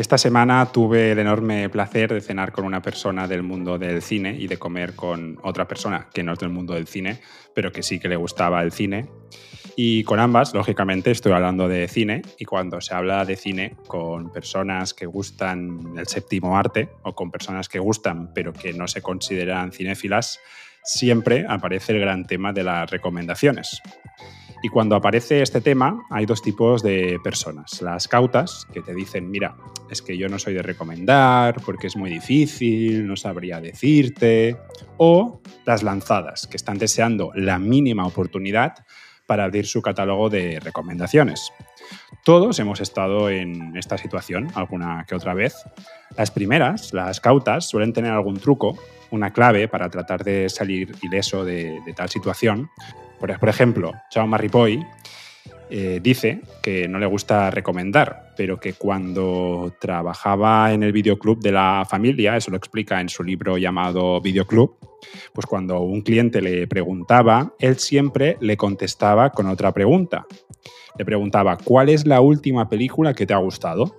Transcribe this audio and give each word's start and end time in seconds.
Esta 0.00 0.16
semana 0.16 0.64
tuve 0.72 1.12
el 1.12 1.18
enorme 1.18 1.68
placer 1.68 2.10
de 2.14 2.22
cenar 2.22 2.52
con 2.52 2.64
una 2.64 2.80
persona 2.80 3.28
del 3.28 3.42
mundo 3.42 3.76
del 3.76 4.00
cine 4.00 4.34
y 4.34 4.46
de 4.46 4.56
comer 4.56 4.94
con 4.96 5.38
otra 5.42 5.68
persona 5.68 6.08
que 6.14 6.22
no 6.22 6.32
es 6.32 6.38
del 6.38 6.48
mundo 6.48 6.72
del 6.72 6.86
cine, 6.86 7.20
pero 7.54 7.70
que 7.70 7.82
sí 7.82 8.00
que 8.00 8.08
le 8.08 8.16
gustaba 8.16 8.62
el 8.62 8.72
cine. 8.72 9.10
Y 9.76 10.02
con 10.04 10.18
ambas, 10.18 10.54
lógicamente, 10.54 11.10
estoy 11.10 11.32
hablando 11.32 11.68
de 11.68 11.86
cine 11.86 12.22
y 12.38 12.46
cuando 12.46 12.80
se 12.80 12.94
habla 12.94 13.26
de 13.26 13.36
cine 13.36 13.76
con 13.88 14.32
personas 14.32 14.94
que 14.94 15.04
gustan 15.04 15.92
el 15.98 16.06
séptimo 16.06 16.56
arte 16.56 16.88
o 17.02 17.14
con 17.14 17.30
personas 17.30 17.68
que 17.68 17.78
gustan 17.78 18.32
pero 18.32 18.54
que 18.54 18.72
no 18.72 18.88
se 18.88 19.02
consideran 19.02 19.70
cinéfilas, 19.70 20.40
siempre 20.82 21.44
aparece 21.46 21.92
el 21.92 22.00
gran 22.00 22.26
tema 22.26 22.54
de 22.54 22.64
las 22.64 22.90
recomendaciones. 22.90 23.82
Y 24.62 24.68
cuando 24.68 24.94
aparece 24.94 25.40
este 25.40 25.62
tema, 25.62 26.04
hay 26.10 26.26
dos 26.26 26.42
tipos 26.42 26.82
de 26.82 27.18
personas. 27.24 27.80
Las 27.80 28.08
cautas, 28.08 28.66
que 28.72 28.82
te 28.82 28.94
dicen, 28.94 29.30
mira, 29.30 29.56
es 29.90 30.02
que 30.02 30.18
yo 30.18 30.28
no 30.28 30.38
soy 30.38 30.52
de 30.52 30.62
recomendar 30.62 31.62
porque 31.64 31.86
es 31.86 31.96
muy 31.96 32.10
difícil, 32.10 33.06
no 33.06 33.16
sabría 33.16 33.60
decirte. 33.60 34.58
O 34.98 35.40
las 35.64 35.82
lanzadas, 35.82 36.46
que 36.46 36.58
están 36.58 36.76
deseando 36.76 37.32
la 37.34 37.58
mínima 37.58 38.06
oportunidad 38.06 38.74
para 39.26 39.44
abrir 39.44 39.66
su 39.66 39.80
catálogo 39.80 40.28
de 40.28 40.60
recomendaciones. 40.60 41.52
Todos 42.22 42.58
hemos 42.58 42.80
estado 42.80 43.30
en 43.30 43.74
esta 43.76 43.96
situación 43.96 44.48
alguna 44.54 45.06
que 45.08 45.14
otra 45.14 45.32
vez. 45.32 45.54
Las 46.18 46.30
primeras, 46.30 46.92
las 46.92 47.20
cautas, 47.20 47.66
suelen 47.66 47.94
tener 47.94 48.12
algún 48.12 48.38
truco, 48.38 48.76
una 49.10 49.32
clave 49.32 49.68
para 49.68 49.88
tratar 49.88 50.22
de 50.22 50.50
salir 50.50 50.92
ileso 51.00 51.44
de, 51.44 51.80
de 51.86 51.92
tal 51.94 52.10
situación, 52.10 52.68
por, 53.20 53.48
ejemplo, 53.48 53.92
Jaume 54.10 54.38
Ripoll 54.38 54.84
eh, 55.68 56.00
dice 56.02 56.40
que 56.62 56.88
no 56.88 56.98
le 56.98 57.06
gusta 57.06 57.50
recomendar, 57.50 58.32
pero 58.36 58.58
que 58.58 58.72
cuando 58.72 59.72
trabajaba 59.78 60.72
en 60.72 60.82
el 60.82 60.92
videoclub 60.92 61.40
de 61.40 61.52
la 61.52 61.86
familia, 61.88 62.36
eso 62.36 62.50
lo 62.50 62.56
explica 62.56 63.00
en 63.00 63.08
su 63.08 63.22
libro 63.22 63.56
llamado 63.58 64.20
Videoclub, 64.20 64.78
pues 65.32 65.46
cuando 65.46 65.80
un 65.80 66.00
cliente 66.00 66.40
le 66.40 66.66
preguntaba, 66.66 67.54
él 67.58 67.78
siempre 67.78 68.36
le 68.40 68.56
contestaba 68.56 69.30
con 69.30 69.46
otra 69.46 69.72
pregunta. 69.72 70.26
Le 70.98 71.04
preguntaba, 71.04 71.56
¿cuál 71.56 71.88
es 71.88 72.06
la 72.06 72.20
última 72.20 72.68
película 72.68 73.14
que 73.14 73.26
te 73.26 73.34
ha 73.34 73.38
gustado? 73.38 73.96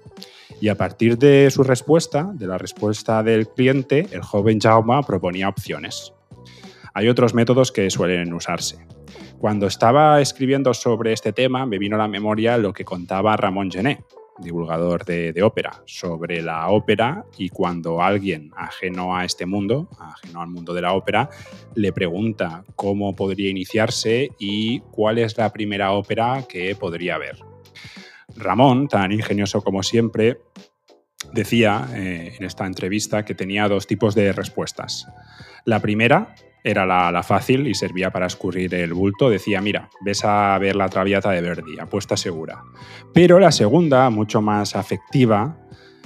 Y 0.59 0.67
a 0.67 0.75
partir 0.75 1.17
de 1.17 1.49
su 1.51 1.63
respuesta, 1.63 2.31
de 2.33 2.47
la 2.47 2.57
respuesta 2.57 3.23
del 3.23 3.47
cliente, 3.47 4.07
el 4.11 4.21
joven 4.21 4.59
Jaume 4.59 5.01
proponía 5.07 5.47
opciones. 5.47 6.13
Hay 6.93 7.07
otros 7.07 7.33
métodos 7.33 7.71
que 7.71 7.89
suelen 7.89 8.33
usarse. 8.33 8.85
Cuando 9.37 9.67
estaba 9.67 10.21
escribiendo 10.21 10.73
sobre 10.73 11.13
este 11.13 11.33
tema, 11.33 11.65
me 11.65 11.77
vino 11.77 11.95
a 11.95 11.99
la 11.99 12.07
memoria 12.07 12.57
lo 12.57 12.73
que 12.73 12.85
contaba 12.85 13.35
Ramón 13.37 13.71
Gené, 13.71 14.03
divulgador 14.37 15.05
de, 15.05 15.41
ópera, 15.43 15.81
sobre 15.85 16.41
la 16.41 16.69
ópera 16.69 17.25
y 17.37 17.49
cuando 17.49 18.01
alguien 18.01 18.51
ajeno 18.55 19.15
a 19.15 19.25
este 19.25 19.45
mundo, 19.45 19.89
ajeno 19.99 20.41
al 20.41 20.49
mundo 20.49 20.73
de 20.73 20.81
la 20.81 20.93
ópera, 20.93 21.29
le 21.75 21.93
pregunta 21.93 22.63
cómo 22.75 23.15
podría 23.15 23.49
iniciarse 23.49 24.29
y 24.39 24.79
cuál 24.91 25.17
es 25.17 25.37
la 25.37 25.51
primera 25.51 25.91
ópera 25.93 26.45
que 26.47 26.75
podría 26.75 27.17
ver. 27.17 27.37
Ramón, 28.35 28.87
tan 28.87 29.11
ingenioso 29.11 29.61
como 29.61 29.83
siempre, 29.83 30.39
decía 31.33 31.87
eh, 31.93 32.35
en 32.37 32.45
esta 32.45 32.65
entrevista 32.65 33.25
que 33.25 33.35
tenía 33.35 33.67
dos 33.67 33.87
tipos 33.87 34.15
de 34.15 34.33
respuestas. 34.33 35.07
La 35.65 35.79
primera 35.79 36.33
era 36.63 36.85
la, 36.85 37.23
fácil 37.23 37.67
y 37.67 37.73
servía 37.73 38.11
para 38.11 38.27
escurrir 38.27 38.73
el 38.75 38.93
bulto. 38.93 39.29
Decía, 39.29 39.61
mira, 39.61 39.89
ves 40.01 40.23
a 40.23 40.57
ver 40.59 40.75
la 40.75 40.89
Traviata 40.89 41.31
de 41.31 41.41
Verdi, 41.41 41.79
apuesta 41.79 42.17
segura. 42.17 42.63
Pero 43.13 43.39
la 43.39 43.51
segunda, 43.51 44.09
mucho 44.09 44.41
más 44.41 44.75
afectiva, 44.75 45.57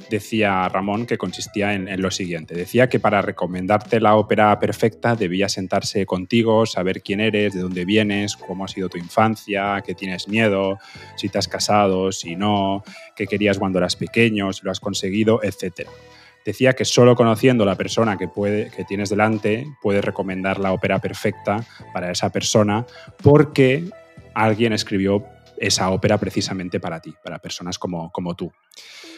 decía 0.09 0.69
Ramón 0.69 1.05
que 1.05 1.17
consistía 1.17 1.73
en, 1.73 2.01
lo 2.01 2.11
siguiente. 2.11 2.55
Decía 2.55 2.87
que 2.87 2.99
para 2.99 3.21
recomendarte 3.21 3.99
la 3.99 4.15
ópera 4.15 4.57
perfecta 4.59 5.15
debía 5.15 5.49
sentarse 5.49 6.05
contigo, 6.05 6.65
saber 6.65 7.01
quién 7.01 7.19
eres, 7.19 7.53
de 7.53 7.61
dónde 7.61 7.85
vienes, 7.85 8.35
cómo 8.35 8.65
ha 8.65 8.67
sido 8.67 8.87
tu 8.87 8.97
infancia, 8.97 9.81
qué 9.85 9.95
tienes 9.95 10.27
miedo, 10.27 10.77
si 11.17 11.29
te 11.29 11.37
has 11.37 11.47
casado, 11.47 12.11
si 12.11 12.35
no, 12.35 12.83
qué 13.15 13.27
querías 13.27 13.57
cuando 13.57 13.79
eras 13.79 13.95
pequeño, 13.95 14.53
si 14.53 14.63
lo 14.63 14.71
has 14.71 14.79
conseguido, 14.79 15.41
etc 15.43 15.87
decía 16.45 16.73
que 16.73 16.85
solo 16.85 17.15
conociendo 17.15 17.65
la 17.65 17.75
persona 17.75 18.17
que, 18.17 18.29
que 18.75 18.85
tienes 18.85 19.09
delante 19.09 19.65
puedes 19.81 20.05
recomendar 20.05 20.59
la 20.59 20.71
ópera 20.71 20.99
perfecta 20.99 21.65
para 21.93 22.11
esa 22.11 22.31
persona 22.31 22.85
porque 23.21 23.89
alguien 24.35 24.71
escribió 24.71 25.25
esa 25.57 25.89
ópera 25.89 26.17
precisamente 26.17 26.79
para 26.79 26.99
ti, 26.99 27.13
para 27.23 27.39
personas 27.39 27.79
como, 27.79 28.11
como 28.11 28.35
tú. 28.35 28.51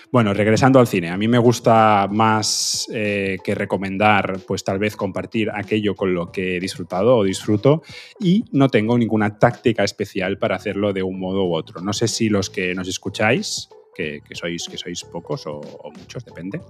Bueno, 0.10 0.34
regresando 0.34 0.80
al 0.80 0.88
cine, 0.88 1.10
a 1.10 1.18
mí 1.18 1.28
me 1.28 1.38
gusta 1.38 2.08
más 2.10 2.88
eh, 2.94 3.40
que 3.44 3.56
recomendar, 3.56 4.40
pues 4.48 4.64
tal 4.64 4.80
vez 4.80 4.96
compartir 4.96 5.50
aquello 5.54 5.96
con 5.96 6.14
lo 6.14 6.32
que 6.32 6.56
he 6.56 6.60
disfrutado 6.62 7.18
o 7.18 7.24
disfruto 7.26 7.82
y 8.18 8.46
no 8.54 8.70
tengo 8.70 8.98
ninguna 8.98 9.38
táctica 9.38 9.84
especial 9.84 10.38
para 10.38 10.56
hacerlo 10.56 10.94
de 10.94 11.04
un 11.04 11.20
modo 11.20 11.44
u 11.44 11.54
otro. 11.54 11.82
No 11.82 11.92
sé 11.92 12.08
si 12.08 12.30
los 12.30 12.50
que 12.50 12.74
nos 12.74 12.88
escucháis 12.88 13.68
que, 13.98 14.36
sois, 14.36 14.70
que 14.70 14.78
sois 14.78 15.04
pocos 15.04 15.48
o, 15.48 15.62
muchos, 15.98 16.24
depende. 16.24 16.62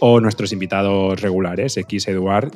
O 0.00 0.20
nuestros 0.20 0.52
invitados 0.52 1.20
regulares, 1.20 1.76
X 1.76 2.08
Eduard, 2.08 2.50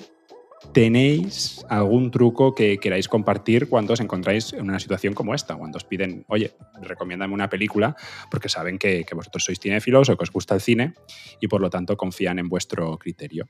¿Tenéis 0.74 1.64
algún 1.70 2.10
truco 2.10 2.54
que 2.54 2.76
queráis 2.76 3.08
compartir 3.08 3.66
cuando 3.66 3.94
os 3.94 4.00
encontráis 4.00 4.52
en 4.52 4.68
una 4.68 4.78
situación 4.78 5.14
como 5.14 5.34
esta? 5.34 5.56
Cuando 5.56 5.78
os 5.78 5.84
piden, 5.84 6.26
oye, 6.28 6.52
recomiéndame 6.82 7.32
una 7.32 7.48
película, 7.48 7.96
porque 8.30 8.50
saben 8.50 8.78
que, 8.78 9.06
vosotros 9.16 9.42
sois 9.42 9.58
cinéfilos 9.58 10.10
o 10.10 10.16
que 10.16 10.22
os 10.22 10.30
gusta 10.30 10.54
el 10.54 10.60
cine 10.60 10.92
y 11.40 11.48
por 11.48 11.62
lo 11.62 11.70
tanto 11.70 11.96
confían 11.96 12.38
en 12.38 12.48
vuestro 12.48 12.98
criterio. 12.98 13.48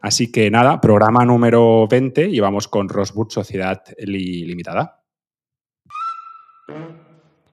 Así 0.00 0.30
que 0.30 0.48
nada, 0.48 0.80
programa 0.80 1.26
número 1.26 1.88
20 1.88 2.30
y 2.30 2.38
vamos 2.38 2.68
con 2.68 2.88
Roswood 2.88 3.30
Sociedad 3.30 3.82
Limitada. 3.98 5.02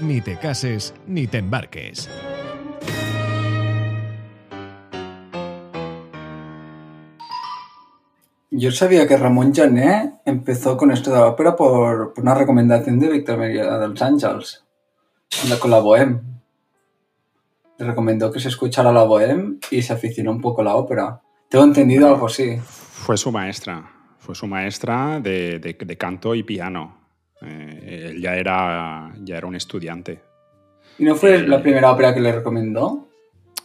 Ni 0.00 0.20
te 0.20 0.36
cases 0.38 0.94
ni 1.06 1.26
te 1.26 1.38
embarques. 1.38 2.08
Yo 8.54 8.70
sabía 8.70 9.08
que 9.08 9.16
Ramón 9.16 9.54
Jané 9.54 10.20
empezó 10.26 10.76
con 10.76 10.92
esto 10.92 11.10
de 11.10 11.16
la 11.16 11.26
ópera 11.26 11.56
por, 11.56 12.12
una 12.18 12.34
recomendación 12.34 12.98
de 12.98 13.08
Víctor 13.08 13.38
María 13.38 13.78
de 13.78 13.88
los 13.88 14.02
Ángeles, 14.02 14.62
con 15.58 15.70
la 15.70 15.80
Bohème. 15.80 16.20
Le 17.78 17.86
recomendó 17.86 18.30
que 18.30 18.40
se 18.40 18.48
escuchara 18.48 18.92
la 18.92 19.04
Bohème 19.04 19.58
y 19.70 19.80
se 19.80 19.94
aficionó 19.94 20.32
un 20.32 20.42
poco 20.42 20.60
a 20.60 20.64
la 20.64 20.76
ópera. 20.76 21.22
Tengo 21.48 21.64
entendido 21.64 22.06
algo 22.08 22.26
así. 22.26 22.58
Fue 22.58 23.16
su 23.16 23.32
maestra, 23.32 23.90
fue 24.18 24.34
su 24.34 24.46
maestra 24.46 25.18
de, 25.18 25.96
canto 25.98 26.34
y 26.34 26.42
piano. 26.42 27.01
Eh, 27.44 28.10
él 28.10 28.20
ya 28.20 28.36
era, 28.36 29.12
ya 29.22 29.36
era 29.36 29.46
un 29.46 29.56
estudiante. 29.56 30.20
¿Y 30.98 31.04
no 31.04 31.16
fue 31.16 31.46
la 31.46 31.62
primera 31.62 31.90
ópera 31.90 32.14
que 32.14 32.20
le 32.20 32.32
recomendó? 32.32 33.08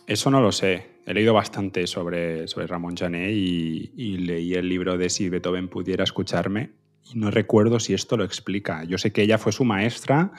Eso 0.06 0.32
no 0.32 0.42
lo 0.42 0.52
sé. 0.52 0.98
He 1.06 1.14
leído 1.14 1.34
bastante 1.34 1.88
sobre, 1.88 2.48
sobre 2.48 2.68
Ramón 2.68 2.96
Jané 2.96 3.32
y, 3.32 4.18
leí 4.18 4.54
el 4.54 4.68
libro 4.68 4.98
de 4.98 5.10
Si 5.10 5.30
Beethoven 5.30 5.70
pudiera 5.70 6.04
escucharme 6.04 6.72
y 7.14 7.18
no 7.18 7.32
recuerdo 7.32 7.80
si 7.80 7.94
esto 7.94 8.18
lo 8.18 8.24
explica. 8.24 8.84
Yo 8.84 8.98
sé 8.98 9.12
que 9.12 9.22
ella 9.22 9.38
fue 9.38 9.52
su 9.52 9.64
maestra 9.64 10.32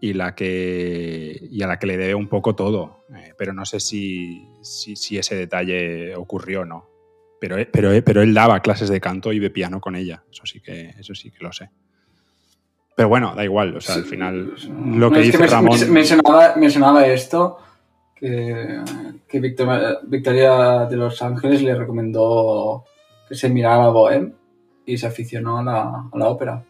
y, 0.00 0.12
la 0.12 0.34
que, 0.34 1.48
y 1.50 1.62
a 1.62 1.66
la 1.66 1.78
que 1.78 1.86
le 1.86 1.96
debe 1.96 2.14
un 2.14 2.28
poco 2.28 2.54
todo, 2.54 3.04
eh, 3.14 3.32
pero 3.36 3.52
no 3.52 3.64
sé 3.64 3.80
si, 3.80 4.46
si, 4.62 5.18
ese 5.18 5.34
detalle 5.34 6.14
ocurrió 6.16 6.62
o 6.62 6.64
no. 6.64 6.88
Pero, 7.40 7.56
pero, 7.70 7.90
pero 8.04 8.22
él 8.22 8.34
daba 8.34 8.60
clases 8.60 8.88
de 8.88 9.00
canto 9.00 9.32
y 9.32 9.38
de 9.38 9.50
piano 9.50 9.80
con 9.80 9.94
ella, 9.94 10.24
eso 10.30 10.46
sí 10.46 10.60
que, 10.60 10.94
eso 10.98 11.14
sí 11.14 11.30
que 11.30 11.44
lo 11.44 11.52
sé. 11.52 11.70
Pero 12.98 13.08
bueno, 13.08 13.32
da 13.32 13.44
igual, 13.44 13.76
o 13.76 13.80
sea, 13.80 13.94
al 13.94 14.04
final 14.04 14.54
lo 14.68 15.12
que 15.12 15.20
dice 15.20 15.46
Ramón... 15.46 15.78
Mencionaba, 15.92 16.56
mencionaba 16.56 17.06
esto 17.06 17.58
que, 18.16 18.82
Victoria 20.02 20.84
de 20.86 20.96
Los 20.96 21.22
Ángeles 21.22 21.62
le 21.62 21.76
recomendó 21.76 22.82
que 23.28 23.36
se 23.36 23.50
mirara 23.50 23.84
a 23.84 23.90
Bohem 23.90 24.32
y 24.84 24.98
se 24.98 25.06
aficionó 25.06 25.58
a 25.58 25.62
la, 25.62 26.28
ópera. 26.28 26.64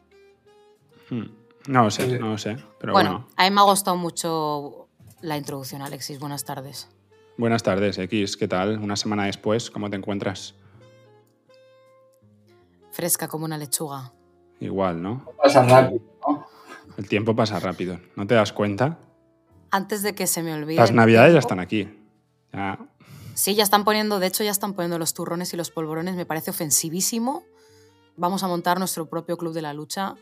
Hmm. 1.09 1.29
No 1.67 1.85
lo 1.85 1.91
sé, 1.91 2.19
no 2.19 2.37
sé. 2.37 2.59
Pero 2.79 2.93
bueno, 2.93 3.27
a 3.35 3.45
mí 3.45 3.51
me 3.55 3.63
ha 3.63 3.65
gustado 3.65 3.97
mucho 3.97 4.89
la 5.23 5.39
introducción, 5.39 5.81
Alexis. 5.81 6.19
Buenas 6.19 6.45
tardes. 6.45 6.91
Buenas 7.39 7.63
tardes, 7.63 7.97
X. 7.97 8.37
¿Qué 8.37 8.49
tal? 8.49 8.79
Una 8.81 8.97
semana 8.97 9.25
después, 9.25 9.71
¿cómo 9.71 9.89
te 9.89 9.97
encuentras? 9.97 10.55
Fresca 12.91 13.29
como 13.29 13.47
una 13.47 13.57
lechuga. 13.57 14.13
Igual, 14.61 15.01
¿no? 15.01 15.25
Pasa 15.37 15.63
rápido, 15.63 16.03
¿no? 16.18 16.18
El 16.99 17.09
tiempo 17.09 17.35
pasa 17.35 17.59
rápido. 17.61 17.99
¿No 18.17 18.27
te 18.27 18.35
das 18.35 18.53
cuenta? 18.53 18.99
Antes 19.71 20.03
de 20.03 20.15
que 20.15 20.27
se 20.27 20.43
me 20.43 20.53
olvide. 20.53 20.77
Las 20.77 20.93
navidades 20.93 21.33
ya 21.33 21.39
están 21.39 21.61
aquí. 21.61 21.89
Ya- 22.53 22.79
Sí, 23.35 23.55
ya 23.55 23.63
están 23.63 23.85
poniendo, 23.85 24.19
de 24.19 24.27
hecho 24.27 24.43
ya 24.43 24.51
están 24.51 24.75
poniendo 24.75 24.99
los 24.99 25.15
turrones 25.15 25.55
y 25.55 25.57
los 25.57 25.71
polvorones, 25.71 26.17
me 26.17 26.27
parece 26.27 26.51
ofensivísimo. 26.51 27.45
Vamos 28.17 28.43
a 28.43 28.49
montar 28.49 28.81
nuestro 28.81 29.09
propio 29.09 29.37
club 29.39 29.53
de 29.55 29.63
la 29.63 29.73
lucha 29.75 30.17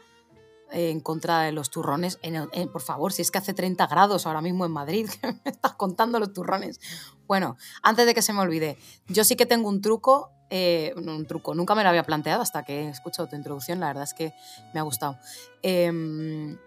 eh, 0.71 0.91
en 0.91 1.01
contra 1.01 1.41
de 1.41 1.53
los 1.53 1.71
turrones. 1.71 2.19
En 2.21 2.37
en- 2.53 2.69
por 2.71 2.83
favor, 2.83 3.15
si 3.15 3.23
es 3.23 3.31
que 3.31 3.39
hace 3.39 3.55
30 3.55 3.87
grados 3.87 4.27
ahora 4.27 4.43
mismo 4.43 4.67
en 4.67 4.73
Madrid, 4.73 5.09
que 5.23 5.29
me 5.33 5.41
estás 5.51 5.73
contando 5.77 6.19
los 6.21 6.35
turrones. 6.35 6.79
Bueno, 7.27 7.57
antes 7.83 8.05
de 8.05 8.13
que 8.13 8.21
se 8.21 8.35
me 8.35 8.41
olvide, 8.41 8.77
yo 9.09 9.25
sí 9.25 9.35
que 9.35 9.47
tengo 9.47 9.71
un 9.71 9.81
truco, 9.81 10.31
eh, 10.51 10.93
un 10.97 11.25
truco, 11.27 11.55
nunca 11.55 11.75
me 11.75 11.85
lo 11.85 11.89
había 11.89 12.03
planteado 12.05 12.43
hasta 12.43 12.65
que 12.65 12.83
he 12.83 12.89
escuchado 12.91 13.29
tu 13.29 13.37
introducción, 13.37 13.81
la 13.81 13.87
verdad 13.87 14.05
es 14.05 14.13
que 14.13 14.35
me 14.75 14.81
ha 14.81 14.83
gustado. 14.83 15.17
Em, 15.63 16.59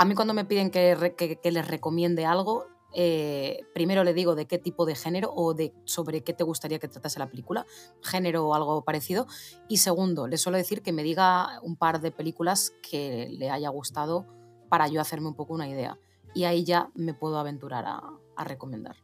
a 0.00 0.04
mí 0.06 0.14
cuando 0.14 0.32
me 0.32 0.46
piden 0.46 0.70
que, 0.70 0.94
re- 0.94 1.14
que- 1.14 1.36
que 1.36 1.50
les 1.52 1.68
recomiende 1.68 2.24
algo, 2.24 2.64
eh, 2.94 3.60
primero 3.74 4.02
le 4.02 4.14
digo 4.14 4.34
de 4.34 4.46
qué 4.46 4.58
tipo 4.58 4.86
de 4.86 4.94
género 4.94 5.30
o 5.34 5.52
de 5.52 5.74
sobre 5.84 6.22
qué 6.22 6.32
te 6.32 6.42
gustaría 6.42 6.78
que 6.78 6.88
tratase 6.88 7.18
la 7.18 7.28
película, 7.28 7.66
género 8.02 8.46
o 8.48 8.54
algo 8.54 8.82
parecido. 8.82 9.26
Y 9.68 9.76
segundo, 9.76 10.26
le 10.26 10.38
suelo 10.38 10.56
decir 10.56 10.80
que 10.82 10.92
me 10.92 11.02
diga 11.02 11.60
un 11.62 11.76
par 11.76 12.00
de 12.00 12.12
películas 12.12 12.72
que 12.88 13.28
le 13.30 13.50
haya 13.50 13.68
gustado 13.68 14.24
para 14.70 14.88
yo 14.88 15.00
hacerme 15.02 15.28
un 15.28 15.34
poco 15.34 15.52
una 15.52 15.68
idea. 15.68 15.98
Y 16.34 16.44
ahí 16.44 16.64
ya 16.64 16.88
me 16.94 17.12
puedo 17.12 17.38
aventurar 17.38 17.84
a, 17.86 18.00
a 18.36 18.44
recomendar. 18.44 18.96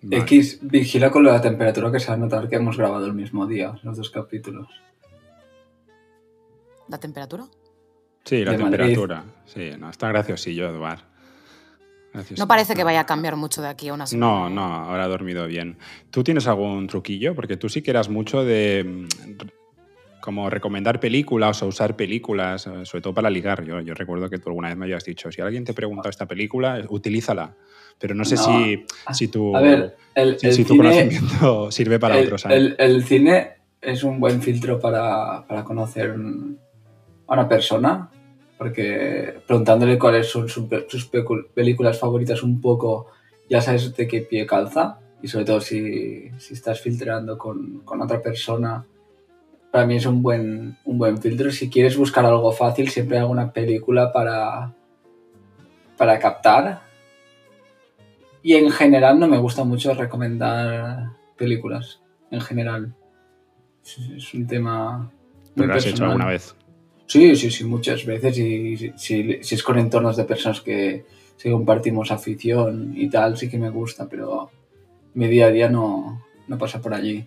Vale. 0.00 0.22
X, 0.22 0.60
vigila 0.62 1.10
con 1.10 1.24
la 1.24 1.40
temperatura 1.42 1.92
que 1.92 2.00
se 2.00 2.08
va 2.08 2.14
a 2.14 2.16
notar 2.16 2.48
que 2.48 2.56
hemos 2.56 2.76
grabado 2.78 3.04
el 3.04 3.12
mismo 3.14 3.46
día, 3.46 3.78
los 3.82 3.96
dos 3.98 4.10
capítulos. 4.10 4.68
¿La 6.88 6.98
temperatura? 6.98 7.44
Sí, 8.26 8.44
la 8.44 8.52
de 8.52 8.58
Madrid. 8.58 8.76
temperatura. 8.78 9.24
Sí, 9.46 9.70
no, 9.78 9.88
está 9.88 10.08
graciosillo, 10.08 10.68
Eduard. 10.68 10.98
Gracioso. 12.12 12.42
No 12.42 12.48
parece 12.48 12.74
que 12.74 12.84
vaya 12.84 13.00
a 13.00 13.06
cambiar 13.06 13.36
mucho 13.36 13.62
de 13.62 13.68
aquí 13.68 13.88
a 13.88 13.94
una 13.94 14.06
semana. 14.06 14.26
No, 14.26 14.50
no, 14.50 14.62
ahora 14.64 15.04
ha 15.04 15.08
dormido 15.08 15.46
bien. 15.46 15.78
¿Tú 16.10 16.22
tienes 16.24 16.46
algún 16.46 16.86
truquillo? 16.86 17.34
Porque 17.34 17.56
tú 17.56 17.68
sí 17.68 17.82
que 17.82 17.90
eras 17.92 18.08
mucho 18.08 18.44
de 18.44 18.84
mm, 18.84 19.06
como 20.20 20.50
recomendar 20.50 20.98
películas 20.98 21.62
o 21.62 21.66
usar 21.68 21.94
películas, 21.94 22.66
eh, 22.66 22.84
sobre 22.84 23.02
todo 23.02 23.14
para 23.14 23.30
ligar. 23.30 23.64
Yo, 23.64 23.80
yo 23.80 23.94
recuerdo 23.94 24.28
que 24.28 24.38
tú 24.38 24.48
alguna 24.48 24.68
vez 24.68 24.76
me 24.76 24.86
habías 24.86 25.04
dicho, 25.04 25.30
si 25.30 25.40
alguien 25.40 25.64
te 25.64 25.72
pregunta 25.72 26.08
esta 26.08 26.26
película, 26.26 26.80
eh, 26.80 26.86
utilízala. 26.88 27.54
Pero 27.98 28.14
no 28.14 28.24
sé 28.24 28.34
No. 28.34 28.42
si, 28.42 28.84
si 29.14 29.28
tu, 29.28 29.56
A 29.56 29.60
ver, 29.60 29.96
el, 30.14 30.38
si, 30.38 30.46
el 30.48 30.52
si 30.52 30.64
tu 30.64 30.72
cine, 30.74 30.84
conocimiento 30.90 31.70
sirve 31.70 31.98
para 32.00 32.18
el, 32.18 32.24
otros. 32.24 32.40
¿sabes? 32.42 32.56
el- 32.58 32.76
el 32.78 33.04
cine 33.04 33.50
es 33.80 34.02
un 34.02 34.18
buen 34.18 34.42
filtro 34.42 34.80
para, 34.80 35.46
para 35.46 35.62
conocer 35.64 36.10
a 37.28 37.32
una 37.32 37.48
persona, 37.48 38.10
porque 38.58 39.40
preguntándole 39.46 39.98
cuáles 39.98 40.28
son 40.28 40.48
sus, 40.48 40.66
películas 41.54 41.98
favoritas 41.98 42.42
un 42.42 42.60
poco, 42.60 43.08
ya 43.48 43.60
sabes 43.60 43.94
de 43.94 44.06
qué 44.06 44.22
pie 44.22 44.46
calza, 44.46 44.98
y 45.22 45.28
sobre 45.28 45.44
todo 45.44 45.60
si, 45.60 46.30
si 46.38 46.54
estás 46.54 46.80
filtrando 46.80 47.36
con, 47.36 47.80
con 47.80 48.00
otra 48.02 48.22
persona, 48.22 48.84
para 49.70 49.86
mí 49.86 49.96
es 49.96 50.06
un 50.06 50.22
buen, 50.22 50.78
un 50.86 50.98
buen 50.98 51.18
filtro. 51.18 51.50
Si 51.50 51.68
quieres 51.68 51.98
buscar 51.98 52.24
algo 52.24 52.50
fácil, 52.50 52.88
siempre 52.88 53.18
hay 53.18 53.22
alguna 53.22 53.52
película 53.52 54.10
para, 54.10 54.72
para 55.98 56.18
captar. 56.18 56.80
Y 58.42 58.54
en 58.54 58.70
general 58.70 59.18
no 59.20 59.28
me 59.28 59.38
gusta 59.38 59.64
mucho 59.64 59.92
recomendar 59.92 61.10
películas. 61.36 62.00
En 62.30 62.40
general. 62.40 62.94
Es, 63.84 63.98
es 63.98 64.34
un 64.34 64.46
tema. 64.46 64.98
muy 64.98 65.10
¿Pero 65.54 65.66
lo 65.66 65.74
has 65.74 65.82
hecho 65.82 65.90
personal. 65.90 66.10
alguna 66.12 66.30
vez? 66.30 66.56
Sí, 67.06 67.36
sí, 67.36 67.50
sí, 67.50 67.64
muchas 67.64 68.04
veces. 68.04 68.36
Y 68.38 68.76
si, 68.76 68.92
si- 68.96 69.38
si 69.42 69.54
es 69.54 69.62
con 69.62 69.78
entornos 69.78 70.16
de 70.16 70.24
personas 70.24 70.60
que 70.60 71.04
si 71.36 71.50
compartimos 71.50 72.10
afición 72.10 72.94
y 72.96 73.08
tal, 73.08 73.36
sí 73.36 73.48
que 73.48 73.58
me 73.58 73.70
gusta, 73.70 74.08
pero 74.08 74.50
mi 75.14 75.28
día 75.28 75.46
a 75.46 75.50
día 75.50 75.68
no, 75.68 76.22
no 76.48 76.58
pasa 76.58 76.80
por 76.80 76.94
allí. 76.94 77.24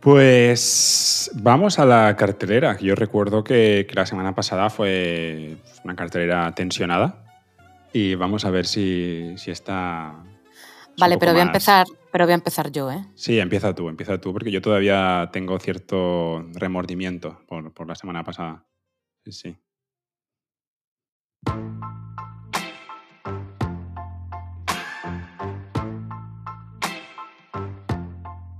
Pues 0.00 1.30
vamos 1.34 1.78
a 1.78 1.84
la 1.86 2.16
cartelera. 2.16 2.76
Yo 2.78 2.94
recuerdo 2.94 3.44
que, 3.44 3.86
que 3.88 3.94
la 3.94 4.06
semana 4.06 4.34
pasada 4.34 4.68
fue 4.68 5.56
una 5.84 5.94
cartelera 5.94 6.52
tensionada 6.54 7.24
y 7.92 8.14
vamos 8.16 8.44
a 8.44 8.50
ver 8.50 8.66
si, 8.66 9.34
si 9.36 9.50
está... 9.52 10.14
Vale, 10.98 11.16
pero 11.18 11.32
voy, 11.32 11.40
a 11.40 11.44
empezar, 11.44 11.86
pero 12.12 12.26
voy 12.26 12.32
a 12.32 12.34
empezar 12.34 12.70
yo, 12.70 12.92
¿eh? 12.92 13.06
Sí, 13.14 13.38
empieza 13.38 13.74
tú, 13.74 13.88
empieza 13.88 14.20
tú, 14.20 14.34
porque 14.34 14.50
yo 14.50 14.60
todavía 14.60 15.30
tengo 15.32 15.58
cierto 15.58 16.42
remordimiento 16.52 17.40
por, 17.48 17.72
por 17.72 17.88
la 17.88 17.94
semana 17.94 18.22
pasada. 18.22 18.66
Sí, 19.24 19.32
sí. 19.32 19.56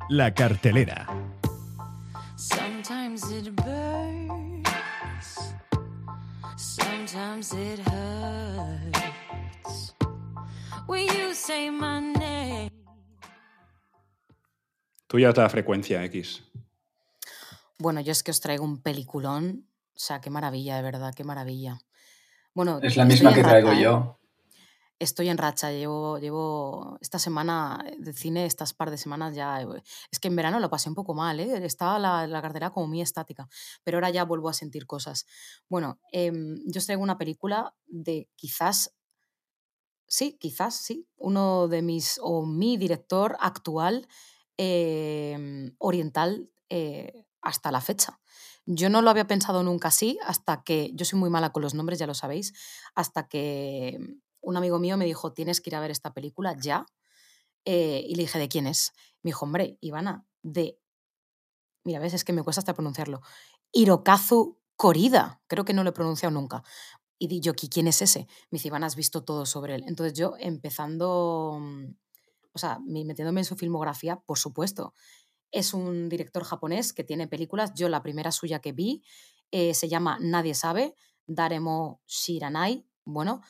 La 0.09 0.33
cartelera. 0.33 1.07
Sometimes 2.37 3.31
it 3.31 3.55
burns, 3.55 4.67
sometimes 6.57 7.53
it 7.53 7.81
hurts. 7.87 9.95
When 10.87 11.07
you 11.07 11.35
say 11.35 11.71
my 11.71 12.01
name. 12.01 12.82
Tú 15.13 15.19
ya 15.19 15.29
es 15.29 15.37
la 15.37 15.51
frecuencia 15.51 16.03
X. 16.07 16.43
Bueno, 17.77 18.01
yo 18.01 18.13
es 18.13 18.23
que 18.23 18.31
os 18.31 18.41
traigo 18.41 18.65
un 18.65 18.81
peliculón. 18.81 19.69
O 19.95 19.99
sea, 19.99 20.23
qué 20.23 20.31
maravilla, 20.31 20.75
de 20.77 20.83
verdad, 20.83 21.13
qué 21.15 21.23
maravilla. 21.23 21.79
Bueno, 22.55 22.79
Es 22.83 22.97
la 22.97 23.05
misma 23.05 23.35
que 23.35 23.43
traigo 23.43 23.69
racha, 23.69 23.79
¿eh? 23.79 23.85
yo. 23.85 24.19
Estoy 24.99 25.29
en 25.29 25.37
racha, 25.37 25.71
llevo, 25.71 26.19
llevo 26.19 26.97
esta 27.03 27.19
semana 27.19 27.85
de 27.99 28.15
cine, 28.15 28.47
estas 28.47 28.73
par 28.73 28.91
de 28.91 28.97
semanas 28.97 29.35
ya. 29.35 29.61
eh, 29.61 29.67
Es 30.11 30.19
que 30.19 30.29
en 30.29 30.37
verano 30.37 30.61
lo 30.61 30.71
pasé 30.71 30.89
un 30.89 30.95
poco 30.95 31.13
mal, 31.13 31.41
¿eh? 31.41 31.63
Estaba 31.67 31.99
la, 31.99 32.27
la 32.27 32.41
cartera 32.41 32.71
como 32.71 32.87
muy 32.87 33.03
estática, 33.03 33.51
pero 33.85 33.99
ahora 33.99 34.09
ya 34.09 34.25
vuelvo 34.25 34.49
a 34.49 34.55
sentir 34.55 34.87
cosas. 34.87 35.27
Bueno, 35.69 36.01
em, 36.11 36.57
yo 36.65 36.79
os 36.79 36.87
traigo 36.87 37.03
una 37.03 37.19
película 37.19 37.75
de 37.87 38.31
quizás, 38.35 38.95
sí, 40.07 40.39
quizás, 40.41 40.75
sí, 40.75 41.07
uno 41.19 41.69
de 41.69 41.83
mis, 41.83 42.19
o 42.23 42.47
mi 42.47 42.79
director 42.79 43.37
actual 43.41 44.09
em, 44.67 45.75
oriental 45.79 46.49
eh, 46.71 47.25
hasta 47.41 47.71
la 47.73 47.81
fecha. 47.81 48.21
Yo 48.67 48.89
no 48.91 49.03
lo 49.03 49.11
había 49.11 49.27
pensado 49.27 49.63
nunca 49.65 49.89
así, 49.89 50.19
hasta 50.27 50.63
que, 50.65 50.91
yo 50.95 51.05
soy 51.05 51.19
muy 51.19 51.31
mala 51.31 51.51
con 51.53 51.63
los 51.63 51.75
nombres, 51.75 51.99
ya 51.99 52.07
lo 52.07 52.15
sabéis, 52.15 52.53
hasta 52.95 53.29
que 53.29 53.99
un 54.41 54.57
amigo 54.57 54.79
mío 54.79 54.97
me 54.97 55.05
dijo, 55.07 55.33
tienes 55.33 55.61
que 55.61 55.71
ir 55.71 55.77
a 55.77 55.81
ver 55.81 55.91
esta 55.91 56.13
película 56.15 56.55
ya. 56.59 56.87
Eh, 57.65 58.05
y 58.09 58.15
le 58.17 58.23
dije, 58.25 58.39
¿de 58.39 58.49
quién 58.49 58.67
es? 58.67 58.93
Me 59.23 59.31
dijo, 59.31 59.45
hombre, 59.47 59.79
Ivana, 59.81 60.27
de... 60.43 60.79
Mira, 61.85 61.99
ves, 62.01 62.15
es 62.15 62.25
que 62.25 62.33
me 62.33 62.43
cuesta 62.43 62.61
hasta 62.61 62.75
pronunciarlo. 62.75 63.21
Hirokazu 63.73 64.59
Korida. 64.77 65.43
Creo 65.49 65.65
que 65.65 65.75
no 65.75 65.83
lo 65.85 65.91
he 65.91 65.93
pronunciado 65.93 66.33
nunca. 66.33 66.63
Y 67.19 67.41
yo, 67.41 67.55
"¿Qui- 67.55 67.71
¿quién 67.71 67.89
es 67.89 68.03
ese? 68.03 68.21
Me 68.51 68.59
dice, 68.59 68.69
Ivana, 68.69 68.87
has 68.87 68.97
visto 68.97 69.25
todo 69.25 69.47
sobre 69.47 69.77
él. 69.77 69.85
Entonces 69.89 70.15
yo, 70.19 70.35
empezando, 70.41 71.59
mm, 71.61 71.87
o 72.53 72.59
sea, 72.59 72.79
metiéndome 72.85 73.41
en 73.41 73.45
su 73.45 73.57
filmografía, 73.57 74.17
por 74.17 74.39
supuesto. 74.39 74.95
Es 75.51 75.75
un 75.75 76.09
director 76.09 76.45
japonés 76.45 76.93
que 76.93 77.05
tiene 77.05 77.29
películas. 77.29 77.73
Yo 77.75 77.89
la 77.89 78.03
primera 78.03 78.33
suya 78.33 78.61
que 78.61 78.73
vi 78.73 79.03
eh, 79.51 79.75
se 79.75 79.89
llama 79.89 80.19
Nadie 80.21 80.55
sabe, 80.55 80.95
Daremo 81.27 82.01
Shiranai. 82.07 82.87
Bueno, 83.05 83.43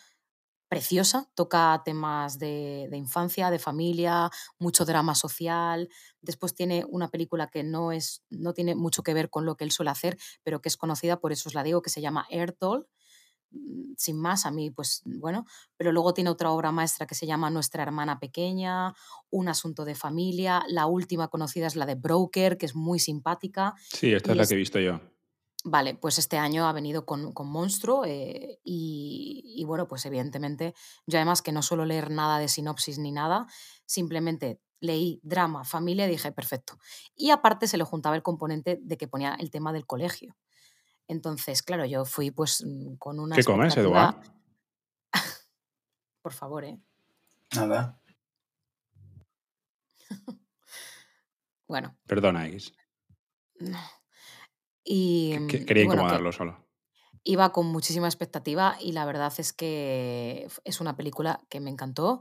preciosa, 0.69 1.31
toca 1.35 1.83
temas 1.85 2.39
de, 2.39 2.89
de 2.91 2.97
infancia, 2.97 3.51
de 3.51 3.59
familia, 3.59 4.31
mucho 4.59 4.87
drama 4.87 5.15
social. 5.15 5.91
Después 6.23 6.55
tiene 6.55 6.87
una 6.89 7.09
película 7.09 7.49
que 7.49 7.63
no, 7.63 7.93
es, 7.93 8.25
no 8.31 8.55
tiene 8.55 8.75
mucho 8.75 9.03
que 9.03 9.15
ver 9.15 9.29
con 9.29 9.45
lo 9.45 9.57
que 9.57 9.65
él 9.65 9.71
suele 9.71 9.91
hacer, 9.91 10.17
pero 10.43 10.63
que 10.63 10.71
es 10.71 10.79
conocida, 10.79 11.21
por 11.21 11.31
eso 11.31 11.51
os 11.51 11.55
la 11.55 11.63
digo, 11.63 11.83
que 11.83 11.91
se 11.91 12.01
llama 12.01 12.27
Airdoll. 12.31 12.81
Mm, 12.81 12.87
Sin 13.97 14.17
más, 14.21 14.47
a 14.47 14.51
mí, 14.51 14.71
pues 14.71 15.03
bueno, 15.05 15.45
pero 15.77 15.93
luego 15.93 16.15
tiene 16.15 16.31
otra 16.31 16.51
obra 16.51 16.73
maestra 16.73 17.07
que 17.07 17.15
se 17.15 17.27
llama 17.27 17.51
Nuestra 17.51 17.83
hermana 17.83 18.19
pequeña, 18.19 18.95
Un 19.31 19.49
asunto 19.49 19.85
de 19.85 19.95
familia. 19.95 20.63
La 20.69 20.87
última 20.87 21.29
conocida 21.29 21.67
es 21.67 21.77
la 21.77 21.87
de 21.87 21.95
Broker, 21.95 22.59
que 22.59 22.67
es 22.67 22.75
muy 22.75 22.99
simpática. 22.99 23.75
Sí, 23.93 24.13
esta 24.13 24.31
Y 24.31 24.33
es 24.33 24.37
la 24.37 24.43
es- 24.45 24.49
que 24.49 24.55
he 24.55 24.59
visto 24.59 24.81
yo. 24.81 25.01
Vale, 25.65 25.95
pues 25.95 26.19
este 26.19 26.39
año 26.39 26.67
ha 26.67 26.73
venido 26.73 27.07
con, 27.07 27.33
con 27.33 27.47
Monstruo 27.49 28.05
eh, 28.05 28.59
y, 28.65 29.55
y 29.57 29.65
bueno, 29.65 29.87
pues 29.87 30.05
evidentemente 30.07 30.75
yo 31.07 31.19
además 31.19 31.41
que 31.41 31.53
no 31.53 31.63
suelo 31.63 31.85
leer 31.85 32.11
nada 32.11 32.41
de 32.41 32.49
sinopsis 32.49 32.99
ni 32.99 33.13
nada, 33.13 33.47
simplemente 33.87 34.61
leí 34.81 35.21
drama, 35.23 35.65
familia 35.65 36.07
y 36.07 36.11
dije, 36.11 36.33
perfecto. 36.33 36.79
Y 37.15 37.31
aparte 37.31 37.69
se 37.69 37.77
le 37.79 37.85
juntaba 37.85 38.17
el 38.17 38.25
componente 38.25 38.81
de 38.83 38.97
que 38.97 39.07
ponía 39.07 39.37
el 39.39 39.53
tema 39.53 39.73
del 39.73 39.87
colegio. 39.87 40.35
Entonces, 41.13 41.63
claro, 41.63 41.85
yo 41.87 42.05
fui 42.05 42.31
pues 42.31 42.65
mm, 42.67 42.97
con 42.97 43.21
una... 43.21 43.37
¿Qué 43.37 43.45
comes, 43.45 43.77
Eduard? 43.77 44.17
Por 46.23 46.33
favor, 46.33 46.65
¿eh? 46.65 46.79
Nada. 47.55 48.01
Bueno, 51.69 51.97
Perdona, 52.07 52.47
X. 52.49 52.75
y, 54.85 55.37
mm, 55.41 55.47
Quería 55.47 55.67
que 55.67 55.83
incomodarlo 55.85 56.31
solo. 56.31 56.69
iba 57.25 57.51
con 57.53 57.67
muchísima 57.67 58.09
expectativa 58.09 58.77
y 58.79 58.93
la 58.93 59.07
verdad 59.07 59.33
es 59.39 59.55
que 59.55 60.49
es 60.65 60.81
una 60.83 60.97
película 60.97 61.41
que 61.49 61.61
me 61.61 61.71
encantó. 61.71 62.21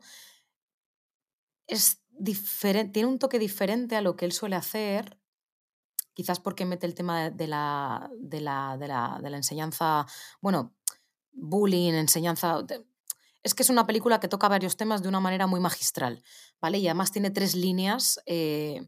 Es 1.67 2.01
diferente, 2.11 2.93
tiene 2.93 3.09
un 3.09 3.19
toque 3.19 3.39
diferente 3.39 3.97
a 3.97 4.01
lo 4.01 4.15
que 4.15 4.23
él 4.23 4.31
suele 4.31 4.55
hacer, 4.55 5.19
quizás 6.21 6.39
porque 6.39 6.65
mete 6.65 6.85
el 6.85 6.93
tema 6.93 7.23
de- 7.23 7.31
de 7.31 7.47
la, 7.47 8.11
de 8.19 8.41
la, 8.41 8.77
de 8.77 9.29
la, 9.29 9.37
enseñanza, 9.37 10.05
bueno, 10.39 10.75
bullying, 11.31 11.93
enseñanza. 11.93 12.63
Es 13.41 13.55
que 13.55 13.63
es 13.63 13.69
una 13.71 13.87
película 13.87 14.19
que 14.19 14.27
toca 14.27 14.47
varios 14.47 14.77
temas 14.77 15.01
de 15.01 15.09
una 15.09 15.19
manera 15.19 15.47
muy 15.47 15.59
magistral, 15.59 16.23
¿vale? 16.61 16.77
Y 16.77 16.87
además 16.87 17.11
tiene 17.11 17.31
tres 17.31 17.55
líneas 17.55 18.19
eh, 18.27 18.87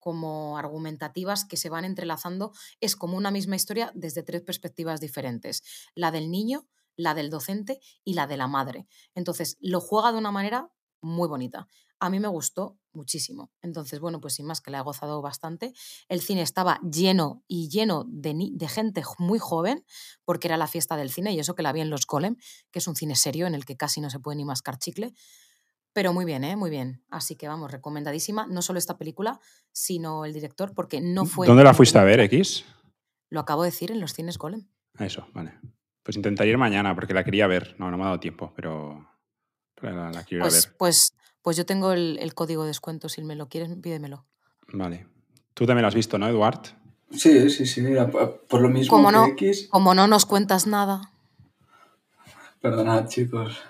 como 0.00 0.58
argumentativas 0.58 1.44
que 1.44 1.56
se 1.56 1.68
van 1.70 1.84
entrelazando. 1.84 2.50
Es 2.80 2.96
como 2.96 3.16
una 3.16 3.30
misma 3.30 3.54
historia 3.54 3.92
desde 3.94 4.24
tres 4.24 4.42
perspectivas 4.42 5.00
diferentes. 5.00 5.62
La 5.94 6.10
del 6.10 6.28
niño, 6.28 6.66
la 6.96 7.14
del 7.14 7.30
docente 7.30 7.78
y 8.02 8.14
la 8.14 8.26
de 8.26 8.36
la 8.36 8.48
madre. 8.48 8.88
Entonces, 9.14 9.58
lo 9.60 9.80
juega 9.80 10.10
de 10.10 10.18
una 10.18 10.32
manera 10.32 10.72
muy 11.00 11.28
bonita. 11.28 11.68
A 12.00 12.10
mí 12.10 12.18
me 12.18 12.28
gustó 12.28 12.78
muchísimo. 12.94 13.50
Entonces, 13.62 14.00
bueno, 14.00 14.20
pues 14.20 14.34
sin 14.34 14.46
más 14.46 14.60
que 14.60 14.70
la 14.70 14.78
he 14.78 14.82
gozado 14.82 15.20
bastante. 15.22 15.72
El 16.08 16.20
cine 16.20 16.42
estaba 16.42 16.80
lleno 16.82 17.42
y 17.48 17.68
lleno 17.68 18.04
de, 18.08 18.34
ni- 18.34 18.52
de 18.54 18.68
gente 18.68 19.02
muy 19.18 19.38
joven, 19.38 19.84
porque 20.24 20.48
era 20.48 20.56
la 20.56 20.66
fiesta 20.66 20.96
del 20.96 21.10
cine, 21.10 21.32
y 21.32 21.38
eso 21.38 21.54
que 21.54 21.62
la 21.62 21.72
vi 21.72 21.80
en 21.80 21.90
Los 21.90 22.06
Golem, 22.06 22.36
que 22.70 22.78
es 22.78 22.86
un 22.88 22.96
cine 22.96 23.16
serio 23.16 23.46
en 23.46 23.54
el 23.54 23.64
que 23.64 23.76
casi 23.76 24.00
no 24.00 24.10
se 24.10 24.20
puede 24.20 24.36
ni 24.36 24.44
mascar 24.44 24.78
chicle. 24.78 25.14
Pero 25.92 26.12
muy 26.12 26.24
bien, 26.24 26.42
¿eh? 26.42 26.56
Muy 26.56 26.70
bien. 26.70 27.04
Así 27.08 27.36
que 27.36 27.46
vamos, 27.46 27.70
recomendadísima. 27.70 28.46
No 28.48 28.62
solo 28.62 28.78
esta 28.80 28.98
película, 28.98 29.38
sino 29.70 30.24
el 30.24 30.32
director, 30.32 30.74
porque 30.74 31.00
no 31.00 31.24
fue. 31.24 31.46
¿Dónde 31.46 31.62
la 31.62 31.72
fuiste 31.72 31.98
a 31.98 32.04
ver. 32.04 32.18
X? 32.20 32.64
Lo 33.30 33.40
acabo 33.40 33.62
de 33.62 33.70
decir 33.70 33.92
en 33.92 34.00
los 34.00 34.12
cines 34.12 34.36
Golem. 34.38 34.66
A 34.96 35.06
Eso, 35.06 35.26
vale. 35.32 35.58
Pues 36.02 36.16
intentaré 36.16 36.50
ir 36.50 36.58
mañana 36.58 36.94
porque 36.94 37.14
la 37.14 37.22
quería 37.24 37.46
ver. 37.46 37.76
No, 37.78 37.90
no 37.90 37.96
me 37.96 38.02
ha 38.02 38.06
dado 38.06 38.20
tiempo, 38.20 38.52
pero, 38.56 39.08
la, 39.80 40.10
la 40.10 40.24
quiero 40.24 40.42
Pues, 40.44 40.66
ver. 40.66 40.76
pues, 40.76 41.12
pues 41.44 41.58
yo 41.58 41.66
tengo 41.66 41.92
el, 41.92 42.18
el 42.20 42.32
código 42.34 42.62
de 42.62 42.68
descuento. 42.68 43.08
Si 43.10 43.22
me 43.22 43.36
lo 43.36 43.48
quieres, 43.48 43.68
pídemelo. 43.82 44.24
Vale. 44.72 45.06
Tú 45.52 45.66
también 45.66 45.82
la 45.82 45.88
has 45.88 45.94
visto, 45.94 46.16
¿no, 46.18 46.26
Eduard? 46.26 46.58
Sí, 47.12 47.50
sí, 47.50 47.66
sí. 47.66 47.96
a- 47.98 48.02
a- 48.04 48.32
Por 48.48 48.62
lo 48.62 48.70
mismo 48.70 48.96
Como 48.96 49.08
que 49.10 49.14
no, 49.14 49.26
X. 49.26 49.68
como 49.70 49.94
no 49.94 50.06
nos 50.08 50.24
cuentas 50.24 50.66
nada. 50.66 51.12
Perdonad, 52.62 53.06
chicos. 53.08 53.60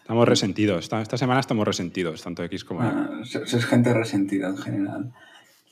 Estamos 0.00 0.26
resentidos. 0.28 0.84
Esta, 0.84 1.02
esta 1.02 1.18
semana 1.18 1.40
estamos 1.40 1.66
resentidos, 1.66 2.22
tanto 2.22 2.42
X 2.44 2.64
como. 2.64 2.80
Ah, 2.82 3.10
sois 3.24 3.66
gente 3.66 3.92
resentida 3.92 4.48
en 4.48 4.56
general. 4.56 5.12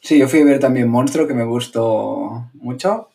Sí, 0.02 0.18
yo 0.18 0.28
fui 0.28 0.40
a 0.40 0.44
ver 0.44 0.58
también 0.60 0.88
Monstruo, 0.90 1.26
que 1.26 1.34
me 1.34 1.44
gustó 1.44 2.50
mucho. 2.54 3.08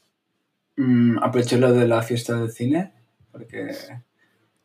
Mm, 0.78 1.20
aproveché 1.22 1.58
lo 1.58 1.74
de 1.74 1.88
la 1.88 2.02
fiesta 2.02 2.36
del 2.40 2.52
cine, 2.52 2.94
porque 3.32 3.70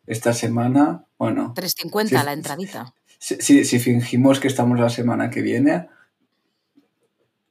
esta 0.07 0.33
semana, 0.33 1.05
bueno, 1.19 1.53
3.50 1.55 2.09
Sí, 2.09 2.15
la 2.15 2.23
sí. 2.25 2.29
entradita. 2.31 2.95
si, 3.19 3.37
si- 3.37 3.65
si 3.65 3.79
fingimos 3.79 4.41
que 4.41 4.49
estamos 4.49 4.79
la 4.79 4.89
semana 4.91 5.31
que 5.31 5.43
viene, 5.43 5.89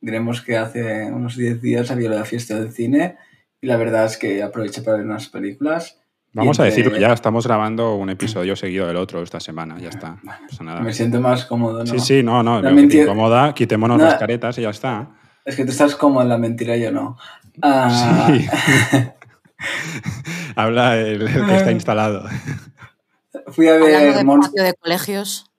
diremos 0.01 0.41
que 0.41 0.57
hace 0.57 1.05
unos 1.11 1.35
10 1.35 1.61
días 1.61 1.89
había 1.91 2.09
la 2.09 2.25
fiesta 2.25 2.55
del 2.59 2.71
cine 2.71 3.17
y 3.61 3.67
la 3.67 3.77
verdad 3.77 4.05
es 4.05 4.17
que 4.17 4.43
aproveché 4.43 4.81
para 4.81 4.97
ver 4.97 5.05
unas 5.05 5.27
películas. 5.29 5.99
Vamos 6.33 6.59
a 6.59 6.67
entre- 6.67 6.83
decirlo 6.83 6.99
ya, 6.99 7.13
estamos 7.13 7.47
grabando 7.47 7.95
un 7.95 8.09
episodio 8.09 8.55
seguido 8.55 8.87
del 8.87 8.97
otro 8.97 9.23
esta 9.23 9.39
semana, 9.39 9.79
ya 9.79 9.89
está. 9.89 10.17
No 10.21 10.31
pasa 10.49 10.63
nada. 10.63 10.81
Me 10.81 10.93
siento 10.93 11.21
más 11.21 11.45
cómodo, 11.45 11.79
¿no? 11.79 11.85
Sí, 11.85 11.99
sí, 11.99 12.23
no, 12.23 12.43
no, 12.43 12.61
La 12.61 12.69
que 12.69 12.75
mentira- 12.75 13.03
incomoda, 13.03 13.53
quitémonos 13.53 13.97
No. 13.97 14.03
las 14.03 14.15
caretas 14.15 14.57
y 14.57 14.61
ya 14.63 14.69
está. 14.69 15.09
Es 15.45 15.55
que 15.55 15.63
tú 15.63 15.71
estás 15.71 15.95
como 15.95 16.21
en 16.21 16.29
la 16.29 16.37
mentira, 16.37 16.75
yo 16.75 16.91
no. 16.91 17.17
Ah, 17.61 18.27
Sí. 18.27 18.45
Habla 20.55 20.97
el, 20.99 21.21
el 21.21 21.45
que 21.45 21.55
está 21.55 21.71
instalado. 21.71 22.27
Fui 23.47 23.67
a 23.67 23.77
ver 23.77 24.15
de 24.15 24.23
Monstruo. 24.23 24.63
de 24.63 24.73
colegios. 24.73 25.51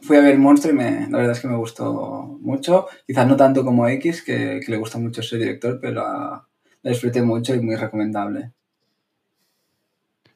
fui 0.00 0.16
a 0.16 0.20
ver 0.20 0.38
Monstruo 0.38 0.72
y 0.72 0.76
me, 0.76 1.08
la 1.10 1.18
verdad 1.18 1.32
es 1.32 1.40
que 1.40 1.48
me 1.48 1.56
gustó 1.56 2.38
mucho. 2.40 2.86
Quizás 3.06 3.26
no 3.26 3.36
tanto 3.36 3.64
como 3.64 3.86
X, 3.88 4.22
que, 4.22 4.60
que 4.64 4.70
le 4.70 4.78
gusta 4.78 4.98
mucho 4.98 5.20
ese 5.20 5.36
director, 5.38 5.78
pero 5.80 6.02
ah, 6.06 6.48
la 6.82 6.90
disfruté 6.90 7.22
mucho 7.22 7.54
y 7.54 7.60
muy 7.60 7.76
recomendable. 7.76 8.52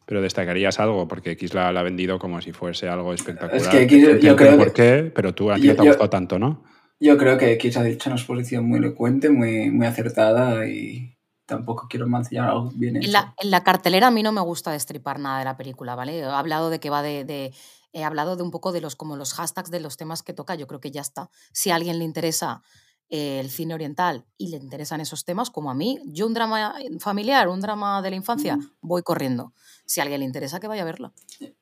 Pero 0.07 0.21
destacarías 0.21 0.79
algo, 0.81 1.09
porque 1.09 1.31
X 1.33 1.55
la, 1.55 1.73
la 1.73 1.81
ha 1.81 1.83
vendido 1.85 2.19
como 2.19 2.41
si 2.43 2.53
fuese 2.53 2.89
algo 2.89 3.15
espectacular. 3.15 3.57
Es 3.63 3.69
que 3.69 3.83
X, 3.85 4.21
yo 4.23 4.37
creo 4.37 4.59
por 4.59 4.73
que- 4.75 4.83
qué, 5.05 5.13
pero 5.15 5.35
tú 5.35 5.51
a 5.51 5.55
ti 5.57 5.63
yo- 5.69 5.75
te 5.77 5.81
ha 5.81 5.85
yo- 5.85 5.91
gustado 5.93 6.11
tanto, 6.11 6.39
¿no? 6.39 6.63
Yo 7.01 7.17
creo 7.19 7.37
que 7.39 7.53
X 7.53 7.77
ha 7.77 7.83
dicho 7.83 8.09
una 8.11 8.17
exposición 8.17 8.67
muy 8.67 8.79
elocuente, 8.79 9.29
muy, 9.31 9.71
muy 9.71 9.87
acertada 9.87 10.67
y 10.69 11.14
tampoco 11.47 11.87
quiero 11.89 12.07
mancillar 12.07 12.49
algo 12.49 12.71
bien 12.75 12.97
hecho. 12.97 13.07
En 13.07 13.13
la, 13.13 13.35
en 13.39 13.51
la 13.51 13.63
cartelera 13.65 14.09
a 14.09 14.11
mí 14.11 14.23
no 14.23 14.33
me 14.33 14.41
gusta 14.41 14.71
destripar 14.73 15.19
nada 15.19 15.39
de 15.39 15.45
la 15.45 15.57
película, 15.57 15.95
¿vale? 15.95 16.19
He 16.19 16.25
hablado 16.25 16.71
de 16.71 16.81
que 16.81 16.91
va 16.91 17.03
de, 17.03 17.25
de- 17.25 17.53
he 17.93 18.03
hablado 18.05 18.37
de 18.37 18.43
un 18.43 18.51
poco 18.51 18.73
de 18.73 18.81
los 18.81 18.97
como 18.97 19.17
los 19.17 19.35
hashtags 19.35 19.71
de 19.71 19.81
los 19.81 19.97
temas 19.97 20.23
que 20.23 20.33
toca, 20.33 20.55
yo 20.57 20.67
creo 20.67 20.81
que 20.81 20.91
ya 20.91 21.01
está. 21.01 21.31
Si 21.53 21.71
a 21.71 21.77
alguien 21.77 21.99
le 21.99 22.05
interesa 22.05 22.63
eh, 23.09 23.39
el 23.39 23.51
cine 23.51 23.75
oriental 23.75 24.25
y 24.37 24.49
le 24.49 24.57
interesan 24.57 25.01
esos 25.01 25.25
temas, 25.25 25.51
como 25.51 25.71
a 25.71 25.75
mí, 25.75 26.01
yo 26.07 26.27
un 26.27 26.35
drama 26.35 26.75
familiar, 26.99 27.47
un 27.49 27.61
drama 27.61 28.03
de 28.03 28.11
la 28.11 28.17
infancia, 28.17 28.59
voy 28.81 29.03
corriendo. 29.03 29.53
Si 29.85 30.01
a 30.01 30.03
alguien 30.05 30.21
le 30.21 30.27
interesa, 30.27 30.59
que 30.59 30.67
vaya 30.67 30.83
a 30.83 30.87
verlo. 30.87 31.13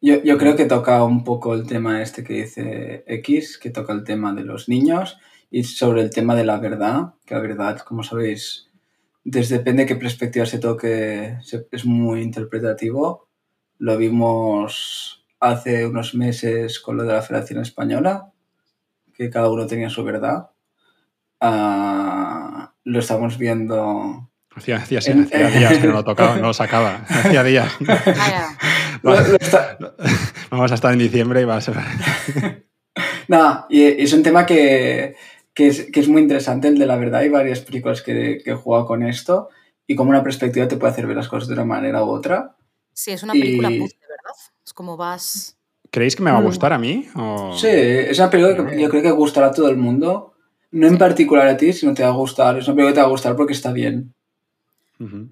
Yo, 0.00 0.22
yo 0.22 0.38
creo 0.38 0.56
que 0.56 0.64
toca 0.64 1.02
un 1.04 1.24
poco 1.24 1.52
el 1.54 1.66
tema 1.66 2.00
este 2.00 2.22
que 2.24 2.34
dice 2.44 3.04
X, 3.06 3.58
que 3.58 3.70
toca 3.70 3.92
el 3.92 4.04
tema 4.04 4.32
de 4.32 4.44
los 4.44 4.68
niños 4.68 5.18
y 5.50 5.64
sobre 5.64 6.00
el 6.02 6.10
tema 6.10 6.34
de 6.34 6.44
la 6.44 6.58
verdad, 6.58 7.14
que 7.26 7.34
la 7.34 7.40
verdad, 7.40 7.78
como 7.80 8.02
sabéis, 8.04 8.70
desde 9.24 9.58
depende 9.58 9.82
de 9.84 9.86
qué 9.88 9.96
perspectiva 9.96 10.46
se 10.46 10.58
toque, 10.58 11.36
se- 11.42 11.66
es 11.70 11.84
muy 11.84 12.22
interpretativo. 12.22 13.28
Lo 13.78 13.96
vimos 13.96 15.24
hace 15.40 15.86
unos 15.86 16.14
meses 16.14 16.78
con 16.80 16.96
lo 16.96 17.04
de 17.04 17.12
la 17.14 17.22
Federación 17.22 17.60
Española, 17.60 18.30
que 19.14 19.30
cada 19.30 19.50
uno 19.50 19.66
tenía 19.66 19.90
su 19.90 20.04
verdad. 20.04 20.50
Ah, 21.40 22.72
lo 22.84 22.98
estamos 23.00 23.38
viendo 23.38 24.28
Hacía, 24.54 24.76
hacía- 24.76 25.00
En- 25.06 25.22
hacía 25.24 25.48
días 25.50 25.78
que 25.78 25.86
no 25.86 25.94
lo 25.94 26.04
tocaba, 26.04 26.36
no 26.36 26.48
lo 26.48 26.54
sacaba. 26.54 26.96
Hacía 27.08 27.42
días. 27.42 27.72
Vaya. 27.80 28.48
Lo- 29.02 29.14
lo 29.20 29.36
está- 29.40 29.78
Vamos 30.50 30.70
a 30.70 30.74
estar 30.74 30.92
en 30.92 30.98
diciembre 30.98 31.40
y 31.40 31.44
va 31.44 31.56
a 31.56 31.60
ser. 31.62 31.74
Nada, 33.28 33.66
y 33.70 33.82
es 34.02 34.12
un 34.12 34.22
tema 34.22 34.44
que, 34.44 35.16
que, 35.54 35.68
es, 35.68 35.90
que 35.92 36.00
es 36.00 36.08
muy 36.08 36.22
interesante, 36.22 36.68
el 36.68 36.78
de 36.78 36.86
la 36.86 36.96
verdad. 36.96 37.20
Hay 37.20 37.28
varias 37.28 37.60
películas 37.60 38.02
que, 38.02 38.38
que 38.44 38.50
he 38.50 38.54
jugado 38.54 38.86
con 38.86 39.02
esto 39.02 39.48
y 39.86 39.94
como 39.96 40.10
una 40.10 40.22
perspectiva 40.22 40.68
te 40.68 40.76
puede 40.76 40.92
hacer 40.92 41.06
ver 41.06 41.16
las 41.16 41.28
cosas 41.28 41.48
de 41.48 41.54
una 41.54 41.64
manera 41.64 42.04
u 42.04 42.08
otra. 42.10 42.56
Sí, 42.92 43.10
es 43.10 43.22
una 43.22 43.32
película 43.32 43.70
Y- 43.70 43.78
puzzle, 43.80 43.98
¿verdad? 44.08 44.36
Es 44.64 44.72
como 44.72 44.96
vas... 44.96 45.56
¿Creéis 45.90 46.16
que 46.16 46.22
me 46.22 46.30
va 46.30 46.38
a 46.38 46.40
Mm. 46.40 46.44
gustar 46.44 46.72
a 46.72 46.78
mí? 46.78 47.06
O- 47.16 47.54
Sí, 47.58 47.66
es 47.68 48.18
una 48.18 48.30
película 48.30 48.70
que 48.70 48.80
yo 48.80 48.88
creo 48.88 49.02
que 49.02 49.10
gustará 49.10 49.48
a 49.48 49.52
todo 49.52 49.68
el 49.68 49.76
mundo. 49.76 50.32
No 50.70 50.86
en 50.86 50.96
particular 50.96 51.46
a 51.48 51.56
ti, 51.58 51.74
sino 51.74 51.92
te 51.92 52.02
va 52.02 52.08
a 52.08 52.12
gustar. 52.12 52.56
Es 52.56 52.66
una 52.66 52.76
película 52.76 52.92
que 52.92 52.94
te 52.94 53.00
va 53.02 53.06
a 53.08 53.10
gustar 53.10 53.36
porque 53.36 53.52
está 53.52 53.72
bien. 53.72 54.14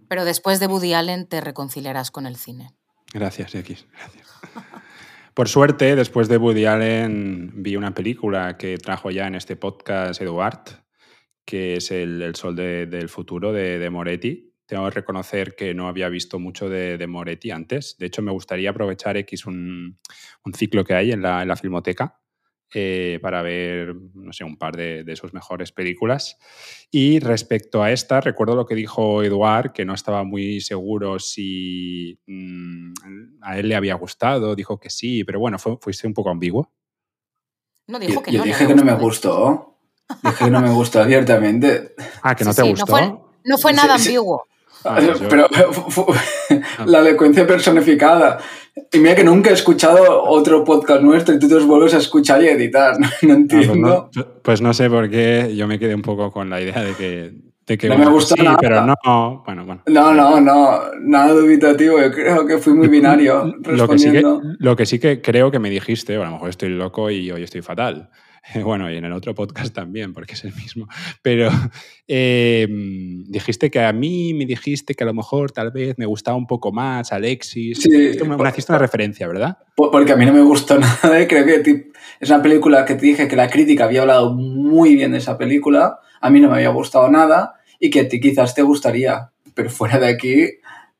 Pero 0.08 0.24
después 0.24 0.58
de 0.60 0.66
Woody 0.66 0.92
Allen 0.94 1.26
te 1.28 1.40
reconciliarás 1.40 2.10
con 2.10 2.26
el 2.26 2.36
cine. 2.36 2.74
Gracias, 3.14 3.54
X. 3.54 3.86
Gracias. 3.92 4.26
Por 5.40 5.48
suerte, 5.48 5.96
después 5.96 6.28
de 6.28 6.36
Woody 6.36 6.66
Allen, 6.66 7.62
vi 7.62 7.74
una 7.74 7.94
película 7.94 8.58
que 8.58 8.76
trajo 8.76 9.10
ya 9.10 9.26
en 9.26 9.34
este 9.34 9.56
podcast 9.56 10.20
Eduard, 10.20 10.84
que 11.46 11.76
es 11.76 11.90
El, 11.90 12.34
Sol 12.36 12.54
de- 12.54 12.84
del 12.84 13.08
Futuro 13.08 13.50
de, 13.50 13.78
de 13.78 13.88
Moretti. 13.88 14.52
Tengo 14.66 14.84
que 14.84 14.96
reconocer 14.96 15.54
que 15.56 15.72
no 15.72 15.88
había 15.88 16.10
visto 16.10 16.38
mucho 16.38 16.68
de, 16.68 16.98
de 16.98 17.06
Moretti 17.06 17.52
antes. 17.52 17.96
De 17.98 18.04
hecho, 18.04 18.20
me 18.20 18.32
gustaría 18.32 18.68
aprovechar 18.68 19.16
X 19.16 19.46
un, 19.46 19.98
ciclo 20.54 20.84
que 20.84 20.92
hay 20.92 21.10
en 21.10 21.22
la 21.22 21.56
Filmoteca 21.56 22.20
eh, 22.74 23.18
para 23.22 23.42
ver, 23.42 23.94
no 24.14 24.32
sé, 24.32 24.44
un 24.44 24.56
par 24.56 24.76
de, 24.76 25.04
de 25.04 25.16
sus 25.16 25.32
mejores 25.32 25.72
películas. 25.72 26.38
Y 26.90 27.18
respecto 27.20 27.82
a 27.82 27.90
esta, 27.92 28.20
recuerdo 28.20 28.54
lo 28.56 28.66
que 28.66 28.74
dijo 28.74 29.22
Eduard, 29.22 29.72
que 29.72 29.84
no 29.84 29.94
estaba 29.94 30.24
muy 30.24 30.60
seguro 30.60 31.18
si 31.18 32.18
mm, 32.26 32.92
a 33.42 33.58
él 33.58 33.68
le 33.68 33.76
había 33.76 33.94
gustado, 33.94 34.54
dijo 34.54 34.78
que 34.78 34.90
sí, 34.90 35.24
pero 35.24 35.40
bueno, 35.40 35.58
fue, 35.58 35.76
fuiste 35.80 36.06
un 36.06 36.14
poco 36.14 36.30
ambiguo. 36.30 36.72
No, 37.88 37.98
Yo, 38.00 38.06
dijo 38.06 38.22
que 38.22 38.30
yo 38.32 38.38
no. 38.38 38.44
le 38.44 38.50
dije 38.52 38.66
que 38.66 38.74
no 38.74 38.84
me 38.84 38.94
gustó. 38.94 39.76
Dije 40.22 40.44
que 40.44 40.50
no 40.50 40.60
me 40.60 40.70
gustó 40.70 41.00
abiertamente. 41.02 41.94
Ah, 42.22 42.34
que 42.34 42.44
no 42.44 42.52
Sí, 42.52 42.56
te 42.56 42.62
sí, 42.62 42.68
no 42.68 42.70
gustó. 42.72 42.86
fue- 42.92 43.14
No 43.44 43.58
fue 43.58 43.72
nada 43.72 43.98
sí. 43.98 44.08
ambiguo. 44.08 44.44
Ah, 44.84 44.96
pues 45.04 45.20
yo- 45.20 45.28
Pero 45.28 45.48
fu- 45.72 46.06
la 46.86 47.00
elocuencia 47.00 47.46
personificada. 47.46 48.38
Y 48.92 48.98
mira 48.98 49.14
que 49.14 49.24
nunca 49.24 49.50
he 49.50 49.52
escuchado 49.52 50.22
otro 50.24 50.64
podcast 50.64 51.02
nuestro 51.02 51.34
y 51.34 51.38
tú 51.38 51.48
te 51.48 51.54
los 51.54 51.66
vuelves 51.66 51.94
a 51.94 51.98
escuchar 51.98 52.42
y 52.42 52.48
a 52.48 52.52
editar. 52.52 52.94
No, 53.00 53.06
Ah, 53.06 53.10
pues, 53.20 53.30
entiendo. 53.32 54.10
no, 54.14 54.26
pues 54.42 54.60
no 54.62 54.72
sé 54.74 54.88
por 54.88 55.10
qué 55.10 55.52
yo 55.56 55.66
me 55.66 55.78
quedé 55.78 55.94
un 55.94 56.02
poco 56.02 56.30
con 56.30 56.48
la 56.50 56.60
idea 56.60 56.80
de 56.82 56.94
que 56.94 57.32
De 57.66 57.78
que, 57.78 57.88
No 57.88 57.94
bueno, 57.96 58.10
me 58.10 58.14
pues 58.16 58.24
gustó 58.24 58.36
sí, 58.36 58.42
nada. 58.42 58.56
pero 58.60 58.84
no. 58.86 59.42
Bueno, 59.44 59.64
bueno. 59.66 59.82
No, 59.86 60.12
no, 60.14 60.40
no, 60.40 60.80
nada 61.02 61.32
dubitativo. 61.32 62.00
Yo 62.00 62.10
creo 62.10 62.46
que 62.46 62.58
fui 62.58 62.72
muy 62.74 62.88
binario 62.88 63.44
Lo 63.64 63.86
que, 63.88 63.98
sí 63.98 64.10
que, 64.10 64.12
respondiendo. 64.22 64.40
lo 64.58 64.76
que 64.76 64.86
sí 64.86 64.98
que 64.98 65.20
creo 65.20 65.50
que 65.50 65.58
me 65.60 65.70
dijiste, 65.70 66.16
o 66.18 66.22
a 66.22 66.26
lo 66.26 66.32
mejor 66.32 66.48
estoy 66.48 66.70
loco 66.70 67.10
y 67.10 67.30
hoy 67.30 67.42
estoy 67.44 67.62
fatal. 67.62 68.08
Bueno, 68.64 68.90
y 68.90 68.96
en 68.96 69.04
el 69.04 69.12
otro 69.12 69.34
podcast 69.34 69.74
también, 69.74 70.12
porque 70.12 70.34
es 70.34 70.44
el 70.44 70.54
mismo. 70.54 70.88
Pero 71.22 71.50
eh, 72.08 72.66
dijiste 72.68 73.70
que 73.70 73.80
a 73.80 73.92
mí 73.92 74.34
me 74.34 74.46
dijiste 74.46 74.94
que 74.94 75.04
a 75.04 75.06
lo 75.06 75.14
mejor 75.14 75.52
tal 75.52 75.70
vez 75.70 75.96
me 75.98 76.06
gustaba 76.06 76.36
un 76.36 76.46
poco 76.46 76.72
más 76.72 77.12
Alexis. 77.12 77.78
Sí. 77.82 78.18
Una, 78.22 78.36
una- 78.36 78.50
hiciste 78.50 78.72
una 78.72 78.78
referencia, 78.78 79.26
¿verdad? 79.28 79.58
Po- 79.76 79.90
Porque 79.90 80.12
a 80.12 80.16
mí 80.16 80.26
no 80.26 80.32
me 80.32 80.42
gustó 80.42 80.78
nada. 80.80 81.20
¿eh? 81.20 81.26
Creo 81.28 81.44
que 81.44 81.90
es 82.20 82.28
una 82.30 82.42
película 82.42 82.84
que 82.84 82.94
te 82.94 83.06
dije 83.06 83.28
que 83.28 83.36
la 83.36 83.48
crítica 83.48 83.84
había 83.84 84.02
hablado 84.02 84.32
muy 84.34 84.94
bien 84.94 85.12
de 85.12 85.18
esa 85.18 85.38
película. 85.38 85.98
A 86.20 86.30
mí 86.30 86.40
no 86.40 86.48
me 86.48 86.56
había 86.56 86.70
gustado 86.70 87.10
nada 87.10 87.54
y 87.78 87.90
que 87.90 88.00
a 88.00 88.08
ti 88.08 88.20
quizás 88.20 88.54
te 88.54 88.62
gustaría. 88.62 89.30
Pero 89.54 89.68
fuera 89.70 89.98
de 89.98 90.08
aquí, 90.08 90.46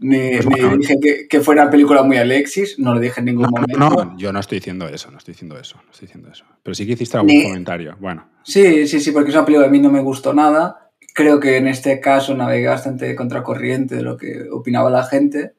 ni, 0.01 0.39
Pues 0.43 0.79
dije 0.79 0.97
que, 1.01 1.29
que 1.29 1.41
fuera 1.41 1.71
película 1.71 2.03
muy 2.03 2.17
Alexis, 2.17 2.79
no 2.79 2.95
lo 2.95 3.01
dije 3.01 3.21
en 3.21 3.27
ningún 3.27 3.45
No, 3.45 3.51
momento. 3.51 3.79
no, 3.79 4.19
yo 4.19 4.33
no 4.33 4.41
estoy 4.41 4.59
diciendo 4.59 4.89
eso, 4.89 5.11
no 5.11 5.19
estoy 5.19 5.33
diciendo 5.33 5.59
eso, 5.59 5.77
no 5.85 5.91
estoy 5.93 6.07
diciendo 6.07 6.31
eso. 6.33 6.45
Pero 6.63 6.75
sí 6.75 6.87
que 6.87 6.93
hiciste 6.93 7.17
algún 7.17 7.29
Ni- 7.35 7.43
comentario. 7.45 7.97
Bueno, 8.01 8.27
Sí, 8.43 8.87
sí, 8.89 9.01
sí, 9.01 9.13
porque 9.13 9.31
es 9.31 9.37
una 9.37 9.45
película 9.45 9.67
que 9.67 9.69
a 9.69 9.73
mí 9.73 9.79
no 9.81 9.91
me 9.91 10.01
gustó 10.01 10.33
nada. 10.33 10.91
Creo 11.15 11.39
que 11.39 11.57
en 11.59 11.69
este 11.69 12.01
caso 12.01 12.35
navegué 12.35 12.67
bastante 12.69 13.15
contracorriente 13.15 13.97
de 13.97 14.03
lo 14.03 14.17
que 14.17 14.49
opinaba 14.51 14.91
la 14.91 15.05
gente. 15.05 15.53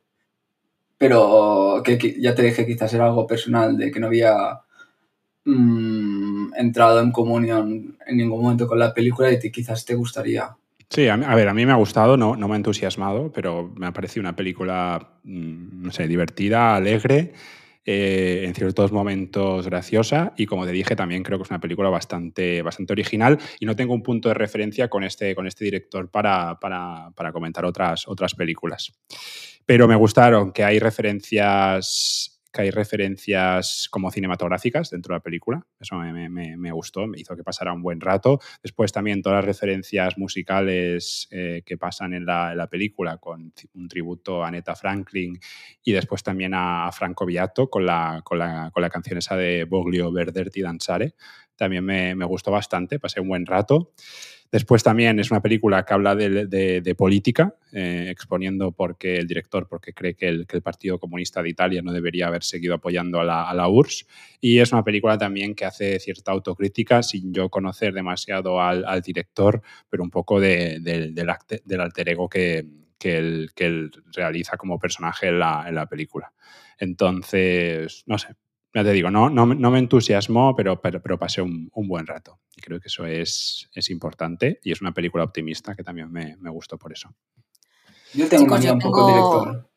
Pero 0.97 1.81
que, 1.83 2.15
ya 2.19 2.35
te 2.35 2.43
dije, 2.43 2.65
quizás 2.65 2.93
era 2.93 3.05
algo 3.05 3.25
personal, 3.27 3.77
de 3.77 3.91
que 3.91 3.99
no 3.99 4.07
había 4.07 4.33
mm, 5.45 6.53
entrado 6.55 6.99
en 7.01 7.11
comunión 7.11 7.97
en 8.05 8.17
ningún 8.17 8.41
momento 8.43 8.67
con 8.67 8.79
la 8.79 8.93
película 8.93 9.31
y 9.31 9.39
te- 9.39 9.51
quizás 9.51 9.85
te 9.85 9.95
gustaría. 9.95 10.55
Sí, 10.91 11.07
a, 11.07 11.15
ver, 11.15 11.47
a 11.47 11.53
mí 11.53 11.65
me 11.65 11.71
ha 11.71 11.75
gustado, 11.75 12.17
no, 12.17 12.35
no 12.35 12.47
me 12.49 12.55
ha 12.55 12.57
entusiasmado, 12.57 13.31
pero 13.31 13.73
me 13.77 13.87
ha 13.87 13.93
parecido 13.93 14.21
una 14.21 14.35
película, 14.35 15.19
mm, 15.23 15.83
no 15.83 15.91
sé, 15.91 16.05
divertida, 16.05 16.75
alegre, 16.75 17.31
eh, 17.85 18.43
en 18.45 18.53
ciertos 18.53 18.91
momentos 18.91 19.65
graciosa 19.67 20.33
y 20.37 20.45
como 20.45 20.65
te 20.65 20.71
dije 20.73 20.95
también 20.95 21.23
creo 21.23 21.39
que 21.39 21.43
es 21.43 21.49
una 21.49 21.59
película 21.61 21.89
bastante, 21.89 22.61
bastante 22.61 22.93
original 22.93 23.39
y 23.59 23.65
no 23.65 23.75
tengo 23.75 23.93
un 23.95 24.03
punto 24.03 24.27
de 24.29 24.35
referencia 24.35 24.87
con 24.89 25.03
este, 25.05 25.33
con 25.33 25.47
este 25.47 25.63
director 25.65 26.11
para, 26.11 26.59
para- 26.59 27.09
para 27.15 27.31
comentar 27.31 27.63
otras, 27.65 28.05
otras 28.07 28.35
películas. 28.35 28.91
Pero 29.65 29.87
me 29.87 29.95
gustaron 29.95 30.51
que 30.51 30.63
hay 30.65 30.77
referencias 30.79 32.40
que 32.51 32.61
hay 32.63 32.71
referencias 32.71 33.87
como 33.91 34.11
cinematográficas 34.11 34.89
dentro 34.89 35.13
de 35.13 35.17
la 35.19 35.23
película. 35.23 35.65
Eso 35.79 35.95
me, 35.95 36.29
me- 36.29 36.57
me- 36.57 36.71
gustó, 36.71 37.07
me 37.07 37.19
hizo 37.19 37.35
que 37.35 37.43
pasara 37.43 37.73
un 37.73 37.81
buen 37.81 37.99
rato. 38.01 38.39
Después 38.63 38.91
también 38.91 39.21
todas 39.21 39.37
las 39.37 39.45
referencias 39.45 40.17
musicales 40.17 41.27
eh, 41.31 41.63
que 41.65 41.77
pasan 41.77 42.13
en 42.13 42.25
la, 42.25 42.51
en 42.51 42.57
la 42.57 42.67
película, 42.67 43.17
con 43.17 43.53
un 43.73 43.87
tributo 43.87 44.43
a 44.43 44.51
Neta 44.51 44.75
Franklin 44.75 45.37
y 45.83 45.91
después 45.91 46.23
también 46.23 46.53
a, 46.53 46.87
a 46.87 46.91
Franco 46.91 47.25
Viato 47.25 47.69
con 47.69 47.85
la, 47.85 48.21
con, 48.23 48.39
la, 48.39 48.69
con 48.73 48.81
la 48.81 48.89
canción 48.89 49.17
esa 49.17 49.35
de 49.37 49.65
Boglio 49.65 50.11
Verderti 50.11 50.61
Danzare. 50.61 51.15
También 51.55 51.83
me, 51.85 52.15
me 52.15 52.25
gustó 52.25 52.51
bastante, 52.51 52.99
pasé 52.99 53.21
un 53.21 53.27
buen 53.27 53.45
rato. 53.45 53.93
Después 54.51 54.83
también 54.83 55.17
es 55.19 55.31
una 55.31 55.41
película 55.41 55.85
que 55.85 55.93
habla 55.93 56.13
de, 56.13 56.45
de- 56.47 56.95
política, 56.95 57.55
eh, 57.71 58.07
exponiendo 58.09 58.73
por 58.73 58.97
qué 58.97 59.15
el 59.15 59.25
director 59.25 59.65
porque 59.67 59.93
cree 59.93 60.13
que 60.15 60.27
el, 60.27 60.45
que 60.45 60.57
el 60.57 60.61
Partido 60.61 60.99
Comunista 60.99 61.41
de 61.41 61.49
Italia 61.49 61.81
no 61.81 61.93
debería 61.93 62.27
haber 62.27 62.43
seguido 62.43 62.73
apoyando 62.75 63.21
a 63.21 63.23
la, 63.23 63.49
a 63.49 63.53
la 63.53 63.69
URSS. 63.69 64.07
Y 64.41 64.59
es 64.59 64.73
una 64.73 64.83
película 64.83 65.17
también 65.17 65.55
que 65.55 65.63
hace 65.65 65.97
cierta 65.99 66.33
autocrítica 66.33 67.01
sin 67.01 67.33
yo 67.33 67.49
conocer 67.49 67.93
demasiado 67.93 68.61
al, 68.61 68.83
al 68.85 69.01
director, 69.01 69.61
pero 69.89 70.03
un 70.03 70.09
poco 70.11 70.39
de- 70.41 70.79
de- 70.81 71.11
del, 71.11 71.29
del 71.65 71.79
alter 71.81 72.09
ego 72.09 72.27
que, 72.27 72.65
que, 72.99 73.17
él, 73.17 73.51
que 73.55 73.65
él 73.67 73.91
realiza 74.13 74.57
como 74.57 74.77
personaje 74.77 75.29
en 75.29 75.39
la, 75.39 75.63
en 75.67 75.75
la 75.75 75.85
película. 75.87 76.33
Entonces, 76.77 78.03
no 78.05 78.17
sé, 78.17 78.35
ya 78.73 78.83
te 78.83 78.91
digo, 78.91 79.09
no, 79.11 79.29
no, 79.29 79.45
me- 79.45 79.55
no 79.55 79.69
me 79.71 79.79
entusiasmó, 79.79 80.55
pero, 80.55 80.79
pero, 80.81 81.01
pero 81.01 81.17
pasé 81.19 81.41
un, 81.41 81.69
un 81.73 81.87
buen 81.87 82.07
rato. 82.07 82.39
Y 82.55 82.61
creo 82.61 82.79
que 82.79 82.87
eso 82.87 83.05
es, 83.05 83.69
es 83.73 83.89
importante 83.89 84.59
y 84.63 84.71
es 84.71 84.81
una 84.81 84.93
película 84.93 85.23
optimista 85.23 85.75
que 85.75 85.83
también 85.83 86.11
me, 86.11 86.37
me 86.37 86.49
gustó 86.49 86.77
por 86.77 86.91
eso. 86.93 87.13
Yo 88.13 88.27
tengo 88.29 88.43
Chicos, 88.45 88.63
yo 88.63 88.73
un 88.73 88.79
poco 88.79 89.05
tengo- 89.07 89.39
director. 89.41 89.67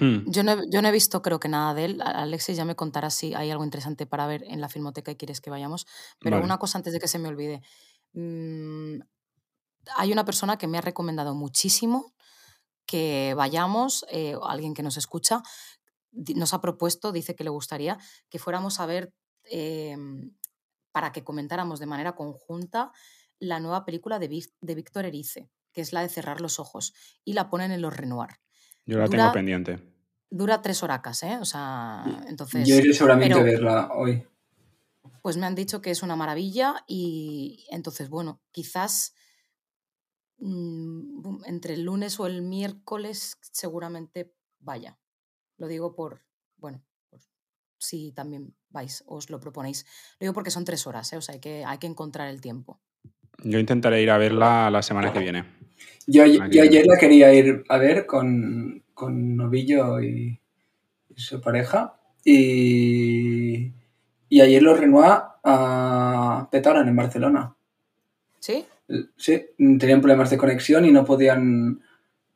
Hmm. 0.00 0.28
Yo 0.30 0.42
no, 0.42 0.52
he, 0.52 0.56
yo 0.68 0.82
no 0.82 0.88
he 0.88 0.92
visto 0.92 1.22
creo 1.22 1.38
que 1.38 1.48
nada 1.48 1.72
de 1.72 1.84
él. 1.84 2.02
Alexis 2.04 2.56
ya 2.56 2.64
me 2.64 2.74
contará 2.74 3.08
si 3.10 3.34
hay 3.34 3.50
algo 3.52 3.62
interesante 3.64 4.04
para 4.04 4.26
ver 4.26 4.42
en 4.48 4.60
la 4.60 4.68
filmoteca 4.68 5.12
y 5.12 5.16
quieres 5.16 5.40
que 5.40 5.48
vayamos. 5.50 5.86
Pero 6.18 6.36
Vale. 6.36 6.44
una 6.44 6.58
cosa 6.58 6.78
antes 6.78 6.92
de 6.92 6.98
que 6.98 7.06
se 7.06 7.20
me 7.20 7.28
olvide. 7.28 7.62
Mm, 8.12 8.98
hay 9.96 10.10
una 10.12 10.24
persona 10.24 10.58
que 10.58 10.66
me 10.66 10.78
ha 10.78 10.80
recomendado 10.80 11.36
muchísimo 11.36 12.12
que 12.84 13.34
vayamos, 13.36 14.04
eh, 14.10 14.34
alguien 14.42 14.74
que 14.74 14.82
nos 14.82 14.96
escucha, 14.96 15.42
nos 16.34 16.54
ha 16.54 16.60
propuesto, 16.60 17.12
dice 17.12 17.34
que 17.34 17.44
le 17.44 17.50
gustaría 17.50 17.98
que 18.28 18.38
fuéramos 18.38 18.80
a 18.80 18.86
ver, 18.86 19.12
eh, 19.44 19.96
para 20.92 21.12
que 21.12 21.22
comentáramos 21.24 21.78
de 21.78 21.86
manera 21.86 22.14
conjunta 22.14 22.90
la 23.38 23.60
nueva 23.60 23.84
película 23.84 24.18
de, 24.18 24.28
Vic- 24.30 24.54
de 24.60 24.74
Víctor 24.74 25.04
Erice, 25.04 25.50
que 25.72 25.82
es 25.82 25.92
la 25.92 26.00
de 26.00 26.08
Cerrar 26.08 26.40
los 26.40 26.58
Ojos, 26.58 26.94
y 27.24 27.34
la 27.34 27.50
ponen 27.50 27.70
en 27.70 27.82
los 27.82 27.94
Renoir. 27.96 28.40
Yo 28.86 28.98
la 28.98 29.04
Dura- 29.06 29.18
tengo 29.18 29.32
pendiente. 29.32 29.92
Dura 30.30 30.62
tres 30.62 30.82
horacas, 30.82 31.22
¿eh? 31.22 31.36
O 31.38 31.44
sea, 31.44 32.02
entonces... 32.28 32.66
Yo 32.66 32.76
iré 32.76 32.92
seguramente 32.94 33.34
pero- 33.34 33.40
a 33.40 33.44
verla 33.44 33.88
hoy. 33.94 34.26
Pues 35.22 35.36
me 35.36 35.46
han 35.46 35.54
dicho 35.54 35.80
que 35.82 35.90
es 35.90 36.02
una 36.02 36.16
maravilla 36.16 36.84
y 36.86 37.66
entonces, 37.70 38.08
bueno, 38.08 38.40
quizás 38.52 39.14
mm, 40.38 41.44
entre 41.46 41.74
el 41.74 41.82
lunes 41.82 42.18
o 42.20 42.26
el 42.26 42.42
miércoles 42.42 43.36
seguramente 43.40 44.32
vaya. 44.60 44.98
Lo 45.58 45.68
digo 45.68 45.94
por, 45.94 46.20
bueno, 46.58 46.82
por 47.10 47.20
si 47.78 48.12
también 48.12 48.54
vais, 48.70 49.04
os 49.06 49.30
lo 49.30 49.40
proponéis. 49.40 49.86
Lo 50.18 50.24
digo 50.24 50.34
porque 50.34 50.50
son 50.50 50.64
tres 50.64 50.86
horas, 50.86 51.12
¿eh? 51.12 51.16
o 51.16 51.22
sea, 51.22 51.34
hay 51.34 51.40
que, 51.40 51.64
hay 51.64 51.78
que 51.78 51.86
encontrar 51.86 52.28
el 52.28 52.40
tiempo. 52.40 52.80
Yo 53.42 53.58
intentaré 53.58 54.02
ir 54.02 54.10
a 54.10 54.18
verla 54.18 54.70
la 54.70 54.82
semana 54.82 55.12
que 55.12 55.20
viene. 55.20 55.44
Yo, 56.06 56.22
ayer 56.22 56.86
la 56.86 56.98
quería 56.98 57.34
ir 57.34 57.64
a 57.68 57.78
ver 57.78 58.06
con, 58.06 58.84
con 58.94 59.36
Novillo 59.36 60.00
y, 60.00 60.40
y 61.14 61.20
su 61.20 61.40
pareja. 61.40 62.00
Y, 62.24 63.72
y 64.28 64.40
ayer 64.40 64.62
los 64.62 64.78
Renoir 64.78 65.20
ah, 65.44 66.48
petaron 66.50 66.88
en 66.88 66.96
Barcelona. 66.96 67.54
¿Sí? 68.40 68.64
Sí, 69.16 69.46
tenían 69.56 70.00
problemas 70.00 70.30
de 70.30 70.38
conexión 70.38 70.84
y 70.84 70.92
no 70.92 71.04
podían 71.04 71.82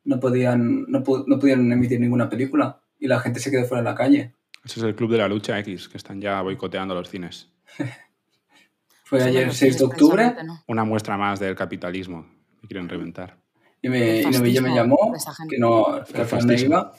no 0.03 0.19
podían 0.19 0.85
no, 0.89 1.03
no 1.27 1.39
podían 1.39 1.71
emitir 1.71 1.99
ninguna 1.99 2.29
película 2.29 2.80
y 3.01 3.07
la 3.07 3.19
gente 3.19 3.41
se 3.41 3.51
quedó 3.51 3.65
fuera 3.65 3.83
de 3.83 3.89
la 3.89 3.95
calle. 3.95 4.35
Ese 4.63 4.79
es 4.79 4.85
el 4.85 4.95
Club 4.95 5.11
de 5.11 5.17
la 5.17 5.27
Lucha 5.27 5.59
X, 5.59 5.89
que 5.89 5.97
están 5.97 6.21
ya 6.21 6.41
boicoteando 6.41 6.93
los 6.93 7.09
cines. 7.09 7.49
Fue 9.03 9.19
Pues, 9.19 9.23
ayer 9.23 9.47
los 9.47 9.57
6 9.57 9.77
de 9.79 9.83
octubre 9.83 10.35
no. 10.45 10.63
Una 10.67 10.85
muestra 10.85 11.17
más 11.17 11.39
del 11.39 11.55
capitalismo 11.55 12.25
que 12.61 12.67
quieren 12.67 12.87
reventar. 12.87 13.37
y, 13.81 13.89
me, 13.89 14.21
y 14.21 14.61
me 14.61 14.73
llamó 14.73 15.13
que 15.49 15.57
no 15.57 16.01
que 16.05 16.21
al 16.21 16.59
iba. 16.59 16.93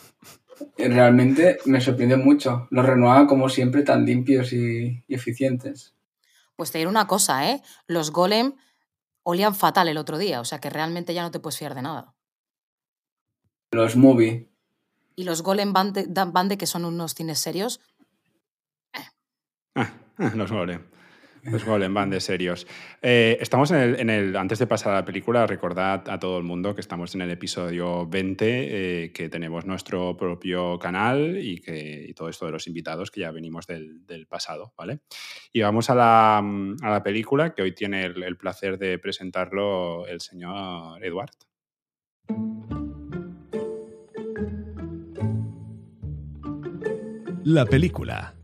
Realmente 0.76 1.58
me 1.64 1.80
sorprendió 1.80 2.18
mucho. 2.18 2.66
Los 2.70 2.84
Renoir 2.84 3.26
como 3.26 3.48
siempre 3.48 3.82
tan 3.82 4.04
limpios 4.04 4.52
y, 4.52 5.04
y 5.06 5.14
eficientes. 5.14 5.94
Pues 6.56 6.70
te 6.70 6.78
diré 6.78 6.90
una 6.90 7.06
cosa, 7.06 7.48
¿eh? 7.48 7.62
Los 7.86 8.10
Golem 8.10 8.54
olían 9.22 9.54
fatal 9.54 9.88
el 9.88 9.96
otro 9.96 10.18
día, 10.18 10.40
o 10.40 10.44
sea 10.44 10.58
que 10.58 10.68
realmente 10.68 11.14
ya 11.14 11.22
no 11.22 11.30
te 11.30 11.40
puedes 11.40 11.58
fiar 11.58 11.74
de 11.74 11.82
nada. 11.82 12.14
Los 13.70 13.96
movie. 13.96 14.51
Y 15.16 15.24
los 15.24 15.42
Golem 15.42 15.72
Bande, 15.72 16.06
Bande, 16.08 16.56
que 16.58 16.66
son 16.66 16.84
unos 16.84 17.14
cines 17.14 17.38
serios, 17.38 17.80
Ah, 19.74 19.90
ah, 20.18 20.32
los 20.36 20.52
Golem. 20.52 20.82
Los 21.44 21.64
Golem 21.64 21.92
van 21.92 22.08
de 22.10 22.20
serios. 22.20 22.68
Eh, 23.00 23.36
estamos 23.40 23.70
en 23.72 23.78
el, 23.78 23.98
en 24.00 24.10
el- 24.10 24.36
Antes 24.36 24.60
de 24.60 24.66
pasar 24.68 24.92
a 24.92 24.96
la 24.96 25.04
película, 25.04 25.44
recordad 25.46 26.08
a 26.08 26.20
todo 26.20 26.38
el 26.38 26.44
mundo 26.44 26.72
que 26.74 26.80
estamos 26.82 27.14
en 27.16 27.22
el 27.22 27.30
episodio 27.32 28.06
20, 28.06 29.04
eh, 29.06 29.12
que 29.12 29.28
tenemos 29.28 29.64
nuestro 29.64 30.16
propio 30.16 30.78
canal 30.78 31.36
y, 31.38 31.60
que, 31.60 32.06
y 32.08 32.14
todo 32.14 32.28
esto 32.28 32.46
de 32.46 32.52
los 32.52 32.68
invitados 32.68 33.10
que 33.10 33.22
ya 33.22 33.32
venimos 33.32 33.66
del, 33.66 34.06
del 34.06 34.28
pasado, 34.28 34.72
¿vale? 34.76 35.00
Y 35.52 35.62
vamos 35.62 35.90
a 35.90 35.96
la, 35.96 36.38
a 36.38 36.90
la 36.90 37.02
película 37.02 37.54
que 37.54 37.62
hoy 37.62 37.74
tiene 37.74 38.04
el, 38.04 38.22
el 38.22 38.36
placer 38.36 38.78
de 38.78 38.98
presentarlo 39.00 40.06
el 40.06 40.20
señor 40.20 41.04
Eduard. 41.04 41.30
La 47.44 47.66
película. 47.66 48.34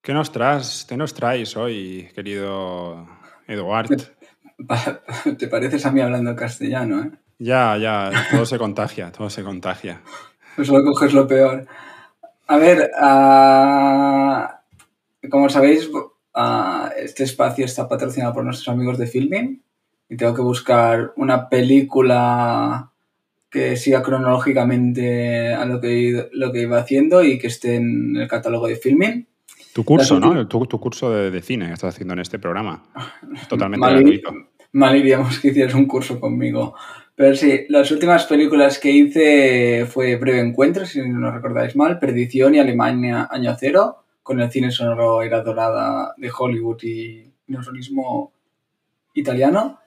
¿Qué 0.00 0.12
nos 0.12 0.30
traes, 0.30 0.86
qué 0.88 0.96
nos 0.96 1.12
traes 1.14 1.56
hoy, 1.56 2.08
querido 2.14 3.06
Eduard? 3.48 3.88
Te 5.38 5.48
pareces 5.48 5.84
a 5.86 5.90
mí 5.90 6.00
hablando 6.00 6.36
castellano, 6.36 7.02
¿eh? 7.02 7.10
Ya, 7.38 7.76
ya, 7.78 8.12
todo 8.30 8.46
se 8.46 8.58
contagia, 8.58 9.10
todo 9.10 9.28
se 9.28 9.42
contagia. 9.42 10.02
Pues 10.54 10.68
solo 10.68 10.84
coges 10.84 11.14
lo 11.14 11.26
peor. 11.26 11.66
A 12.52 12.58
ver, 12.58 12.90
ah, 13.00 14.60
como 15.30 15.48
sabéis, 15.48 15.90
ah, 16.34 16.92
este 16.98 17.24
espacio 17.24 17.64
está 17.64 17.88
patrocinado 17.88 18.34
por 18.34 18.44
nuestros 18.44 18.68
amigos 18.68 18.98
de 18.98 19.06
Filming 19.06 19.62
y 20.10 20.16
tengo 20.18 20.34
que 20.34 20.42
buscar 20.42 21.14
una 21.16 21.48
película 21.48 22.92
que 23.48 23.78
siga 23.78 24.02
cronológicamente 24.02 25.54
a 25.54 25.64
lo 25.64 25.80
que, 25.80 26.28
lo 26.32 26.52
que 26.52 26.60
iba 26.60 26.78
haciendo 26.78 27.24
y 27.24 27.38
que 27.38 27.46
esté 27.46 27.76
en 27.76 28.18
el 28.18 28.28
catálogo 28.28 28.66
de 28.66 28.76
Filming. 28.76 29.26
Tu 29.72 29.82
curso, 29.82 30.20
¿no? 30.20 30.46
Tu, 30.46 30.66
tu 30.66 30.78
curso 30.78 31.10
de, 31.10 31.30
de 31.30 31.40
cine 31.40 31.68
que 31.68 31.72
estás 31.72 31.94
haciendo 31.94 32.12
en 32.12 32.20
este 32.20 32.38
programa. 32.38 32.82
Totalmente 33.48 33.80
Mal, 33.80 33.94
gratuito. 33.94 34.30
mal 34.72 34.94
iríamos 34.94 35.38
que 35.38 35.48
hicieras 35.48 35.72
un 35.72 35.86
curso 35.86 36.20
conmigo. 36.20 36.74
Pero 37.22 37.36
sí, 37.36 37.66
las 37.68 37.88
últimas 37.92 38.26
películas 38.26 38.80
que 38.80 38.90
hice 38.90 39.86
fue 39.86 40.16
Breve 40.16 40.40
Encuentro, 40.40 40.84
si 40.84 41.00
no 41.08 41.30
recordáis 41.30 41.76
mal, 41.76 42.00
Perdición 42.00 42.56
y 42.56 42.58
Alemania 42.58 43.28
Año 43.30 43.54
Cero, 43.56 43.98
con 44.24 44.40
el 44.40 44.50
cine 44.50 44.72
sonoro 44.72 45.22
Era 45.22 45.40
Dorada 45.40 46.14
de 46.16 46.32
Hollywood 46.36 46.82
y 46.82 47.32
neosonismo 47.46 48.32
italiano. 49.14 49.78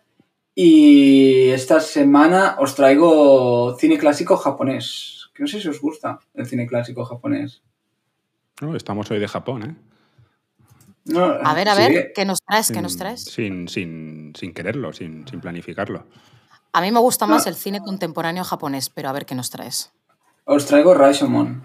Y 0.55 1.49
esta 1.49 1.81
semana 1.81 2.55
os 2.57 2.73
traigo 2.73 3.75
cine 3.77 3.97
clásico 3.97 4.37
japonés, 4.37 5.29
que 5.33 5.43
no 5.43 5.47
sé 5.47 5.59
si 5.59 5.67
os 5.67 5.81
gusta 5.81 6.19
el 6.35 6.45
cine 6.45 6.65
clásico 6.67 7.03
japonés. 7.03 7.63
No, 8.61 8.77
estamos 8.77 9.11
hoy 9.11 9.19
de 9.19 9.27
Japón, 9.27 9.63
¿eh? 9.63 9.75
No, 11.03 11.25
A 11.25 11.53
ver, 11.53 11.67
a 11.67 11.75
sí, 11.75 11.81
ver, 11.81 12.13
¿qué 12.15 12.23
nos 12.23 12.39
traes? 12.47 12.71
¿Qué 12.71 12.81
nos 12.81 12.93
Sin- 12.93 12.99
traes? 12.99 13.21
Sin, 13.25 13.67
sin, 13.67 14.33
sin 14.39 14.53
quererlo, 14.53 14.93
sin, 14.93 15.27
sin 15.27 15.41
planificarlo. 15.41 16.05
A 16.75 16.81
mí 16.81 16.91
me 16.91 16.99
gusta 16.99 17.25
más 17.25 17.45
Ah. 17.47 17.49
el 17.49 17.55
cine 17.55 17.79
contemporáneo 17.79 18.43
japonés, 18.43 18.89
pero 18.89 19.07
a 19.07 19.13
ver 19.13 19.25
qué 19.25 19.33
nos 19.33 19.49
traes. 19.49 19.93
Os 20.43 20.65
traigo 20.65 20.93
Rashomon. 20.93 21.63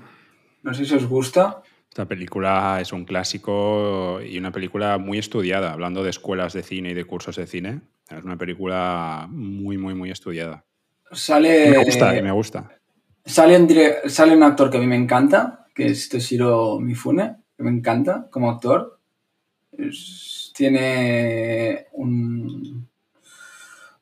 No 0.63 0.73
sé 0.73 0.85
si 0.85 0.95
os 0.95 1.05
gusta. 1.07 1.63
Esta 1.89 2.05
película 2.07 2.79
es 2.81 2.93
un 2.93 3.05
clásico 3.05 4.21
y 4.23 4.39
una 4.39 4.53
película 4.53 4.99
muy 4.99 5.19
estudiada, 5.19 5.73
hablando 5.73 6.05
de 6.05 6.11
escuelas 6.11 6.53
de 6.53 6.63
cine 6.63 6.91
y 6.91 6.95
de 6.95 7.05
cursos 7.05 7.35
de 7.35 7.49
cine. 7.49 7.81
Es 8.09 8.23
una 8.23 8.37
película 8.37 9.27
muy, 9.29 9.77
muy, 9.79 9.95
muy 9.95 10.13
estudiada. 10.13 10.65
Sale... 11.11 11.71
Me 11.71 11.85
gusta, 11.85 12.17
y 12.17 12.23
me 12.23 12.31
gusta. 12.31 12.71
Sale 13.25 13.57
un, 13.59 13.67
dire- 13.67 14.09
sale 14.09 14.37
un 14.37 14.45
actor 14.45 14.71
que 14.71 14.77
a 14.77 14.81
mí 14.81 14.87
me 14.87 14.95
encanta, 14.97 15.67
que 15.75 15.87
es 15.87 16.09
Toshiro 16.09 16.79
Mifune, 16.79 17.37
que 17.57 17.65
me 17.65 17.71
encanta 17.71 18.29
como 18.31 18.49
actor. 18.49 19.01
Es- 19.77 20.53
tiene 20.55 21.87
un... 21.95 22.89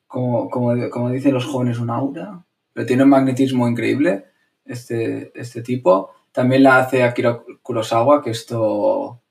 Como, 0.09 0.49
como, 0.49 0.89
como 0.89 1.11
dicen 1.11 1.35
los 1.35 1.45
jóvenes, 1.45 1.79
un 1.79 1.91
aura, 1.91 2.43
pero 2.73 2.87
tiene 2.87 3.03
un 3.03 3.09
magnetismo 3.09 3.67
increíble 3.69 4.25
este, 4.65 5.31
este 5.39 5.61
tipo. 5.61 6.09
También 6.31 6.63
la 6.63 6.79
hace 6.79 7.03
Akira 7.03 7.43
Kurosawa, 7.61 8.21
que 8.23 8.31
esto 8.31 9.21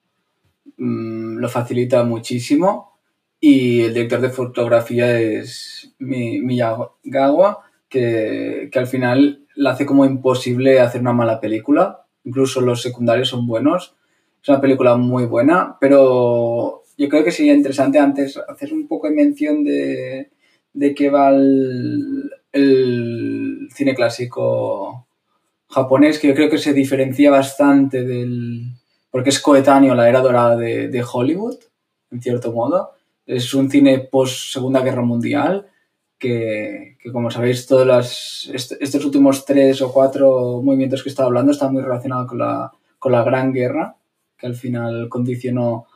mm, 0.76 1.38
lo 1.38 1.48
facilita 1.48 2.04
muchísimo. 2.04 2.92
Y 3.40 3.82
el 3.82 3.94
director 3.94 4.20
de 4.20 4.30
fotografía 4.30 5.18
es 5.20 5.94
Mi- 5.98 6.40
Miyagawa, 6.40 7.60
que, 7.88 8.68
que 8.72 8.78
al 8.78 8.86
final 8.86 9.46
la 9.56 9.70
hace 9.72 9.86
como 9.86 10.04
imposible 10.04 10.80
hacer 10.80 11.00
una 11.00 11.12
mala 11.12 11.40
película. 11.40 12.06
Incluso 12.24 12.60
los 12.60 12.82
secundarios 12.82 13.28
son 13.28 13.46
buenos. 13.46 13.96
Es 14.42 14.48
una 14.48 14.60
película 14.60 14.96
muy 14.96 15.24
buena, 15.26 15.76
pero 15.80 16.84
yo 16.96 17.08
creo 17.08 17.24
que 17.24 17.32
sería 17.32 17.54
interesante 17.54 17.98
antes 17.98 18.36
hacer 18.48 18.72
un 18.72 18.86
poco 18.88 19.08
de 19.08 19.14
mención 19.14 19.64
de, 19.64 20.30
de 20.72 20.94
qué 20.94 21.10
va 21.10 21.30
el, 21.30 22.30
cine 23.74 23.94
clásico 23.94 25.06
japonés, 25.68 26.18
que 26.18 26.28
yo 26.28 26.34
creo 26.34 26.50
que 26.50 26.58
se 26.58 26.72
diferencia 26.72 27.30
bastante 27.30 28.04
del... 28.04 28.72
porque 29.10 29.30
es 29.30 29.40
coetáneo 29.40 29.94
la 29.94 30.08
era 30.08 30.20
dorada 30.20 30.56
de, 30.56 30.88
de 30.88 31.04
Hollywood, 31.04 31.56
en 32.10 32.22
cierto 32.22 32.52
modo. 32.52 32.92
Es 33.26 33.52
un 33.52 33.70
cine 33.70 33.98
post 33.98 34.52
Segunda 34.52 34.80
Guerra 34.80 35.02
Mundial, 35.02 35.66
que, 36.18 36.96
que 37.00 37.12
como 37.12 37.30
sabéis, 37.30 37.66
todos 37.66 38.50
est- 38.52 38.76
estos 38.80 39.04
últimos 39.04 39.44
tres 39.44 39.82
o 39.82 39.92
cuatro 39.92 40.62
movimientos 40.62 41.02
que 41.02 41.10
he 41.10 41.12
estado 41.12 41.28
hablando 41.28 41.52
están 41.52 41.72
muy 41.72 41.82
relacionados 41.82 42.26
con 42.26 42.38
la, 42.38 42.72
con 42.98 43.12
la 43.12 43.22
Gran 43.22 43.52
Guerra, 43.52 43.96
que 44.36 44.46
al 44.46 44.54
final 44.54 45.08
condicionó 45.08 45.86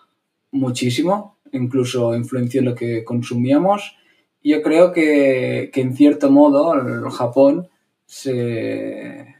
muchísimo, 0.50 1.38
incluso 1.52 2.14
influenció 2.14 2.60
en 2.60 2.66
lo 2.66 2.74
que 2.74 3.04
consumíamos. 3.04 3.96
Yo 4.42 4.62
creo 4.62 4.92
que, 4.92 5.70
que 5.72 5.80
en 5.80 5.94
cierto 5.94 6.30
modo 6.30 6.74
el 6.74 7.10
Japón 7.10 7.68
se 8.06 9.36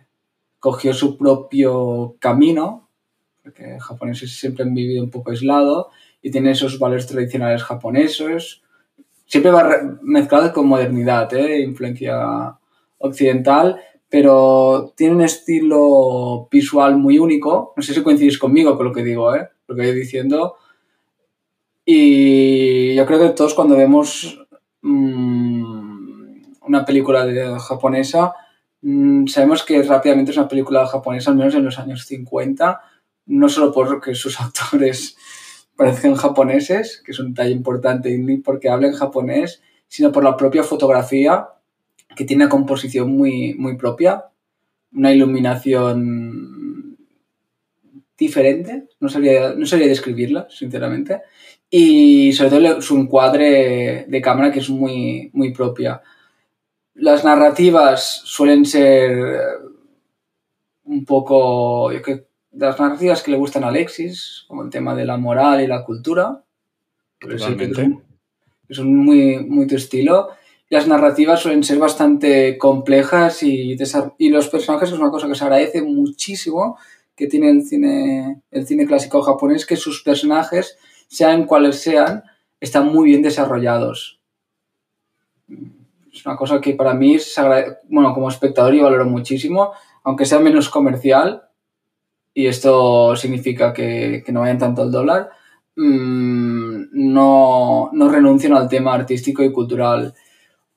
cogió 0.61 0.95
su 0.95 1.19
propio 1.19 2.17
camino, 2.21 2.89
porque 3.43 3.79
japoneses 3.81 4.39
siempre 4.39 4.65
han 4.65 4.75
vivido 4.75 5.03
un 5.03 5.11
poco 5.11 5.31
aislado 5.31 5.91
y 6.23 6.31
tienen 6.31 6.53
esos 6.53 6.79
valores 6.79 7.07
tradicionales 7.07 7.65
japoneses, 7.65 8.63
siempre 9.27 9.51
va 9.51 9.99
mezclado 10.03 10.53
con 10.53 10.69
modernidad, 10.69 11.33
¿eh? 11.35 11.61
influencia 11.63 12.59
occidental, 12.99 13.81
pero 14.09 14.93
tiene 14.97 15.17
un 15.17 15.23
estilo 15.23 16.49
visual 16.51 16.97
muy 16.97 17.19
único. 17.19 17.73
No 17.77 17.83
sé 17.83 17.95
si 17.95 18.03
coincidís 18.03 18.39
conmigo 18.39 18.77
con 18.77 18.87
lo 18.87 18.93
que 18.93 19.03
digo, 19.03 19.35
¿eh? 19.35 19.49
lo 19.67 19.75
que 19.75 19.83
voy 19.83 19.95
diciendo. 19.95 20.57
Y 21.85 22.95
yo 22.95 23.07
creo 23.07 23.19
que 23.19 23.31
todos 23.31 23.55
cuando 23.55 23.77
vemos 23.77 24.42
mm, 24.83 26.43
una 26.63 26.85
película 26.85 27.59
japonesa, 27.59 28.35
mm, 28.83 29.27
sabemos 29.27 29.65
que 29.65 29.83
rápidamente 29.83 30.31
es 30.31 30.37
una 30.37 30.49
película 30.49 30.87
japonesa, 30.87 31.31
al 31.31 31.37
menos 31.37 31.55
en 31.55 31.65
los 31.65 31.79
años 31.79 32.05
50, 32.07 32.81
no 33.27 33.49
solo 33.49 33.73
porque 33.73 34.15
sus 34.15 34.41
actores 34.41 35.17
parezcan 35.77 36.15
japoneses, 36.15 37.03
que 37.05 37.13
es 37.13 37.19
un 37.19 37.35
detalle 37.35 37.53
importante, 37.53 38.17
ni 38.19 38.39
porque 38.39 38.69
hablen 38.69 38.93
japonés, 38.93 39.63
sino 39.89 40.13
por 40.13 40.25
la 40.25 40.37
propia 40.37 40.63
fotografía, 40.63 41.49
que 42.15 42.25
tiene 42.25 42.45
una 42.45 42.51
composición 42.51 43.11
muy, 43.17 43.55
muy 43.55 43.77
propia, 43.77 44.27
una 44.93 45.13
iluminación 45.13 46.99
diferente, 48.19 48.89
no 49.01 49.09
sabría, 49.09 49.55
no 49.55 49.67
sabría 49.67 49.89
describirla, 49.89 50.47
sinceramente, 50.51 51.23
y 51.75 52.35
sobre 52.35 52.51
todo 52.51 52.83
su 52.83 52.99
encuadre 52.99 54.05
de 54.07 54.21
cámara 54.21 54.53
que 54.53 54.59
es 54.59 54.69
muy, 54.69 55.31
muy 55.33 55.55
propia. 55.55 56.03
Las 56.93 57.25
narrativas 57.25 58.21
suelen 58.25 58.67
ser 58.67 59.11
eh, 59.11 59.39
un 60.85 61.07
poco, 61.07 61.91
yo 61.91 62.03
creo, 62.03 62.27
las 62.53 62.79
narrativas 62.79 63.23
que 63.23 63.31
le 63.31 63.39
gustan 63.39 63.65
a 63.65 63.69
Alexis, 63.69 64.45
como 64.49 64.63
el 64.63 64.69
tema 64.69 64.95
de 64.95 65.07
la 65.07 65.17
moral 65.17 65.63
y 65.63 65.67
la 65.67 65.83
cultura. 65.83 66.45
Totalmente. 67.19 67.99
que 68.69 68.75
son 68.75 68.95
muy, 68.95 69.39
muy 69.39 69.67
tu 69.67 69.77
estilo. 69.77 70.29
Las 70.69 70.87
narrativas 70.87 71.41
suelen 71.41 71.65
ser 71.65 71.79
bastante 71.79 72.59
complejas 72.59 73.43
y, 73.43 73.79
y 74.19 74.29
los 74.29 74.49
personajes 74.49 74.91
es 74.91 74.99
una 74.99 75.11
cosa 75.11 75.27
que 75.27 75.35
se 75.37 75.45
agradece 75.45 75.81
muchísimo 75.81 76.77
que 77.17 77.29
tiene 77.29 77.49
el 77.51 77.65
cine, 77.65 78.43
el 78.51 78.67
cine 78.67 78.87
clásico 78.87 79.23
japonés, 79.23 79.65
que 79.65 79.77
sus 79.77 80.03
personajes, 80.03 80.77
sean 81.13 81.45
cuales 81.45 81.83
sean, 81.83 82.25
están 82.59 82.87
muy 82.87 83.11
bien 83.11 83.21
desarrollados. 83.21 84.19
Es 86.11 86.25
una 86.25 86.37
cosa 86.37 86.59
que 86.59 86.73
para 86.73 86.95
mí, 86.95 87.19
bueno, 87.91 88.15
como 88.15 88.31
espectador 88.31 88.73
yo 88.73 88.85
valoro 88.85 89.05
muchísimo, 89.05 89.73
aunque 90.05 90.25
sea 90.25 90.39
menos 90.39 90.71
comercial, 90.71 91.43
y 92.33 92.47
esto 92.47 93.15
significa 93.15 93.75
que, 93.75 94.23
que 94.25 94.33
no 94.33 94.41
vayan 94.41 94.57
tanto 94.57 94.81
al 94.81 94.91
dólar, 94.91 95.29
mm, 95.77 96.85
no, 96.93 97.91
no 97.93 98.09
renuncian 98.09 98.55
al 98.55 98.71
tema 98.71 98.95
artístico 98.95 99.43
y 99.43 99.53
cultural. 99.53 100.15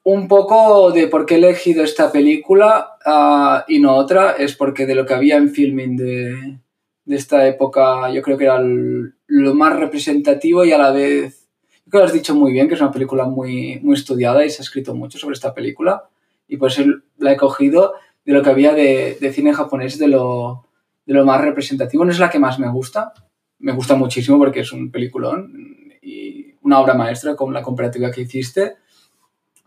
Un 0.04 0.28
poco 0.28 0.92
de 0.92 1.08
por 1.08 1.26
qué 1.26 1.36
he 1.36 1.38
elegido 1.38 1.82
esta 1.82 2.12
película 2.12 2.98
ah, 3.06 3.64
y 3.70 3.80
no 3.80 3.96
otra 3.96 4.34
es 4.34 4.54
porque 4.54 4.86
de 4.86 4.96
lo 4.96 5.06
que 5.06 5.14
había 5.14 5.38
en 5.38 5.50
filming 5.50 5.96
de, 5.96 6.60
de 7.06 7.16
esta 7.16 7.48
época 7.48 8.10
yo 8.12 8.22
creo 8.22 8.38
que 8.38 8.46
era 8.46 8.60
lo 8.60 9.56
más 9.56 9.80
representativo 9.80 10.66
y 10.66 10.72
a 10.72 10.78
la 10.78 10.92
vez, 10.92 11.48
creo 11.88 11.92
que 11.92 11.98
lo 12.00 12.04
has 12.06 12.14
dicho 12.14 12.36
muy 12.36 12.52
bien, 12.52 12.68
que 12.68 12.74
es 12.74 12.82
una 12.82 12.92
película 12.92 13.26
muy, 13.26 13.80
muy 13.82 13.94
estudiada 13.94 14.44
y 14.44 14.50
se 14.50 14.62
ha 14.62 14.66
escrito 14.66 14.96
mucho 14.96 15.18
sobre 15.18 15.34
esta 15.34 15.54
película. 15.54 16.10
Y 16.48 16.58
por 16.58 16.70
eso 16.70 16.84
la 17.18 17.32
he 17.32 17.38
cogido 17.38 17.94
de 18.26 18.34
lo 18.34 18.42
que 18.42 18.50
había 18.50 18.74
de, 18.74 19.18
de 19.20 19.34
cine 19.34 19.54
japonés 19.54 19.98
de 20.00 20.08
lo, 20.08 20.66
de 21.06 21.14
lo 21.14 21.26
más 21.26 21.42
representativo. 21.42 22.04
No 22.06 22.12
es 22.12 22.20
la 22.20 22.30
que 22.30 22.40
más 22.40 22.60
me 22.60 22.70
gusta, 22.70 23.14
me 23.60 23.72
gusta 23.72 23.96
muchísimo 23.96 24.38
porque 24.38 24.62
es 24.62 24.72
un 24.72 24.92
peliculón 24.92 25.54
y 26.02 26.56
una 26.62 26.80
obra 26.80 26.96
maestra 26.96 27.36
como 27.36 27.52
la 27.52 27.62
comparativa 27.62 28.12
que 28.12 28.22
hiciste. 28.22 28.76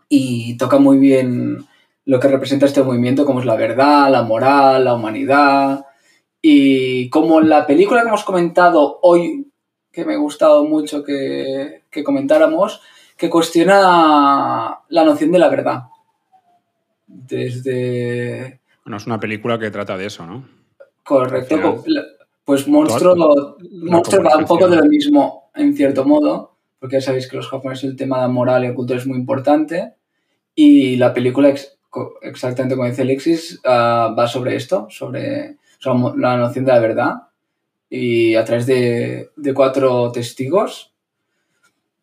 Y 0.09 0.57
toca 0.57 0.77
muy 0.77 0.97
bien 0.97 1.65
lo 2.05 2.19
que 2.19 2.27
representa 2.27 2.65
este 2.65 2.83
movimiento, 2.83 3.25
como 3.25 3.39
es 3.39 3.45
la 3.45 3.55
verdad, 3.55 4.09
la 4.11 4.23
moral, 4.23 4.83
la 4.83 4.95
humanidad 4.95 5.85
y 6.41 7.09
como 7.09 7.41
la 7.41 7.65
película 7.67 8.01
que 8.01 8.07
hemos 8.07 8.23
comentado 8.23 8.99
hoy, 9.01 9.47
que 9.91 10.05
me 10.05 10.13
ha 10.13 10.17
gustado 10.17 10.63
mucho 10.65 11.03
que, 11.03 11.83
que 11.89 12.03
comentáramos, 12.03 12.81
que 13.17 13.29
cuestiona 13.29 14.79
la 14.87 15.03
noción 15.03 15.31
de 15.31 15.39
la 15.39 15.49
verdad. 15.49 15.83
Desde... 17.07 18.59
Bueno, 18.85 18.97
es 18.97 19.05
una 19.05 19.19
película 19.19 19.59
que 19.59 19.71
trata 19.71 19.97
de 19.97 20.05
eso, 20.05 20.25
¿no? 20.25 20.47
Correcto. 21.03 21.81
Final, 21.83 22.05
Pues 22.45 22.67
Monstruo, 22.67 23.57
Monstruo 23.83 24.23
va 24.23 24.37
un 24.37 24.45
poco 24.45 24.67
de 24.67 24.77
lo 24.77 24.85
mismo, 24.85 25.51
en 25.55 25.75
cierto 25.75 26.05
modo, 26.05 26.55
porque 26.79 26.95
ya 26.97 27.01
sabéis 27.01 27.27
que 27.27 27.37
los 27.37 27.47
japoneses 27.49 27.89
el 27.89 27.95
tema 27.95 28.21
de 28.21 28.29
moral 28.29 28.65
y 28.65 28.73
cultura 28.73 28.99
es 28.99 29.05
muy 29.07 29.17
importante. 29.17 29.93
Y 30.55 30.95
la 30.97 31.13
película, 31.13 31.49
ex- 31.49 31.77
exactamente 32.21 32.75
como 32.75 32.87
dice 32.87 33.01
Alexis, 33.03 33.59
ah, 33.65 34.13
va 34.17 34.27
sobre 34.27 34.55
esto, 34.55 34.87
sobre, 34.89 35.57
mo- 35.85 36.15
la 36.15 36.37
noción 36.37 36.65
de 36.65 36.71
la 36.71 36.79
verdad. 36.79 37.13
Y 37.89 38.35
a 38.35 38.43
través 38.45 38.65
de, 38.65 39.31
de 39.35 39.53
cuatro 39.53 40.11
testigos. 40.11 40.93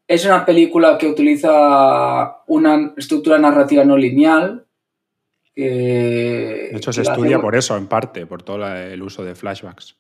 Es 0.09 0.25
una 0.25 0.45
película 0.47 0.97
que 0.99 1.09
utiliza 1.09 2.39
una 2.47 2.93
estructura 2.97 3.39
narrativa 3.39 3.85
no 3.85 3.97
lineal. 3.97 4.65
De 5.55 6.77
hecho, 6.77 6.93
se 6.93 7.03
estudia 7.03 7.37
hace- 7.37 7.43
por 7.43 7.57
eso, 7.57 7.77
en 7.77 7.87
parte, 7.87 8.27
por 8.27 8.43
todo 8.43 8.59
la- 8.59 8.87
el 8.87 9.03
uso 9.03 9.25
de 9.25 9.35
flashbacks. 9.35 9.97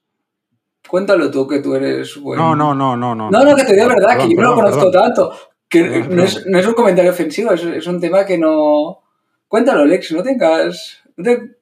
Cuéntalo 0.89 1.31
tú, 1.31 1.47
que 1.49 1.59
tú 1.61 1.75
eres 1.75 2.17
bueno. 2.21 2.55
No, 2.55 2.57
no, 2.57 2.75
no, 2.75 2.97
no, 2.97 3.15
no. 3.15 3.31
No, 3.31 3.45
no, 3.45 3.57
que 3.57 3.65
te 3.65 3.75
digo 3.75 3.89
verdad, 3.89 4.11
Perdón, 4.11 4.29
que 4.29 4.35
yo 4.37 4.43
no 4.43 4.49
lo 4.51 4.55
conozco 4.55 4.91
perdón. 4.91 4.93
tanto. 5.03 5.33
Que 5.69 5.83
no, 5.83 6.23
es, 6.23 6.35
perdón. 6.37 6.53
no 6.53 6.59
es 6.61 6.67
un 6.67 6.75
comentario 6.75 7.11
ofensivo, 7.11 7.53
es, 7.53 7.65
es 7.65 7.87
un 7.89 8.01
tema 8.01 8.25
que 8.25 8.39
no. 8.39 9.03
Cuéntalo, 9.49 9.83
Alex, 9.83 10.13
no 10.13 10.23
tengas. 10.23 11.03
no 11.17 11.25
te- 11.25 11.56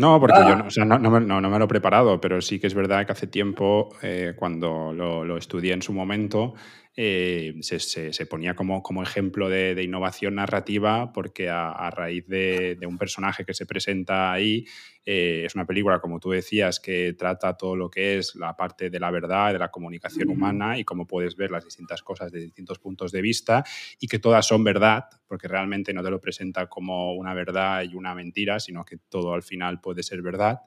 No, 0.00 0.18
porque 0.18 0.38
Ah. 0.40 0.48
yo 0.48 0.56
no, 0.56 0.66
o 0.66 0.70
sea, 0.70 0.84
no, 0.84 0.98
no 0.98 1.10
me, 1.10 1.20
no- 1.20 1.40
no 1.40 1.50
me 1.50 1.58
lo 1.58 1.66
he 1.66 1.68
preparado, 1.68 2.20
pero 2.20 2.40
sí 2.40 2.58
que 2.58 2.66
es 2.66 2.74
verdad 2.74 3.04
que 3.06 3.12
hace 3.12 3.26
tiempo, 3.26 3.90
eh, 4.02 4.32
cuando 4.36 4.92
lo, 4.94 5.24
lo 5.24 5.36
estudié 5.36 5.74
en 5.74 5.82
su 5.82 5.92
momento, 5.92 6.54
eh, 6.96 7.54
se, 7.60 7.78
se- 7.80 8.12
se 8.12 8.26
ponía 8.26 8.54
como, 8.54 8.82
como 8.82 9.02
ejemplo 9.02 9.48
de, 9.48 9.74
de 9.74 9.82
innovación 9.84 10.34
narrativa, 10.34 11.12
porque 11.12 11.48
a, 11.48 11.70
a 11.70 11.90
raíz 11.90 12.26
de, 12.26 12.76
de 12.78 12.86
un 12.86 12.98
personaje 12.98 13.44
que 13.44 13.54
se 13.54 13.64
presenta 13.66 14.32
ahí, 14.32 14.64
eh, 15.06 15.44
es 15.46 15.54
una 15.54 15.64
película, 15.66 16.00
como 16.00 16.20
tú 16.20 16.30
decías, 16.30 16.78
que 16.80 17.14
trata 17.14 17.56
todo 17.56 17.74
lo 17.76 17.90
que 17.90 18.18
es 18.18 18.34
la 18.34 18.56
parte 18.56 18.90
de 18.90 19.00
la 19.00 19.10
verdad, 19.10 19.52
de 19.52 19.58
la 19.58 19.70
comunicación 19.70 20.28
humana 20.28 20.78
y 20.78 20.84
cómo 20.84 21.06
puedes 21.06 21.36
ver 21.36 21.50
las 21.50 21.64
distintas 21.64 22.02
cosas 22.02 22.30
de 22.32 22.40
distintos 22.40 22.78
puntos 22.78 23.12
de 23.12 23.22
vista 23.22 23.64
y 23.98 24.06
que 24.08 24.18
todas 24.18 24.46
son 24.46 24.62
verdad, 24.64 25.04
porque 25.26 25.48
realmente 25.48 25.92
no 25.94 26.02
te 26.02 26.10
lo 26.10 26.20
presenta 26.20 26.68
como 26.68 27.14
una 27.14 27.34
verdad 27.34 27.82
y 27.82 27.94
una 27.94 28.14
mentira, 28.14 28.60
sino 28.60 28.84
que 28.84 28.98
todo 29.08 29.32
al 29.32 29.42
final 29.42 29.80
puede 29.80 30.02
ser 30.02 30.20
verdad. 30.22 30.60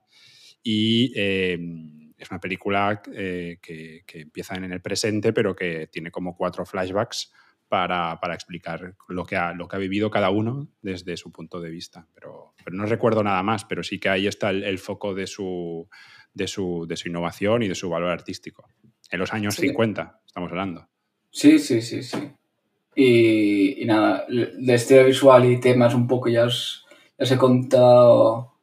Y 0.63 1.11
eh, 1.15 1.59
es 2.23 2.31
una 2.31 2.39
película 2.39 3.01
eh, 3.13 3.59
que, 3.61 4.03
que 4.05 4.21
empieza 4.21 4.55
en 4.55 4.71
el 4.71 4.81
presente, 4.81 5.31
pero 5.33 5.55
que 5.55 5.87
tiene 5.87 6.11
como 6.11 6.35
cuatro 6.35 6.65
flashbacks 6.65 7.31
para, 7.73 8.19
para 8.19 8.35
explicar 8.35 8.95
lo 9.07 9.25
que, 9.25 9.35
ha, 9.35 9.53
lo 9.53 9.67
que 9.67 9.75
ha 9.75 9.79
vivido 9.79 10.11
cada 10.11 10.29
uno 10.29 10.67
desde 10.81 11.17
su 11.17 11.31
punto 11.31 11.59
de 11.59 11.69
vista. 11.71 12.07
Pero, 12.13 12.53
pero 12.63 12.77
no 12.77 12.85
recuerdo 12.85 13.23
nada 13.23 13.41
más, 13.41 13.65
pero 13.65 13.81
sí 13.81 13.99
que 13.99 14.09
ahí 14.09 14.27
está 14.27 14.51
el, 14.51 14.63
el 14.63 14.77
foco 14.77 15.15
de 15.15 15.25
su, 15.25 15.89
de, 16.33 16.47
su, 16.47 16.85
de 16.87 16.95
su 16.95 17.09
innovación 17.09 17.63
y 17.63 17.67
de 17.67 17.75
su 17.75 17.89
valor 17.89 18.11
artístico. 18.11 18.67
En 19.09 19.19
los 19.19 19.33
años 19.33 19.55
Sí. 19.55 19.69
50, 19.69 20.21
estamos 20.25 20.51
hablando. 20.51 20.87
Sí, 21.31 21.57
sí, 21.57 21.81
sí, 21.81 22.03
sí. 22.03 22.31
Y, 22.95 23.81
y 23.81 23.85
nada, 23.85 24.25
de 24.29 24.73
estilo 24.75 25.05
visual 25.05 25.51
y 25.51 25.59
temas 25.59 25.95
un 25.95 26.07
poco 26.07 26.29
ya 26.29 26.45
os, 26.45 26.85
ya 27.17 27.23
os 27.23 27.31
he 27.31 27.37
contado. 27.37 28.53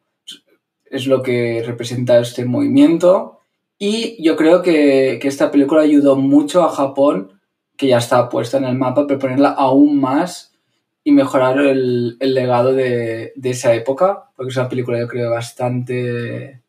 Es 0.84 1.08
lo 1.08 1.20
que 1.20 1.64
representa 1.66 2.20
este 2.20 2.44
movimiento. 2.44 3.39
Y 3.82 4.22
yo 4.22 4.36
creo 4.36 4.60
que, 4.60 5.18
que 5.22 5.28
esta 5.28 5.50
película 5.50 5.80
ayudó 5.80 6.14
mucho 6.14 6.62
a 6.62 6.68
Japón, 6.68 7.40
que 7.78 7.86
ya 7.86 7.96
estaba 7.96 8.28
puesta 8.28 8.58
en 8.58 8.64
el 8.64 8.76
mapa, 8.76 9.06
pero 9.06 9.18
ponerla 9.18 9.48
aún 9.48 9.98
más 9.98 10.52
y 11.02 11.12
mejorar 11.12 11.58
el, 11.60 12.18
el 12.20 12.34
legado 12.34 12.74
de, 12.74 13.32
de 13.34 13.50
esa 13.50 13.74
época, 13.74 14.30
porque 14.36 14.50
es 14.50 14.56
una 14.58 14.68
película 14.68 15.00
yo 15.00 15.08
creo 15.08 15.30
bastante, 15.30 16.60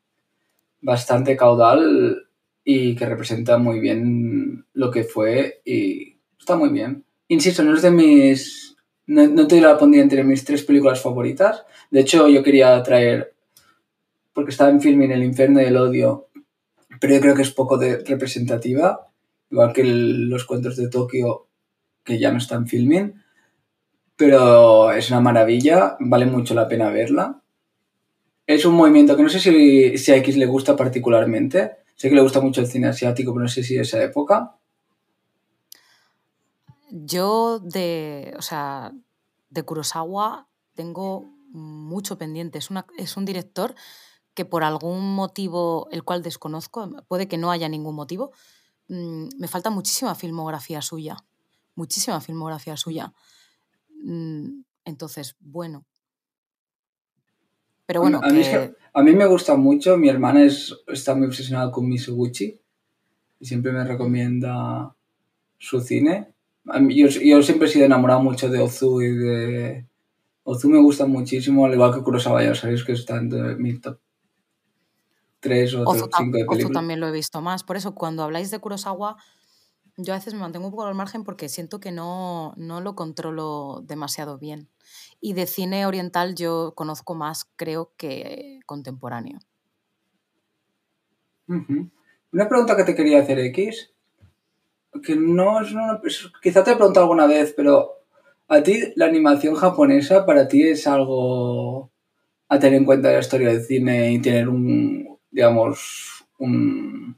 bastante 0.80 1.36
caudal 1.36 2.28
y 2.64 2.96
que 2.96 3.06
representa 3.06 3.58
muy 3.58 3.82
bien 3.82 4.66
lo 4.72 4.90
que 4.90 5.04
fue 5.04 5.62
y 5.66 6.18
está 6.40 6.56
muy 6.56 6.70
bien. 6.70 7.04
Insisto, 7.28 7.62
no 7.62 7.76
es 7.76 7.82
de 7.82 7.92
mis... 7.92 8.78
No, 9.08 9.28
no 9.28 9.48
te 9.48 9.60
la 9.60 9.78
pondría 9.78 10.02
entre 10.02 10.24
mis 10.24 10.46
tres 10.46 10.64
películas 10.64 11.02
favoritas. 11.02 11.66
De 11.90 12.00
hecho, 12.00 12.30
yo 12.30 12.42
quería 12.42 12.82
traer, 12.84 13.34
porque 14.32 14.52
estaba 14.52 14.70
en 14.70 14.80
filming 14.80 15.12
El 15.12 15.24
infierno 15.26 15.62
y 15.62 15.66
el 15.66 15.76
odio, 15.76 16.30
pero 17.02 17.16
yo 17.16 17.20
creo 17.20 17.36
que 17.36 17.42
es 17.42 17.50
poco 17.50 17.80
representativa, 17.80 19.10
igual 19.50 19.74
que 19.74 19.84
los 19.84 20.46
cuentos 20.46 20.78
de 20.78 20.88
Tokio, 20.88 21.48
que 22.04 22.20
ya 22.20 22.32
no 22.32 22.38
están 22.38 22.68
filming, 22.68 23.16
pero 24.16 24.92
es 24.92 25.10
una 25.10 25.20
maravilla, 25.20 25.98
vale 26.00 26.28
mucho 26.28 26.54
la 26.54 26.68
pena 26.68 26.92
verla. 26.92 27.42
Es 28.46 28.66
un 28.66 28.76
movimiento 28.76 29.18
que 29.18 29.24
no 29.24 29.30
sé 29.30 29.40
si, 29.40 29.98
si 29.98 30.12
a 30.12 30.18
X 30.18 30.38
le 30.38 30.46
gusta 30.46 30.76
particularmente, 30.76 31.78
sé 31.96 32.08
que 32.08 32.16
le 32.16 32.22
gusta 32.22 32.40
mucho 32.40 32.62
el 32.62 32.68
cine 32.68 32.90
asiático, 32.90 33.34
pero 33.34 33.46
no 33.46 33.50
sé 33.50 33.64
si 33.64 33.78
esa 33.78 34.04
época. 34.04 34.58
Yo 36.92 37.58
de, 37.58 38.36
o 38.38 38.44
sea, 38.44 38.92
de 39.50 39.64
Kurosawa 39.64 40.50
tengo 40.76 41.34
mucho 41.50 42.20
pendiente. 42.20 42.60
Es, 42.60 42.70
una, 42.70 42.86
es 42.96 43.18
un 43.18 43.26
director 43.26 43.74
que 44.34 44.46
por 44.46 44.64
algún 44.64 45.14
motivo, 45.16 45.88
el 45.92 46.04
cual 46.04 46.22
desconozco, 46.24 46.90
puede 47.08 47.28
que 47.28 47.38
no 47.38 47.52
haya 47.52 47.68
ningún 47.70 47.96
motivo, 47.96 48.32
mm, 48.88 49.28
me 49.38 49.48
falta 49.48 49.70
muchísima 49.70 50.16
filmografía 50.16 50.82
suya. 50.82 51.18
Muchísima 51.76 52.20
filmografía 52.22 52.76
suya. 52.78 53.14
Mm, 54.04 54.62
Entonces, 54.86 55.36
bueno. 55.40 55.86
Pero 57.86 58.02
bueno, 58.02 58.20
a, 58.24 58.30
mí, 58.30 58.40
es 58.42 58.48
que- 58.50 58.58
que- 58.58 58.76
a 58.94 59.04
mí 59.04 59.12
me 59.14 59.26
gusta 59.28 59.56
mucho, 59.56 59.98
mi 59.98 60.10
hermana 60.10 60.44
es, 60.44 60.76
está 60.88 61.14
muy 61.14 61.28
obsesionada 61.28 61.72
con 61.72 61.88
Misoguchi 61.88 62.60
y 63.40 63.46
siempre 63.46 63.72
me 63.72 63.84
recomienda 63.84 64.96
su 65.58 65.82
cine. 65.82 66.34
Yo, 66.90 67.08
yo 67.08 67.44
siempre 67.44 67.68
he 67.68 67.72
sido 67.72 67.86
enamorado 67.86 68.22
mucho 68.22 68.50
de 68.50 68.60
Ozu 68.60 69.02
y 69.02 69.12
de... 69.16 69.86
Ozu 70.44 70.70
me 70.70 70.80
gusta 70.82 71.06
muchísimo, 71.06 71.66
al 71.66 71.74
igual 71.74 71.94
que 71.94 72.02
Kurosawa, 72.02 72.44
ya 72.44 72.56
sabéis 72.56 72.84
que 72.84 72.94
está 72.94 73.18
entre 73.18 73.56
mi 73.56 73.78
top 73.80 74.00
3 75.42 75.74
o 75.76 75.84
Ozu, 75.84 76.10
5 76.16 76.38
de 76.38 76.44
Ozu 76.44 76.50
películas. 76.50 76.72
también 76.72 77.00
lo 77.00 77.08
he 77.08 77.12
visto 77.12 77.42
más. 77.42 77.64
Por 77.64 77.76
eso, 77.76 77.94
cuando 77.96 78.24
habláis 78.24 78.52
de 78.52 78.60
Kurosawa, 78.60 79.18
yo 79.98 80.14
a 80.14 80.18
veces 80.18 80.34
me 80.34 80.40
mantengo 80.40 80.66
un 80.68 80.72
poco 80.72 80.86
al 80.86 80.96
margen 80.96 81.24
porque 81.24 81.50
siento 81.50 81.80
que 81.80 81.92
no, 81.92 82.54
no 82.56 82.80
lo 82.82 82.96
controlo 82.96 83.82
demasiado 83.86 84.38
bien. 84.38 84.70
Y 85.20 85.34
de 85.34 85.48
cine 85.48 85.86
oriental 85.86 86.36
yo 86.36 86.74
conozco 86.76 87.14
más, 87.16 87.46
creo, 87.58 87.92
que 87.98 88.60
contemporáneo. 88.66 89.40
Una 91.48 92.48
pregunta 92.48 92.78
que 92.78 92.84
te 92.86 92.96
quería 92.96 93.20
hacer, 93.20 93.40
X, 93.40 93.92
que 95.04 95.16
no 95.16 95.62
es 95.62 95.72
una... 95.74 96.00
es- 96.04 96.32
quizá 96.42 96.64
te 96.64 96.72
he 96.72 96.76
preguntado 96.76 97.06
alguna 97.06 97.28
vez, 97.28 97.54
pero 97.56 97.98
a 98.48 98.62
ti 98.64 98.94
la 98.96 99.06
animación 99.08 99.56
japonesa 99.56 100.26
para 100.26 100.48
ti 100.48 100.64
es 100.64 100.88
algo 100.88 101.92
a 102.48 102.60
tener 102.60 102.80
en 102.80 102.86
cuenta 102.86 103.10
en 103.10 103.16
la 103.16 103.20
historia 103.22 103.50
del 103.50 103.64
cine 103.64 104.14
y 104.14 104.22
tener 104.22 104.48
un, 104.50 105.11
digamos, 105.32 106.26
un, 106.40 107.18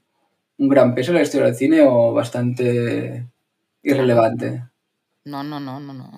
un 0.57 0.69
gran 0.69 0.93
peso 0.95 1.11
en 1.11 1.17
la 1.17 1.23
historia 1.23 1.47
del 1.47 1.55
cine 1.55 1.81
o 1.81 2.13
bastante 2.13 3.27
irrelevante. 3.81 4.63
No, 5.25 5.43
no, 5.43 5.59
no, 5.59 5.79
no, 5.79 5.93
no. 5.93 6.11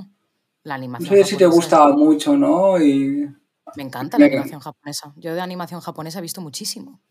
La 0.63 0.73
No 0.73 0.84
animación 0.84 1.10
sé 1.15 1.23
si 1.23 1.38
te 1.38 1.45
japonesa 1.45 1.89
es- 1.89 1.95
mucho, 1.95 2.38
¿no? 2.38 2.81
Y... 2.81 3.29
Me 3.75 3.84
encanta 3.84 4.17
la 4.17 4.25
animación 4.25 4.60
japonesa. 4.60 5.13
Yo 5.17 5.34
de 5.34 5.41
animación 5.41 5.81
japonesa 5.81 6.19
he 6.19 6.21
visto 6.21 6.41
muchísimo. 6.41 7.01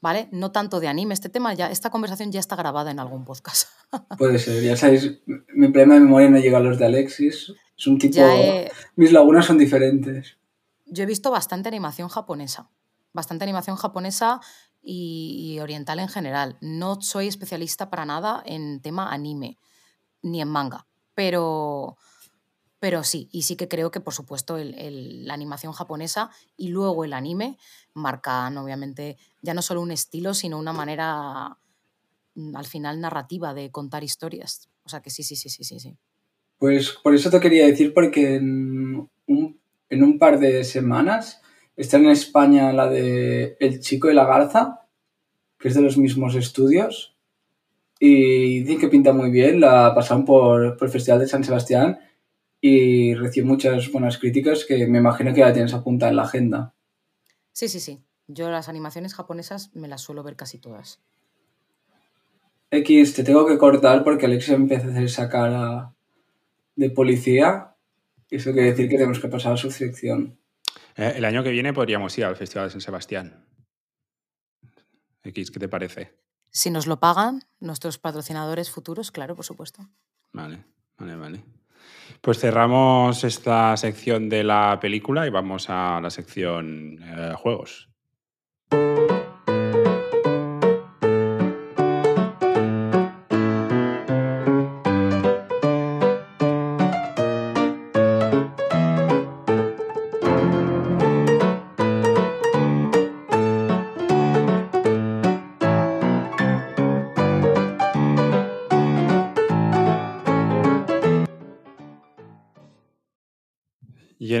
¿Vale? 0.00 0.28
No 0.30 0.52
tanto 0.52 0.78
de 0.78 0.86
anime. 0.86 1.12
Este 1.14 1.28
tema 1.28 1.54
ya, 1.54 1.70
esta 1.70 1.90
conversación 1.90 2.30
ya 2.30 2.38
está 2.38 2.54
grabada 2.54 2.90
en 2.92 3.00
algún 3.00 3.24
podcast. 3.24 3.68
Puede 4.18 4.38
ser, 4.38 4.62
ya 4.62 4.76
sabéis, 4.76 5.20
mi 5.26 5.68
problema 5.68 5.94
de 5.94 6.00
memoria 6.00 6.30
no 6.30 6.38
llega 6.38 6.58
a 6.58 6.60
los 6.60 6.78
de 6.78 6.84
Alexis. 6.86 7.52
Es 7.76 7.86
un 7.86 7.98
tipo... 7.98 8.20
He, 8.20 8.70
Mis 8.96 9.12
lagunas 9.12 9.46
son 9.46 9.58
diferentes. 9.58 10.36
yo 10.86 11.02
he 11.02 11.06
visto 11.06 11.30
bastante 11.32 11.68
animación 11.68 12.08
japonesa. 12.08 12.68
Bastante 13.18 13.42
animación 13.42 13.74
japonesa 13.74 14.40
y, 14.80 15.58
oriental 15.60 15.98
en 15.98 16.06
general. 16.06 16.56
No 16.60 17.00
soy 17.02 17.26
especialista 17.26 17.90
para 17.90 18.04
nada 18.04 18.44
en 18.46 18.80
tema 18.80 19.12
anime, 19.12 19.58
ni 20.22 20.40
en 20.40 20.46
manga. 20.46 20.86
Pero, 21.16 21.96
pero 22.78 23.02
sí, 23.02 23.28
y 23.32 23.42
sí 23.42 23.56
que 23.56 23.66
creo 23.66 23.90
que, 23.90 23.98
por 23.98 24.14
supuesto, 24.14 24.56
el- 24.56 25.26
la 25.26 25.34
animación 25.34 25.72
japonesa 25.72 26.30
y 26.56 26.68
luego 26.68 27.04
el 27.04 27.12
anime 27.12 27.58
marcan, 27.92 28.56
obviamente, 28.56 29.16
ya 29.42 29.52
no 29.52 29.62
solo 29.62 29.80
un 29.80 29.90
estilo, 29.90 30.32
sino 30.32 30.56
una 30.56 30.72
manera, 30.72 31.58
mm, 32.36 32.54
al 32.54 32.66
final, 32.66 33.00
narrativa 33.00 33.52
de 33.52 33.72
contar 33.72 34.04
historias. 34.04 34.68
O 34.84 34.88
sea 34.88 35.00
que 35.02 35.10
sí, 35.10 35.24
sí, 35.24 35.34
sí, 35.34 35.48
sí, 35.50 35.64
sí. 35.64 35.80
sí. 35.80 35.96
Pues 36.56 36.92
por 37.02 37.16
eso 37.16 37.30
te 37.30 37.40
quería 37.40 37.66
decir, 37.66 37.92
porque 37.92 38.36
en 38.36 39.10
un, 39.26 39.60
en 39.90 40.02
un 40.04 40.18
par 40.20 40.38
de 40.38 40.62
semanas 40.62 41.42
está 41.78 41.96
en 41.96 42.10
España 42.10 42.72
la 42.72 42.88
de 42.88 43.56
El 43.60 43.80
chico 43.80 44.10
y 44.10 44.14
la 44.14 44.26
garza, 44.26 44.86
que 45.58 45.68
es 45.68 45.74
de 45.74 45.82
los 45.82 45.96
mismos 45.96 46.34
estudios. 46.34 47.14
y 48.00 48.60
dicen 48.60 48.78
que 48.78 48.88
pinta 48.88 49.12
muy 49.12 49.30
bien. 49.30 49.60
La 49.60 49.94
pasaron 49.94 50.24
por, 50.24 50.76
por 50.76 50.86
el 50.86 50.92
Festival 50.92 51.20
de 51.20 51.28
San 51.28 51.44
Sebastián 51.44 51.98
y 52.60 53.14
recibió 53.14 53.46
muchas 53.48 53.90
buenas 53.90 54.18
críticas 54.18 54.64
que 54.64 54.86
me 54.86 54.98
imagino 54.98 55.32
que 55.32 55.40
ya 55.40 55.52
tienes 55.52 55.74
apuntada 55.74 56.10
en 56.10 56.16
la 56.16 56.22
agenda. 56.24 56.74
Sí, 57.52 57.68
sí, 57.68 57.80
sí. 57.80 58.02
Yo 58.26 58.50
las 58.50 58.68
animaciones 58.68 59.14
japonesas 59.14 59.70
me 59.74 59.88
las 59.88 60.02
suelo 60.02 60.22
ver 60.22 60.36
casi 60.36 60.58
todas. 60.58 61.00
X, 62.70 63.14
te 63.14 63.24
tengo 63.24 63.46
que 63.46 63.56
cortar 63.56 64.04
porque 64.04 64.26
Alexia 64.26 64.54
empieza 64.54 64.86
a 64.86 64.90
hacer 64.90 65.04
esa 65.04 65.28
cara 65.28 65.94
de 66.76 66.90
policía. 66.90 67.74
Eso 68.30 68.52
quiere 68.52 68.70
decir 68.70 68.88
que 68.88 68.96
tenemos 68.96 69.20
que 69.20 69.28
pasar 69.28 69.54
a 69.54 69.56
su 69.56 69.70
sección. 69.70 70.38
Eh, 70.98 71.14
el 71.16 71.24
año 71.24 71.42
que 71.42 71.50
viene 71.50 71.72
podríamos 71.72 72.16
ir 72.18 72.24
al 72.24 72.36
Festival 72.36 72.66
de 72.66 72.72
San 72.72 72.80
Sebastián. 72.80 73.46
X, 75.22 75.50
¿qué 75.50 75.60
te 75.60 75.68
parece? 75.68 76.18
Si 76.50 76.70
nos 76.70 76.86
lo 76.86 76.98
pagan 76.98 77.42
nuestros 77.60 77.98
patrocinadores 77.98 78.70
futuros, 78.70 79.10
claro, 79.10 79.36
por 79.36 79.44
supuesto. 79.44 79.88
Vale, 80.32 80.64
vale, 80.98 81.16
vale. 81.16 81.44
Pues 82.20 82.40
cerramos 82.40 83.22
esta 83.22 83.76
sección 83.76 84.28
de 84.28 84.42
la 84.42 84.78
película 84.80 85.26
y 85.26 85.30
vamos 85.30 85.70
a 85.70 86.00
la 86.00 86.10
sección 86.10 86.98
eh, 87.02 87.34
juegos. 87.36 87.88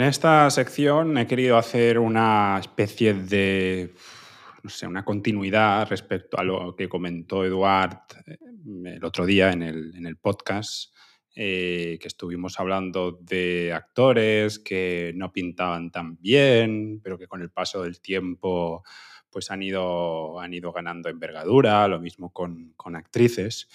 Esta 0.08 0.50
sección 0.50 1.16
he 1.18 1.26
querido 1.26 1.56
hacer 1.56 1.98
una 1.98 2.58
especie 2.58 3.14
de, 3.14 3.94
no 4.62 4.70
sé, 4.70 4.86
una 4.86 5.04
continuidad 5.04 5.88
respecto 5.88 6.38
a 6.38 6.44
lo 6.44 6.74
que 6.74 6.88
comentó 6.88 7.44
Eduard 7.44 7.98
eh, 8.26 8.38
el 8.84 9.04
otro 9.04 9.26
día 9.26 9.52
en 9.52 9.62
el, 9.62 9.94
en 9.94 10.06
el 10.06 10.16
podcast, 10.16 10.94
eh, 11.34 11.98
que 12.00 12.08
estuvimos 12.08 12.58
hablando 12.58 13.18
de 13.20 13.72
actores 13.72 14.58
que 14.58 15.12
no 15.14 15.32
pintaban 15.32 15.90
tan 15.90 16.16
bien, 16.20 17.00
pero 17.02 17.18
que 17.18 17.28
con 17.28 17.42
el 17.42 17.50
paso 17.50 17.82
del 17.82 18.00
tiempo 18.00 18.82
pues 19.30 19.50
han 19.50 19.62
ido, 19.62 20.40
han 20.40 20.54
ido 20.54 20.72
ganando 20.72 21.08
envergadura, 21.08 21.86
lo 21.86 22.00
mismo 22.00 22.32
con, 22.32 22.72
con 22.76 22.96
actrices. 22.96 23.68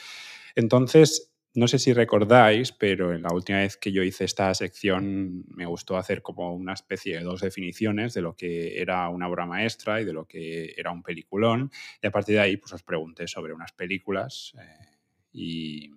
Entonces, 0.56 1.33
no 1.56 1.68
sé 1.68 1.78
si 1.80 1.94
recordáis, 1.94 2.72
pero 2.72 3.14
en 3.14 3.22
la 3.24 3.34
última 3.34 3.60
vez 3.60 3.78
que 3.78 3.92
yo 3.92 4.02
hice 4.04 4.26
esta 4.26 4.54
sección 4.56 5.46
me 5.50 5.66
gustó 5.66 5.98
hacer 5.98 6.22
como 6.22 6.54
una 6.56 6.74
especie 6.74 7.18
de 7.18 7.24
dos 7.24 7.42
definiciones 7.42 8.14
de 8.14 8.22
lo 8.22 8.36
que 8.36 8.82
era 8.82 9.08
una 9.10 9.28
obra 9.28 9.46
maestra 9.46 10.02
y 10.02 10.06
de 10.06 10.14
lo 10.14 10.26
que 10.26 10.74
era 10.78 10.92
un 10.92 11.04
peliculón. 11.04 11.72
Y 12.02 12.08
a 12.08 12.12
partir 12.12 12.36
de 12.36 12.42
ahí 12.42 12.58
pues 12.58 12.74
os 12.74 12.84
pregunté 12.84 13.28
sobre 13.28 13.54
unas 13.54 13.72
películas 13.72 14.54
eh, 14.60 14.98
y, 15.34 15.92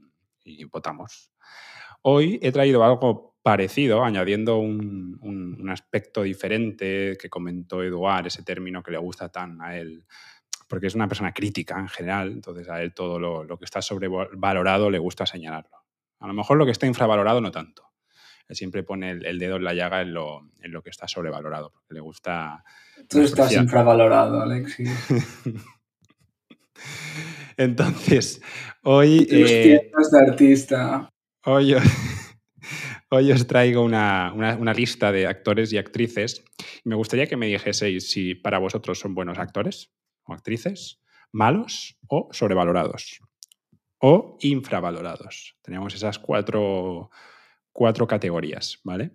votamos. 0.71 1.33
Hoy 2.03 2.38
he 2.42 2.53
traído 2.53 2.85
algo 2.85 3.37
parecido, 3.42 4.05
añadiendo 4.05 4.59
un, 4.59 5.19
un- 5.21 5.61
un 5.61 5.71
aspecto 5.71 6.23
diferente 6.23 7.16
que 7.21 7.29
comentó 7.31 7.83
Eduard, 7.83 8.27
ese 8.27 8.42
término 8.42 8.83
que 8.83 8.90
le 8.92 8.99
gusta 8.99 9.29
tan 9.31 9.61
a 9.61 9.77
él, 9.77 10.05
porque 10.68 10.87
es 10.88 10.94
una 10.94 11.09
persona 11.09 11.33
crítica 11.33 11.79
en 11.79 11.88
general, 11.88 12.33
entonces 12.33 12.68
a 12.68 12.83
él 12.83 12.92
todo 12.94 13.18
lo, 13.18 13.44
lo 13.44 13.59
que 13.59 13.64
está 13.64 13.81
sobrevalorado 13.83 14.90
le 14.90 14.98
gusta 14.98 15.26
señalarlo. 15.26 15.76
A 16.20 16.26
lo 16.26 16.33
mejor 16.35 16.57
lo 16.57 16.64
que 16.64 16.72
está 16.72 16.87
infravalorado 16.87 17.40
no 17.40 17.50
tanto. 17.50 17.83
Él 18.48 18.57
siempre 18.57 18.83
pone 18.85 19.11
el, 19.11 19.26
el 19.26 19.38
dedo 19.38 19.57
en 19.57 19.64
la 19.64 19.74
llaga 19.74 20.00
en 20.02 20.14
lo, 20.14 20.48
en 20.61 20.72
lo 20.72 20.83
que 20.83 20.90
está 20.90 21.09
sobrevalorado, 21.09 21.72
porque 21.72 21.94
le 21.94 22.00
gusta... 22.00 22.64
Tú 23.09 23.20
estás 23.20 23.52
infravalorado, 23.52 24.40
Alexis. 24.40 24.90
Entonces, 27.57 28.42
hoy... 28.83 29.26
Eh, 29.31 29.90
de 30.12 30.31
artista. 30.31 31.09
Hoy, 31.44 31.74
hoy 33.11 33.33
os 33.33 33.46
traigo 33.46 33.83
una, 33.83 34.33
una- 34.35 34.57
una 34.57 34.74
lista 34.74 35.11
de 35.12 35.26
actores 35.26 35.72
y 35.72 35.79
actrices. 35.79 36.44
Me 36.85 36.94
gustaría 36.94 37.26
que 37.26 37.37
me 37.37 37.46
dijeseis 37.46 38.11
si 38.11 38.35
para 38.35 38.59
vosotros 38.59 38.98
son 38.98 39.14
buenos 39.14 39.38
actores 39.38 39.90
o 40.27 40.33
actrices, 40.33 41.01
malos 41.33 41.99
o 42.09 42.29
sobrevalorados 42.33 43.21
o 43.99 44.37
infravalorados. 44.41 45.57
Tenemos 45.62 45.95
esas 45.95 46.19
cuatro, 46.19 47.11
cuatro 47.73 48.07
categorías, 48.07 48.79
¿vale? 48.85 49.12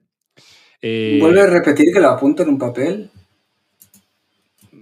Eh, 0.82 1.20
Vuelve 1.22 1.42
a 1.42 1.48
repetir 1.48 1.94
que 1.94 2.00
lo 2.00 2.10
apunto 2.10 2.44
en 2.44 2.50
un 2.50 2.58
papel. 2.58 3.12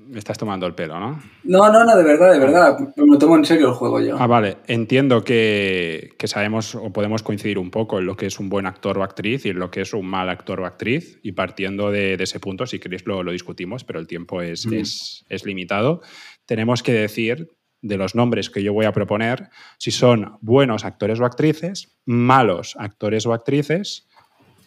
Me 0.09 0.17
estás 0.19 0.37
tomando 0.39 0.65
el 0.65 0.73
pelo, 0.73 0.99
¿no? 0.99 1.21
No, 1.43 1.71
no, 1.71 1.85
no, 1.85 1.95
de 1.95 2.03
verdad, 2.03 2.31
de 2.33 2.39
verdad. 2.39 2.77
Me 2.95 3.05
lo 3.05 3.17
tomo 3.19 3.35
en 3.35 3.45
serio 3.45 3.67
el 3.67 3.73
juego 3.75 4.01
yo. 4.01 4.17
Ah, 4.19 4.25
vale. 4.25 4.57
Entiendo 4.65 5.23
que, 5.23 6.09
que 6.17 6.27
sabemos 6.27 6.73
o 6.73 6.91
podemos 6.91 7.21
coincidir 7.21 7.59
un 7.59 7.69
poco 7.69 7.99
en 7.99 8.05
lo 8.07 8.15
que 8.17 8.25
es 8.25 8.39
un 8.39 8.49
buen 8.49 8.65
actor 8.65 8.97
o 8.97 9.03
actriz 9.03 9.45
y 9.45 9.49
en 9.49 9.59
lo 9.59 9.69
que 9.69 9.81
es 9.81 9.93
un 9.93 10.07
mal 10.07 10.29
actor 10.29 10.59
o 10.61 10.65
actriz. 10.65 11.19
Y 11.21 11.33
partiendo 11.33 11.91
de, 11.91 12.17
de 12.17 12.23
ese 12.23 12.39
punto, 12.39 12.65
si 12.65 12.79
queréis 12.79 13.05
lo, 13.05 13.21
lo 13.21 13.31
discutimos, 13.31 13.83
pero 13.83 13.99
el 13.99 14.07
tiempo 14.07 14.41
es, 14.41 14.65
Mm. 14.65 14.73
es- 14.73 15.25
es 15.29 15.45
limitado. 15.45 16.01
Tenemos 16.45 16.81
que 16.81 16.93
decir 16.93 17.47
de 17.81 17.97
los 17.97 18.15
nombres 18.15 18.49
que 18.49 18.63
yo 18.63 18.73
voy 18.73 18.85
a 18.85 18.91
proponer 18.91 19.49
si 19.77 19.91
son 19.91 20.37
buenos 20.41 20.85
actores 20.85 21.19
o 21.19 21.25
actrices, 21.25 21.95
malos 22.05 22.75
actores 22.79 23.25
o 23.27 23.33
actrices, 23.33 24.07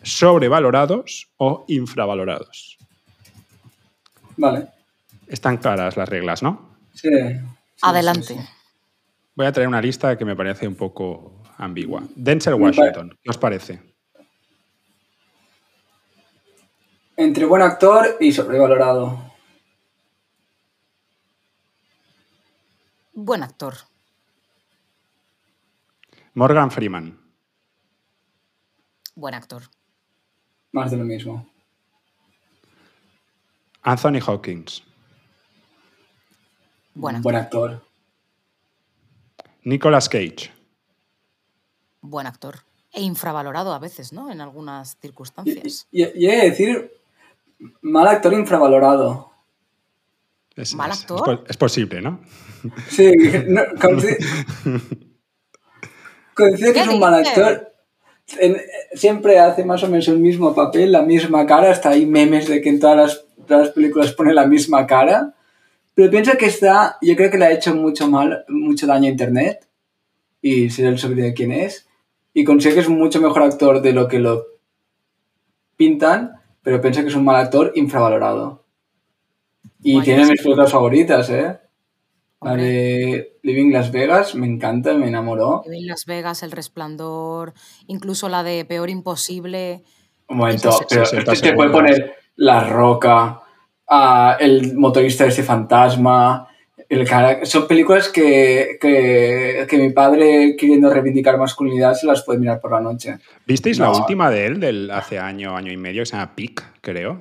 sobrevalorados 0.02 1.28
o 1.37 1.64
infravalorados. 1.68 2.78
Vale. 4.37 4.68
Están 5.32 5.56
claras 5.56 5.96
las 5.96 6.08
reglas, 6.08 6.42
¿no? 6.42 6.76
Sí. 6.92 7.08
sí, 7.08 7.40
Adelante. 7.80 8.22
sí, 8.22 8.34
sí. 8.34 8.40
Voy 9.34 9.46
a 9.46 9.52
traer 9.52 9.66
una 9.66 9.80
lista 9.80 10.16
que 10.18 10.26
me 10.26 10.36
parece 10.36 10.68
un 10.68 10.74
poco 10.74 11.42
ambigua. 11.56 12.02
Denzel 12.14 12.58
Me 12.58 12.70
pare- 12.70 12.78
Washington, 12.78 13.18
¿qué 13.22 13.30
os 13.30 13.38
parece? 13.38 13.80
Entre 17.16 17.46
buen 17.46 17.62
actor 17.62 18.18
y 18.20 18.30
sobrevalorado. 18.32 19.32
Buen 23.14 23.42
actor. 23.42 23.74
Morgan 26.34 26.70
Freeman, 26.70 27.18
Buen 29.14 29.34
actor. 29.34 29.62
Más 30.72 30.90
de 30.90 30.96
lo 30.96 31.04
mismo. 31.04 31.46
Anthony 33.82 34.20
Hawkins, 34.26 34.82
Buen 36.94 37.16
actor. 37.16 37.22
Buen 37.33 37.37
actor. 37.37 37.83
Nicolas 39.64 40.09
Cage, 40.09 40.50
Buen 42.00 42.26
actor. 42.26 42.57
E 42.92 43.00
infravalorado 43.00 43.72
a 43.72 43.78
veces, 43.78 44.12
¿no? 44.12 44.31
En 44.31 44.40
algunas 44.40 44.96
circunstancias. 45.00 45.87
y- 45.92 46.02
y 46.02 46.26
he 46.28 46.37
de 46.37 46.50
decir, 46.50 46.92
mal 47.81 48.09
actor 48.09 48.33
infravalorado. 48.35 49.31
es, 50.57 50.74
¿Mal 50.74 50.90
es- 50.90 50.96
es 50.98 51.02
actor? 51.05 51.44
es 51.48 51.57
posible, 51.57 52.00
¿no? 52.02 52.20
Sí, 52.88 53.12
no, 53.48 53.62
coincide, 53.81 54.18
coincide 56.35 56.66
que 56.68 56.72
¿Qué 56.74 56.81
es 56.81 56.88
un 56.88 57.00
mal 57.00 57.14
actor. 57.14 57.72
En- 58.38 58.61
siempre 58.94 59.38
hace 59.38 59.64
más 59.64 59.83
o 59.85 59.88
menos 59.88 60.07
el 60.09 60.18
mismo 60.18 60.55
papel, 60.55 60.92
la 60.92 61.02
misma 61.02 61.46
cara. 61.46 61.70
Hasta 61.70 61.90
hay 61.90 62.05
memes 62.07 62.48
de 62.48 62.61
que 62.61 62.68
en 62.68 62.81
todas 62.81 62.96
las, 62.96 63.24
todas 63.46 63.66
las 63.66 63.74
películas 63.74 64.12
pone 64.12 64.33
la 64.35 64.46
misma 64.46 64.87
cara. 64.87 65.35
Pero 65.94 66.11
pienso 66.11 66.33
que 66.38 66.46
está, 66.46 66.96
yo 67.02 67.14
creo 67.16 67.31
que 67.31 67.38
le 67.38 67.44
ha 67.46 67.52
hecho 67.52 67.74
mucho 67.74 68.09
mal, 68.09 68.44
mucho 68.48 68.87
daño 68.87 69.07
a 69.07 69.11
Internet. 69.11 69.68
Y 70.40 70.70
si 70.70 70.83
él 70.83 70.98
sabe 70.98 71.14
de 71.16 71.35
quién 71.35 71.52
es. 71.52 71.88
Y 72.35 72.44
consigue 72.44 72.74
que 72.74 72.81
es 72.81 72.88
un 72.88 72.98
mucho 72.98 73.20
mejor 73.20 73.42
actor 73.42 73.83
de 73.83 73.92
lo 73.92 74.09
que 74.09 74.18
lo 74.18 74.46
pintan, 75.76 76.33
pero 76.62 76.81
pienso 76.81 77.02
que 77.02 77.08
es 77.08 77.14
un 77.14 77.25
mal 77.25 77.37
actor 77.37 77.73
infravalorado. 77.75 78.64
Y 79.83 80.00
tiene 80.02 80.27
mis 80.27 80.40
películas 80.40 80.73
favoritas, 80.73 81.29
¿eh? 81.31 81.58
La 82.40 82.56
de 82.56 83.38
Living 83.42 83.73
Las 83.73 83.92
Vegas 83.92 84.35
me 84.35 84.46
encanta, 84.46 84.94
me 84.94 85.08
enamoró. 85.08 85.62
En 85.64 85.87
Las 85.87 86.06
Vegas, 86.06 86.42
El 86.42 86.50
Resplandor, 86.50 87.52
incluso 87.87 88.29
la 88.29 88.42
de 88.42 88.64
Peor 88.64 88.90
Imposible. 88.90 89.85
Un 90.29 90.38
momento, 90.38 90.71
pero 90.88 91.04
60 91.04 91.35
te 91.35 91.52
puede 91.54 91.71
poner 91.71 92.14
La 92.37 92.64
Roca, 92.64 93.41
el 94.40 94.74
motorista 94.76 95.24
de 95.24 95.30
ese 95.30 95.42
fantasma, 95.42 96.48
el 96.88 97.06
cara... 97.08 97.44
Son 97.44 97.66
películas 97.66 98.08
que, 98.08 98.78
que, 98.80 99.66
que 99.68 99.78
mi 99.78 99.90
padre, 99.90 100.56
queriendo 100.58 100.92
reivindicar 100.92 101.38
masculinidad, 101.38 101.94
se 101.94 102.06
las 102.06 102.22
puede 102.22 102.38
mirar 102.38 102.60
por 102.60 102.72
la 102.72 102.80
noche. 102.80 103.16
¿Visteis 103.46 103.78
la 103.78 103.86
No. 103.86 103.98
última 103.98 104.30
de 104.30 104.46
él, 104.46 104.60
del 104.60 104.90
hace 104.90 105.18
año, 105.18 105.56
año 105.56 105.72
y 105.72 105.76
medio, 105.76 106.02
que 106.02 106.06
se 106.06 106.16
llama 106.16 106.34
Peak, 106.34 106.62
creo? 106.80 107.20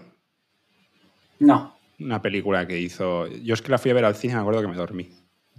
No. 1.39 1.75
Una 1.99 2.21
película 2.21 2.67
que 2.67 2.79
hizo. 2.79 3.27
Yo 3.27 3.53
es 3.53 3.61
que 3.61 3.69
la 3.71 3.77
fui 3.77 3.91
a 3.91 3.93
ver 3.93 4.05
al 4.05 4.15
cine, 4.15 4.33
me 4.35 4.41
acuerdo 4.41 4.61
que 4.61 4.67
me 4.67 4.75
dormí. 4.75 5.09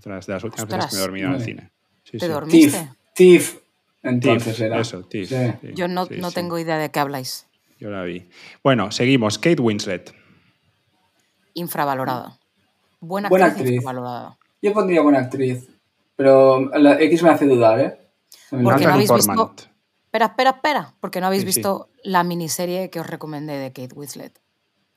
De 0.04 0.10
las, 0.10 0.26
de 0.26 0.32
las 0.32 0.42
últimas 0.44 0.68
veces 0.68 0.86
que 0.86 0.96
me 0.96 0.98
he 0.98 1.02
dormido 1.02 1.28
en 1.28 1.34
el 1.34 1.40
cine. 1.42 1.70
Sí, 2.02 2.18
¿Te 2.18 2.26
sí. 2.26 2.32
dormiste? 2.32 2.78
Tiff. 3.14 3.52
Tiff. 3.54 3.56
Entonces 4.02 4.56
Tiff, 4.56 4.60
era. 4.64 4.80
Eso, 4.80 5.02
Tiff. 5.04 5.28
Sí. 5.28 5.36
sí, 5.60 5.68
Yo 5.74 5.86
no, 5.86 6.06
sí, 6.06 6.14
no 6.18 6.30
sí. 6.30 6.34
tengo 6.34 6.58
idea 6.58 6.76
de 6.78 6.90
qué 6.90 6.98
habláis. 6.98 7.46
Yo 7.78 7.90
la 7.90 8.02
vi. 8.02 8.28
Bueno, 8.64 8.90
seguimos. 8.90 9.38
Kate 9.38 9.62
Winslet. 9.62 10.12
Infravalorada. 11.54 12.38
Buena, 13.00 13.28
Buena 13.28 13.46
actriz, 13.46 13.62
actriz. 13.62 13.76
infravalorada. 13.76 14.38
Yo 14.62 14.72
pondría 14.72 15.00
buena 15.02 15.18
actriz. 15.20 15.68
Pero 16.16 16.60
la 16.78 17.00
X 17.00 17.22
me 17.22 17.30
hace 17.30 17.46
dudar, 17.46 17.80
¿eh? 17.80 17.98
Porque 18.50 18.84
no 18.86 18.92
habéis 18.94 19.08
Portman. 19.08 19.36
visto- 19.36 19.54
Espera, 20.04 20.26
espera, 20.26 20.50
espera. 20.50 20.94
Porque 21.00 21.20
no 21.20 21.26
habéis 21.26 21.42
Sí, 21.42 21.52
sí. 21.52 21.58
visto 21.60 21.88
la 22.04 22.22
miniserie 22.22 22.90
que 22.90 23.00
os 23.00 23.06
recomendé 23.06 23.54
de 23.58 23.72
Kate 23.72 23.94
Winslet. 23.94 24.38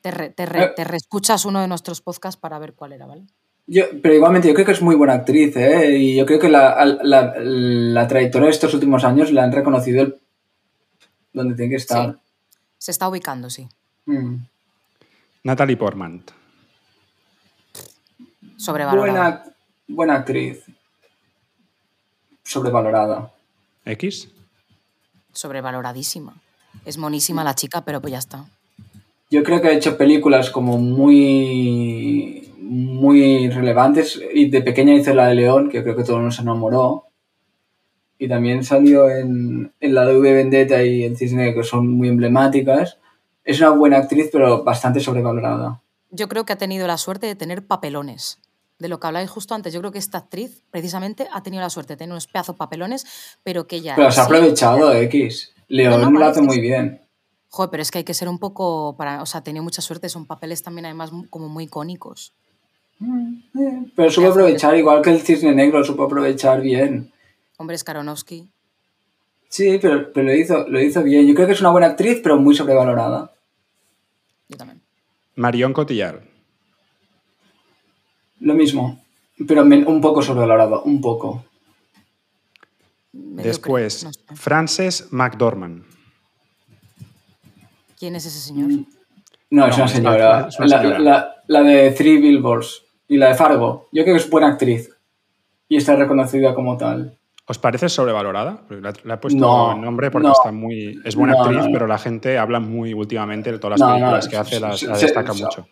Te, 0.01 0.11
re- 0.11 0.29
te, 0.29 0.45
re- 0.45 0.63
Eh. 0.65 0.71
te 0.75 0.83
reescuchas 0.83 1.45
uno 1.45 1.61
de 1.61 1.67
nuestros 1.67 2.01
podcasts 2.01 2.39
para 2.39 2.59
ver 2.59 2.73
cuál 2.73 2.93
era, 2.93 3.05
¿vale? 3.07 3.25
Yo, 3.65 3.85
pero 4.03 4.13
igualmente, 4.13 4.47
yo 4.49 4.53
creo 4.53 4.65
que 4.65 4.73
es 4.73 4.81
muy 4.81 4.95
buena 4.95 5.13
actriz, 5.13 5.55
¿eh? 5.55 5.97
Y 5.97 6.15
yo 6.17 6.25
creo 6.27 6.37
que 6.39 6.49
la, 6.49 6.85
la, 7.01 7.33
la 7.39 8.07
trayectoria 8.07 8.45
de 8.47 8.51
estos 8.53 8.73
últimos 8.75 9.03
años 9.03 9.31
la 9.31 9.43
han 9.43 9.51
reconocido 9.53 10.03
el- 10.03 10.19
donde 11.33 11.55
tiene 11.55 11.71
que 11.71 11.77
estar. 11.77 12.13
Sí. 12.13 12.19
Se 12.77 12.91
está 12.91 13.07
ubicando, 13.09 13.49
sí. 13.49 13.67
Mm. 14.05 14.35
Natalie 15.43 15.77
Portman. 15.77 16.23
Sobrevalorada. 18.57 19.13
Buena, 19.13 19.43
buena 19.87 20.15
actriz. 20.15 20.63
Sobrevalorada. 22.43 23.31
X. 23.85 24.29
Sobrevaloradísima. 25.33 26.35
Es 26.85 26.97
monísima 26.97 27.43
la 27.43 27.55
chica, 27.55 27.81
pero 27.81 28.01
pues 28.01 28.11
ya 28.11 28.19
está. 28.19 28.45
Yo 29.31 29.43
creo 29.43 29.61
que 29.61 29.69
ha 29.69 29.73
hecho 29.73 29.97
películas 29.97 30.49
como 30.49 30.77
muy, 30.77 32.53
muy 32.59 33.49
relevantes. 33.49 34.21
Y 34.33 34.49
de 34.49 34.61
pequeña 34.61 34.93
hizo 34.93 35.13
la 35.13 35.27
de 35.27 35.35
León, 35.35 35.69
que 35.69 35.83
creo 35.83 35.95
que 35.95 36.03
todo 36.03 36.21
nos 36.21 36.39
enamoró. 36.39 37.05
Y 38.17 38.29
también 38.29 38.63
salió 38.63 39.09
en, 39.09 39.73
en 39.79 39.93
la 39.95 40.05
de 40.05 40.17
V 40.17 40.33
Vendetta 40.33 40.83
y 40.83 41.03
el 41.03 41.17
Cisne, 41.17 41.53
que 41.53 41.63
son 41.63 41.89
muy 41.89 42.07
emblemáticas. 42.07 42.97
Es 43.43 43.59
una 43.59 43.71
buena 43.71 43.97
actriz, 43.97 44.29
pero 44.31 44.63
bastante 44.63 44.99
sobrevalorada. 44.99 45.81
Yo 46.11 46.29
creo 46.29 46.45
que 46.45 46.53
ha 46.53 46.57
tenido 46.57 46.87
la 46.87 46.97
suerte 46.97 47.27
de 47.27 47.35
tener 47.35 47.65
papelones. 47.65 48.39
De 48.77 48.89
lo 48.89 48.99
que 48.99 49.07
habláis 49.07 49.29
justo 49.29 49.55
antes, 49.55 49.73
yo 49.73 49.79
creo 49.79 49.91
que 49.91 49.99
esta 49.99 50.17
actriz 50.17 50.61
precisamente 50.69 51.27
ha 51.31 51.41
tenido 51.43 51.61
la 51.61 51.69
suerte 51.69 51.93
de 51.93 51.97
tener 51.97 52.11
unos 52.11 52.27
pedazos 52.27 52.55
papelones, 52.57 53.05
pero 53.43 53.67
que 53.67 53.77
ella... 53.77 53.95
Pero 53.95 54.11
se 54.11 54.19
ha 54.19 54.25
sí- 54.25 54.33
aprovechado, 54.33 54.93
X. 54.93 55.53
León 55.69 56.01
No, 56.01 56.11
no, 56.11 56.19
lo 56.19 56.25
hace 56.25 56.41
muy 56.41 56.59
bien. 56.59 57.01
Joder, 57.49 57.69
pero 57.71 57.81
es 57.81 57.89
que 57.91 57.99
hay 57.99 58.03
que 58.03 58.13
ser 58.13 58.27
un 58.27 58.37
poco... 58.37 58.95
Para, 58.97 59.21
o 59.21 59.25
sea, 59.25 59.39
ha 59.39 59.43
tenido 59.43 59.63
mucha 59.63 59.81
suerte, 59.81 60.09
son 60.09 60.25
papeles 60.25 60.61
también 60.61 60.85
además 60.85 61.11
como 61.29 61.47
muy 61.47 61.63
icónicos. 61.65 62.33
Eh, 63.01 63.91
Pero 63.95 64.09
supo 64.11 64.27
aprovechar, 64.29 64.75
igual 64.75 65.01
que 65.01 65.11
el 65.11 65.21
Cisne 65.21 65.55
Negro, 65.55 65.83
supo 65.83 66.03
aprovechar 66.03 66.59
bien. 66.61 67.11
Hombre, 67.57 67.77
Skaronowski. 67.77 68.49
Sí, 69.47 69.79
pero, 69.81 70.11
pero 70.11 70.27
lo, 70.27 70.33
hizo, 70.35 70.67
lo 70.67 70.81
hizo 70.81 71.01
bien. 71.01 71.25
Yo 71.27 71.33
creo 71.33 71.47
que 71.47 71.53
es 71.53 71.61
una 71.61 71.71
buena 71.71 71.87
actriz, 71.87 72.19
pero 72.21 72.37
muy 72.37 72.55
sobrevalorada. 72.55 73.31
Yo 74.49 74.57
también. 74.57 74.81
Marion 75.35 75.71
Cotillard. 75.71 76.21
Lo 78.39 78.53
mismo, 78.53 79.01
pero 79.47 79.63
un 79.63 80.01
poco 80.01 80.21
sobrevalorado, 80.21 80.83
un 80.83 81.01
poco. 81.01 81.45
Después, 83.11 84.03
no 84.03 84.11
sé. 84.13 84.19
Frances 84.35 85.07
McDormand. 85.11 85.83
¿Quién 87.97 88.15
es 88.15 88.25
ese 88.25 88.39
señor? 88.39 88.69
No, 89.49 89.67
es 89.67 89.69
No, 89.71 89.75
una 89.75 89.85
es 89.85 89.91
señora. 89.91 90.37
una- 90.39 90.47
es 90.49 90.57
una 90.59 90.67
La, 90.67 90.77
señora. 90.81 90.99
la- 90.99 91.35
la 91.47 91.61
de 91.63 91.91
Three 91.91 92.17
Billboards 92.19 92.83
y 93.07 93.17
la 93.17 93.29
de 93.29 93.35
Fargo. 93.35 93.87
Yo 93.91 94.03
creo 94.03 94.15
que 94.15 94.21
es 94.21 94.29
buena 94.29 94.47
actriz. 94.47 94.89
Y 95.69 95.77
está 95.77 95.95
reconocida 95.95 96.53
como 96.53 96.77
tal. 96.77 97.17
¿Os 97.47 97.57
parece 97.57 97.89
sobrevalorada? 97.89 98.63
Porque 98.67 98.81
la, 98.81 98.93
la 99.03 99.13
he 99.15 99.17
puesto 99.17 99.39
No, 99.39 99.73
el 99.73 99.81
nombre 99.81 100.11
porque 100.11 100.27
no. 100.27 100.33
está 100.33 100.51
muy. 100.51 100.99
Es 101.05 101.15
buena 101.15 101.33
No, 101.33 101.41
actriz, 101.43 101.59
no, 101.59 101.65
no. 101.67 101.71
pero 101.71 101.87
la 101.87 101.97
gente 101.97 102.37
habla 102.37 102.59
muy 102.59 102.93
últimamente 102.93 103.51
de 103.51 103.59
todas 103.59 103.79
las 103.79 103.87
No, 103.87 103.93
no, 103.93 103.93
películas 103.95 104.27
que 104.27 104.37
hace, 104.37 104.59
las, 104.59 104.83
la 104.83 104.97
destaca 104.97 105.33
se- 105.33 105.43
mucho. 105.43 105.67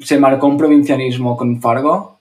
Se 0.00 0.18
marcó 0.18 0.46
un 0.46 0.56
provincianismo 0.56 1.36
con 1.36 1.60
Fargo. 1.60 2.20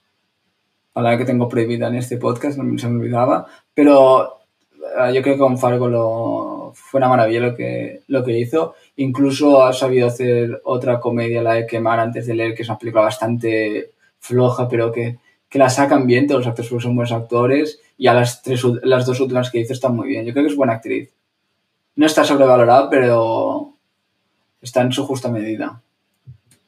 Palabra 0.93 1.17
que 1.17 1.25
tengo 1.25 1.47
prohibida 1.47 1.87
en 1.87 1.95
este 1.95 2.17
podcast, 2.17 2.57
no 2.57 2.77
se 2.77 2.87
me 2.89 2.99
olvidaba. 2.99 3.45
Pero 3.73 4.41
eh, 4.81 5.13
yo 5.13 5.21
creo 5.21 5.35
que 5.35 5.39
con 5.39 5.57
Fargo 5.57 6.73
fue 6.73 6.99
una 6.99 7.09
maravilla 7.09 7.39
lo 7.39 7.55
que, 7.55 8.01
lo 8.07 8.23
que 8.23 8.37
hizo. 8.37 8.75
Incluso 8.97 9.63
ha 9.63 9.73
sabido 9.73 10.07
hacer 10.07 10.61
otra 10.63 10.99
comedia, 10.99 11.41
la 11.41 11.53
de 11.53 11.65
Quemar 11.65 11.99
antes 11.99 12.25
de 12.27 12.35
leer, 12.35 12.55
que 12.55 12.63
es 12.63 12.69
una 12.69 12.77
película 12.77 13.03
bastante 13.03 13.91
floja, 14.19 14.67
pero 14.67 14.91
que, 14.91 15.17
que 15.49 15.59
la 15.59 15.69
sacan 15.69 16.05
bien, 16.05 16.27
todos 16.27 16.41
los 16.41 16.47
actores 16.47 16.83
son 16.83 16.95
buenos 16.95 17.11
actores. 17.11 17.81
Y 17.97 18.07
a 18.07 18.13
las, 18.13 18.41
tres, 18.41 18.63
las 18.83 19.05
dos 19.05 19.19
últimas 19.19 19.51
que 19.51 19.59
hizo 19.59 19.73
están 19.73 19.95
muy 19.95 20.07
bien. 20.07 20.25
Yo 20.25 20.33
creo 20.33 20.45
que 20.45 20.51
es 20.51 20.57
buena 20.57 20.73
actriz. 20.73 21.13
No 21.95 22.05
está 22.05 22.23
sobrevalorada, 22.23 22.89
pero 22.89 23.73
está 24.61 24.81
en 24.81 24.91
su 24.91 25.05
justa 25.05 25.29
medida. 25.29 25.81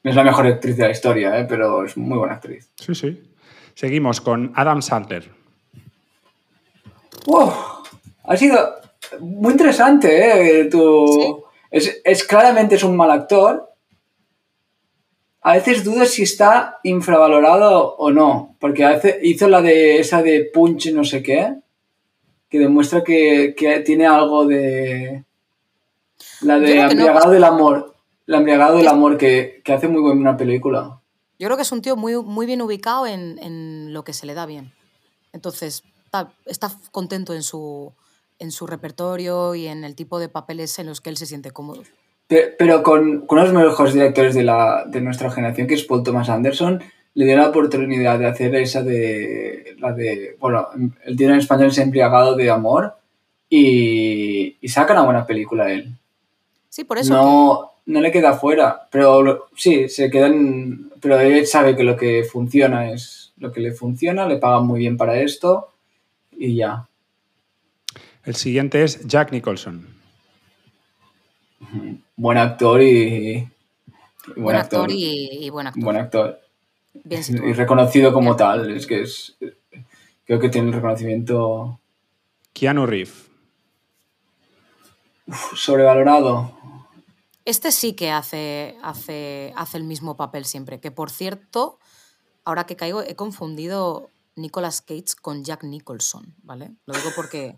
No 0.03 0.09
es 0.09 0.15
la 0.15 0.23
mejor 0.23 0.47
actriz 0.47 0.75
de 0.77 0.83
la 0.83 0.91
historia, 0.91 1.39
¿eh? 1.39 1.45
pero 1.47 1.85
es 1.85 1.95
muy 1.97 2.17
buena 2.17 2.35
actriz. 2.35 2.69
Sí, 2.75 2.93
sí. 2.93 3.23
Seguimos 3.73 4.19
con 4.21 4.51
Adam 4.55 4.81
Sandler. 4.81 5.29
¡Wow! 7.25 7.51
Ha 8.25 8.37
sido 8.37 8.75
muy 9.19 9.51
interesante, 9.53 10.59
¿eh? 10.61 10.65
Tu... 10.65 11.07
Sí. 11.07 11.35
Es, 11.71 12.01
es- 12.03 12.23
claramente 12.23 12.75
es 12.75 12.83
un 12.83 12.95
mal 12.95 13.11
actor. 13.11 13.69
A 15.41 15.53
veces 15.53 15.83
dudo 15.83 16.05
si 16.05 16.23
está 16.23 16.79
infravalorado 16.83 17.95
o 17.97 18.11
no, 18.11 18.55
porque 18.59 18.83
a 18.85 18.91
veces 18.91 19.17
hizo 19.23 19.47
la 19.49 19.61
de 19.61 19.99
esa 19.99 20.21
de 20.21 20.49
Punch 20.53 20.91
no 20.93 21.03
sé 21.03 21.21
qué, 21.21 21.55
que 22.49 22.59
demuestra 22.59 23.03
que, 23.03 23.53
que 23.57 23.79
tiene 23.81 24.05
algo 24.05 24.45
de... 24.45 25.23
La 26.41 26.59
de 26.59 26.75
no. 26.75 26.81
Embriagado 26.83 27.31
del 27.31 27.43
Amor. 27.43 27.92
La 28.25 28.37
Embriagado 28.37 28.77
del 28.77 28.87
Amor, 28.87 29.17
que, 29.17 29.61
que 29.63 29.73
hace 29.73 29.87
muy 29.87 30.01
buena 30.01 30.37
película. 30.37 30.99
Yo 31.39 31.47
creo 31.47 31.57
que 31.57 31.63
es 31.63 31.71
un 31.71 31.81
tío 31.81 31.95
muy, 31.95 32.15
muy 32.21 32.45
bien 32.45 32.61
ubicado 32.61 33.05
en, 33.07 33.37
en 33.39 33.91
lo 33.93 34.03
que 34.03 34.13
se 34.13 34.25
le 34.25 34.33
da 34.33 34.45
bien. 34.45 34.71
Entonces, 35.33 35.83
está, 36.05 36.31
está 36.45 36.71
contento 36.91 37.33
en 37.33 37.43
su, 37.43 37.91
en 38.39 38.51
su 38.51 38.65
repertorio 38.67 39.55
y 39.55 39.67
en 39.67 39.83
el 39.83 39.95
tipo 39.95 40.19
de 40.19 40.29
papeles 40.29 40.77
en 40.79 40.85
los 40.87 41.01
que 41.01 41.09
él 41.09 41.17
se 41.17 41.25
siente 41.25 41.51
cómodo. 41.51 41.83
Pe- 42.27 42.55
Pero 42.57 42.81
con, 42.83 43.25
con 43.25 43.39
uno 43.39 43.47
de 43.59 43.65
los 43.65 43.71
mejores 43.73 43.93
directores 43.93 44.35
de, 44.35 44.43
la, 44.43 44.85
de 44.87 45.01
nuestra 45.01 45.29
generación, 45.31 45.67
que 45.67 45.73
es 45.73 45.83
Paul 45.83 46.03
Thomas 46.03 46.29
Anderson, 46.29 46.81
le 47.15 47.25
dio 47.25 47.35
la 47.35 47.49
oportunidad 47.49 48.17
de 48.19 48.27
hacer 48.27 48.55
esa 48.55 48.81
de. 48.81 49.75
La 49.79 49.91
de 49.91 50.37
bueno, 50.39 50.69
el 51.03 51.17
tío 51.17 51.27
en 51.29 51.35
español 51.35 51.67
es 51.67 51.77
Embriagado 51.77 52.35
de 52.35 52.49
Amor 52.49 52.95
y, 53.49 54.57
y 54.61 54.67
saca 54.69 54.93
una 54.93 55.03
buena 55.03 55.25
película 55.25 55.71
él. 55.71 55.93
Sí, 56.69 56.85
por 56.85 56.97
eso. 56.97 57.13
No, 57.13 57.72
no 57.85 57.99
le 58.01 58.11
queda 58.11 58.33
fuera, 58.33 58.87
pero 58.91 59.21
lo- 59.21 59.47
sí, 59.55 59.89
se 59.89 60.09
quedan. 60.09 60.91
Pero 61.01 61.19
él 61.19 61.45
sabe 61.47 61.75
que 61.75 61.83
lo 61.83 61.97
que 61.97 62.23
funciona 62.23 62.89
es 62.91 63.33
lo 63.37 63.51
que 63.51 63.59
le 63.59 63.73
funciona, 63.73 64.25
le 64.27 64.37
pagan 64.37 64.65
muy 64.65 64.79
bien 64.79 64.95
para 64.97 65.19
esto 65.19 65.69
y 66.37 66.55
ya. 66.55 66.87
El 68.23 68.35
siguiente 68.35 68.83
es 68.83 69.05
Jack 69.05 69.31
Nicholson. 69.33 69.85
Buen 72.15 72.37
actor 72.37 72.81
y. 72.81 73.47
buen 74.35 74.55
actor 74.55 74.89
y, 74.91 75.45
y 75.45 75.49
buen 75.49 75.67
actor. 75.67 75.83
Buen 75.83 75.97
actor. 75.97 76.39
Bien 77.03 77.21
y 77.43 77.53
reconocido 77.53 78.13
como 78.13 78.35
tal. 78.35 78.71
Es 78.71 78.85
que 78.87 79.01
es. 79.01 79.35
Creo 80.25 80.39
que 80.39 80.49
tiene 80.49 80.67
el 80.69 80.73
reconocimiento 80.75 81.79
Keanu 82.53 82.85
Reeves. 82.85 83.29
uf, 85.27 85.57
sobrevalorado. 85.57 86.57
Este 87.45 87.71
sí 87.71 87.93
que 87.93 88.11
hace, 88.11 88.77
hace, 88.83 89.53
hace 89.55 89.77
el 89.77 89.83
mismo 89.83 90.15
papel 90.15 90.45
siempre. 90.45 90.79
Que 90.79 90.91
por 90.91 91.09
cierto, 91.09 91.79
ahora 92.45 92.65
que 92.65 92.75
caigo, 92.75 93.01
he 93.01 93.15
confundido 93.15 94.09
Nicolas 94.35 94.81
Cage 94.81 95.15
con 95.21 95.43
Jack 95.43 95.63
Nicholson, 95.63 96.33
¿vale? 96.43 96.71
Lo 96.85 96.93
digo 96.93 97.09
porque. 97.15 97.57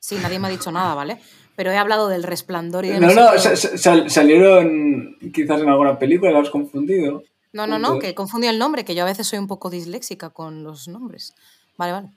Sí, 0.00 0.16
nadie 0.20 0.40
me 0.40 0.48
ha 0.48 0.50
dicho 0.50 0.72
nada, 0.72 0.96
¿vale? 0.96 1.20
Pero 1.54 1.70
he 1.70 1.76
hablado 1.76 2.08
del 2.08 2.24
resplandor 2.24 2.84
y 2.84 2.88
de 2.88 2.98
No, 2.98 3.14
no, 3.14 3.38
sal- 3.38 4.10
salieron 4.10 5.16
quizás 5.32 5.60
en 5.60 5.68
alguna 5.68 5.96
película, 5.98 6.32
lo 6.32 6.40
has 6.40 6.50
confundido. 6.50 7.22
No, 7.52 7.66
no, 7.68 7.78
no, 7.78 7.98
que 8.00 8.14
confundí 8.14 8.48
el 8.48 8.58
nombre, 8.58 8.84
que 8.84 8.96
yo 8.96 9.02
a 9.04 9.06
veces 9.06 9.28
soy 9.28 9.38
un 9.38 9.46
poco 9.46 9.70
disléxica 9.70 10.30
con 10.30 10.64
los 10.64 10.88
nombres. 10.88 11.34
Vale, 11.76 11.92
vale. 11.92 12.08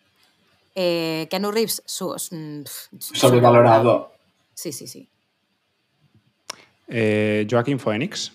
Eh, 0.74 1.28
Keanu 1.30 1.52
Reeves, 1.52 1.84
su- 1.86 2.16
mm, 2.32 2.64
Sobrevalorado. 3.00 4.12
Sí, 4.56 4.72
sí, 4.72 4.88
sí. 4.88 5.08
Eh, 6.88 7.48
Joaquín 7.50 7.80
Phoenix. 7.80 8.32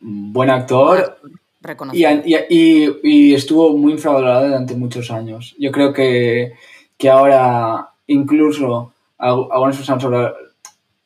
Buen 0.00 0.50
actor. 0.50 1.18
Y, 1.24 1.66
Reconocido. 1.66 2.10
y- 2.24 2.36
y- 2.48 2.90
y 3.02 3.34
estuvo 3.34 3.76
muy 3.76 3.92
infravalorado 3.92 4.46
durante 4.46 4.74
muchos 4.76 5.10
años. 5.10 5.54
Yo 5.58 5.72
creo 5.72 5.92
que, 5.92 6.52
que 6.96 7.08
ahora 7.10 7.88
incluso 8.06 8.92
al- 9.18 9.48
algunas 9.50 9.76
personas 9.76 10.02
sobre- 10.02 10.32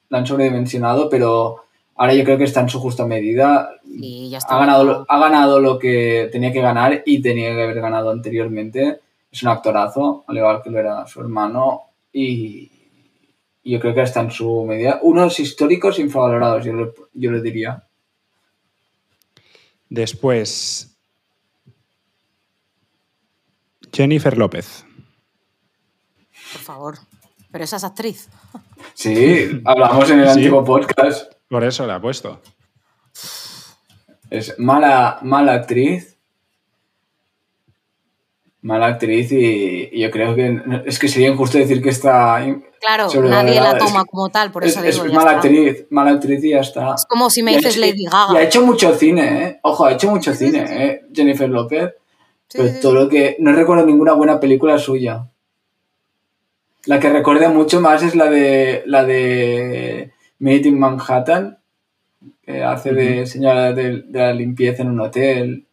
la 0.08 0.18
han 0.18 0.26
sobredimensionado, 0.26 1.08
pero 1.08 1.62
ahora 1.96 2.12
yo 2.14 2.24
creo 2.24 2.36
que 2.36 2.44
está 2.44 2.60
en 2.60 2.68
su 2.68 2.80
justa 2.80 3.06
medida. 3.06 3.70
Y 3.88 4.28
ya 4.30 4.38
está. 4.38 4.56
Ha 4.56 4.60
ganado, 4.60 4.84
lo- 4.84 5.06
ha 5.08 5.18
ganado 5.18 5.60
lo 5.60 5.78
que 5.78 6.28
tenía 6.32 6.52
que 6.52 6.60
ganar 6.60 7.02
y 7.06 7.22
tenía 7.22 7.54
que 7.54 7.62
haber 7.62 7.80
ganado 7.80 8.10
anteriormente. 8.10 9.00
es 9.32 9.44
un 9.44 9.48
actorazo, 9.50 10.24
al 10.26 10.36
igual 10.38 10.60
que 10.60 10.70
lo 10.70 10.80
era 10.80 11.06
su 11.06 11.20
hermano, 11.20 11.82
y 12.12 12.68
yo 13.64 13.80
creo 13.80 13.94
que 13.94 14.02
está 14.02 14.20
en 14.20 14.30
su 14.30 14.64
medida. 14.64 14.98
Unos 15.02 15.38
históricos 15.40 15.98
infravalorados, 15.98 16.64
yo 16.64 16.72
lo, 16.72 16.94
yo 17.14 17.30
lo 17.30 17.40
diría. 17.40 17.84
Después, 19.88 20.96
Jennifer 23.92 24.36
López. 24.38 24.84
Por 26.52 26.60
favor. 26.62 26.98
Pero 27.50 27.64
esa 27.64 27.76
es 27.76 27.84
actriz. 27.84 28.28
Sí, 28.94 29.60
hablamos 29.64 30.08
en 30.10 30.20
el 30.20 30.26
Sí. 30.26 30.32
antiguo 30.38 30.64
podcast. 30.64 31.32
Por 31.48 31.64
eso 31.64 31.84
la 31.86 31.96
he 31.96 32.00
puesto. 32.00 32.40
Es 34.30 34.56
mala, 34.58 35.18
mala 35.22 35.54
actriz. 35.54 36.16
Mala 38.62 38.86
actriz 38.88 39.32
y, 39.32 39.88
y 39.90 40.00
yo 40.00 40.10
creo 40.10 40.34
que 40.34 40.60
es 40.84 40.98
que 40.98 41.08
sería 41.08 41.28
injusto 41.28 41.56
decir 41.56 41.82
que 41.82 41.88
está... 41.88 42.44
Claro, 42.78 43.08
nadie 43.22 43.58
la 43.60 43.72
es 43.72 43.78
toma 43.78 44.02
que- 44.04 44.10
como 44.10 44.28
tal, 44.28 44.52
por 44.52 44.64
es, 44.64 44.76
eso 44.76 44.84
es 44.84 44.94
digo. 44.96 45.06
ya 45.06 45.14
mala 45.14 45.32
está. 45.32 45.48
actriz, 45.48 45.86
mala 45.90 46.10
actriz 46.10 46.44
y 46.44 46.50
ya 46.50 46.60
está. 46.60 46.94
Es 46.94 47.06
como 47.06 47.30
si 47.30 47.42
me 47.42 47.52
Y 47.52 47.56
dices 47.56 47.76
hecho- 47.76 47.86
Lady 47.86 48.02
Y 48.02 48.06
ha 48.06 48.10
Gaga. 48.28 48.42
hecho 48.42 48.60
mucho 48.66 48.94
cine, 48.94 49.44
¿eh? 49.44 49.60
Ojo, 49.62 49.86
ha 49.86 49.92
hecho 49.92 50.10
mucho 50.10 50.34
Sí, 50.34 50.46
cine, 50.46 50.66
sí. 50.66 50.74
¿eh? 50.76 51.00
Jennifer 51.14 51.48
López. 51.48 51.94
Sí, 52.48 52.58
Pero 52.58 52.68
sí, 52.68 52.74
sí. 52.74 52.80
todo 52.82 52.94
lo 52.94 53.08
que... 53.08 53.36
No 53.38 53.52
recuerdo 53.52 53.86
ninguna 53.86 54.12
buena 54.12 54.38
película 54.40 54.76
suya. 54.78 55.26
La 56.86 56.98
que 57.00 57.08
recuerdo 57.10 57.48
mucho 57.50 57.80
más 57.80 58.02
es 58.02 58.14
la 58.14 58.26
de... 58.30 58.82
La 58.86 59.04
de... 59.04 60.10
Made 60.38 60.68
in 60.68 60.78
Manhattan. 60.78 61.58
Que 62.42 62.62
hace 62.62 62.92
de 62.92 63.26
señora 63.26 63.72
de, 63.72 64.02
de 64.02 64.18
la 64.18 64.32
limpieza 64.34 64.82
en 64.82 64.90
un 64.90 65.00
hotel. 65.00 65.66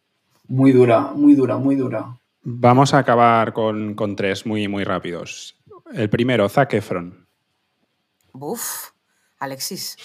Muy 0.46 0.72
dura, 0.72 1.00
muy 1.14 1.34
dura, 1.34 1.56
muy 1.58 1.76
dura. 1.76 2.17
Vamos 2.50 2.94
a 2.94 2.98
acabar 3.00 3.52
con, 3.52 3.94
con 3.94 4.16
tres 4.16 4.46
muy, 4.46 4.68
muy 4.68 4.82
rápidos. 4.82 5.60
El 5.92 6.08
primero, 6.08 6.48
Zac 6.48 6.72
Efron. 6.72 7.28
Uf, 8.32 8.92
Alexis. 9.38 9.98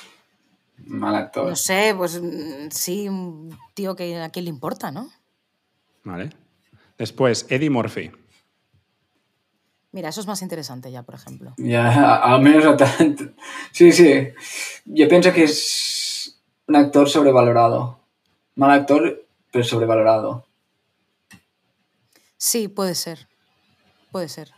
Mal 0.75 1.15
actor. 1.15 1.47
No 1.47 1.55
sé, 1.55 1.93
pues 1.95 2.21
mm, 2.21 2.69
sí, 2.69 3.07
un 3.07 3.57
tío 3.73 3.95
que 3.95 4.21
a 4.21 4.29
quién 4.29 4.43
le 4.43 4.49
importa, 4.49 4.91
¿no? 4.91 5.09
¿Vale? 6.03 6.31
Después, 6.97 7.45
Eddie 7.49 7.69
Murphy. 7.69 8.11
Mira, 9.93 10.09
eso 10.09 10.19
es 10.19 10.27
más 10.27 10.41
interesante 10.41 10.91
ya, 10.91 11.03
por 11.03 11.15
ejemplo. 11.15 11.53
Ya, 11.55 12.17
al 12.17 12.41
menos 12.41 12.65
a 12.65 12.75
tanto. 12.75 13.23
Sí, 13.71 13.93
sí. 13.93 14.27
Yo 14.83 15.07
pienso 15.07 15.31
que 15.31 15.45
es 15.45 16.43
un 16.67 16.75
actor 16.75 17.07
sobrevalorado. 17.07 17.99
Mal 18.55 18.71
actor, 18.71 19.25
pero 19.49 19.63
sobrevalorado. 19.63 20.45
Sí, 22.45 22.67
puede 22.67 22.93
ser. 22.93 23.25
Puede 24.11 24.27
ser. 24.27 24.51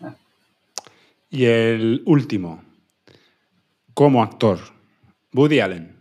Y 1.30 1.46
el 1.46 2.02
último, 2.08 2.64
como 3.94 4.24
actor, 4.24 4.58
Woody 5.36 5.60
Allen. 5.60 5.96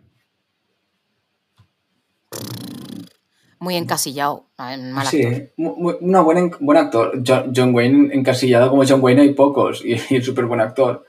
Muy 3.59 3.77
encasillado. 3.77 4.47
Mal 4.57 5.07
sí, 5.07 5.23
actor. 5.27 5.53
mu- 5.59 5.77
mu- 5.77 5.97
una 6.01 6.23
buena, 6.23 6.51
buen 6.59 6.79
actor. 6.79 7.23
John, 7.27 7.53
John 7.55 7.75
Wayne, 7.75 8.15
encasillado 8.15 8.71
como 8.71 8.85
John 8.89 9.03
Wayne, 9.03 9.21
hay 9.21 9.35
pocos. 9.35 9.85
Y, 9.85 9.93
y 10.09 10.17
es 10.17 10.25
súper 10.25 10.47
buen 10.47 10.61
actor. 10.63 11.05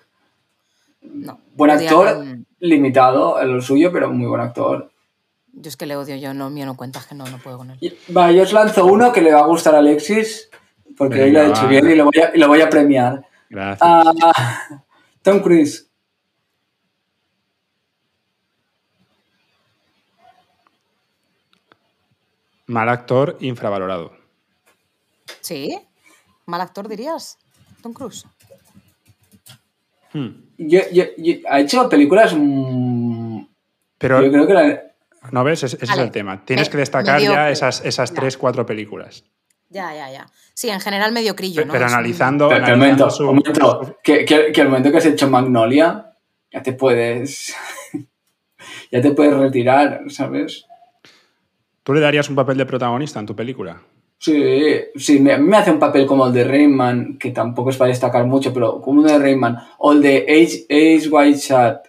No. 1.01 1.39
Buen 1.55 1.71
Woody 1.71 1.86
actor, 1.86 2.07
Allen, 2.09 2.45
limitado 2.59 3.41
en 3.41 3.53
lo 3.55 3.61
suyo, 3.61 3.93
pero 3.93 4.11
muy 4.11 4.28
buen 4.28 4.41
actor. 4.41 4.91
yo 5.53 5.69
es 5.69 5.78
que 5.78 5.86
le 5.86 5.95
odio, 5.95 6.17
yo 6.17 6.34
no, 6.34 6.49
mío 6.49 6.65
no 6.65 6.76
cuentas 6.76 7.05
que 7.07 7.15
no, 7.15 7.23
no 7.28 7.38
puedo 7.38 7.59
con 7.59 7.71
él. 7.71 7.78
Y- 7.80 7.93
Va, 8.11 8.30
yo 8.34 8.43
os 8.43 8.51
lanzo 8.51 8.86
uno 8.86 9.13
que 9.13 9.21
le 9.21 9.32
va 9.34 9.39
a 9.39 9.47
gustar 9.47 9.73
a 9.76 9.80
Alexis, 9.80 10.49
porque 10.97 11.21
hoy 11.23 11.31
lo 11.31 11.39
ha 11.39 11.43
Venga, 11.43 11.57
hecho 11.57 11.67
bien 11.67 11.89
y 11.89 11.95
lo 11.95 12.05
voy 12.05 12.19
a, 12.21 12.31
y 12.35 12.39
lo 12.39 12.47
voy 12.47 12.61
a 12.61 12.69
premiar. 12.69 13.25
Gracias. 13.49 13.79
Ah, 13.81 14.81
Tom 15.21 15.39
Cruise. 15.41 15.89
Mal 22.67 22.89
actor, 22.89 23.37
infravalorado. 23.41 24.11
¿Sí? 25.41 25.77
¿Mal 26.45 26.61
actor 26.61 26.87
dirías? 26.87 27.37
Tom 27.81 27.93
Cruise. 27.93 28.25
Hmm. 30.13 30.29
Yo- 30.57 30.89
yo- 30.91 31.03
yo- 31.17 31.35
ha 31.49 31.59
hecho 31.59 31.87
películas. 31.89 32.33
mm, 32.35 33.41
Pero, 33.97 34.21
yo 34.23 34.31
creo 34.31 34.47
que 34.47 34.53
la- 34.53 34.81
¿no 35.31 35.43
ves? 35.43 35.63
Ese, 35.63 35.77
es 35.83 35.97
el 35.97 36.11
tema. 36.11 36.43
Tienes 36.45 36.67
Me- 36.67 36.71
que 36.71 36.77
destacar 36.77 37.19
ya 37.21 37.49
esas, 37.49 37.83
esas 37.85 38.13
tres, 38.13 38.37
cuatro 38.37 38.65
películas. 38.65 39.23
Ya, 39.76 39.93
ya, 39.93 40.09
ya. 40.09 40.26
Sí, 40.53 40.69
en 40.69 40.80
general 40.80 41.11
mediocrillo, 41.11 41.63
Pe- 41.63 41.67
¿no? 41.67 41.73
Pero 41.73 41.86
analizando, 41.86 42.47
Pero, 42.47 42.63
un 42.63 42.71
analizando 42.71 43.05
momento, 43.05 43.09
su- 43.09 43.23
un 43.30 43.36
momento, 43.36 43.97
que, 44.01 44.23
que- 44.23 44.53
que 44.53 44.61
el 44.61 44.69
momento 44.69 44.89
que 44.89 44.97
has 44.99 45.05
hecho 45.05 45.30
Magnolia, 45.30 46.13
ya 46.49 46.63
te 46.63 46.71
puedes. 46.71 47.53
ya 48.91 49.01
te 49.01 49.11
puedes 49.11 49.34
retirar, 49.36 50.03
¿sabes? 50.07 50.65
¿Tú 51.84 51.93
le 51.93 51.99
darías 51.99 52.30
un 52.30 52.36
papel 52.36 52.57
de 52.57 52.65
protagonista 52.65 53.19
en 53.19 53.26
tu 53.26 53.36
película? 53.36 53.82
Sí, 54.17 54.78
sí, 54.95 55.19
me, 55.19 55.34
a 55.34 55.38
mí 55.38 55.45
me 55.45 55.57
hace 55.57 55.71
un 55.71 55.80
papel 55.80 56.05
como 56.05 56.26
el 56.28 56.32
de 56.34 56.45
Rayman, 56.45 57.17
que 57.17 57.32
tampoco 57.32 57.69
es 57.69 57.76
para 57.76 57.89
destacar 57.89 58.26
mucho, 58.26 58.53
pero 58.53 58.80
como 58.82 59.01
el 59.01 59.07
de 59.07 59.19
Rayman, 59.19 59.57
o 59.80 59.91
el 59.91 60.01
de 60.01 60.19
Ace, 60.30 60.65
Ace 60.69 61.09
White 61.09 61.38
Shot, 61.39 61.80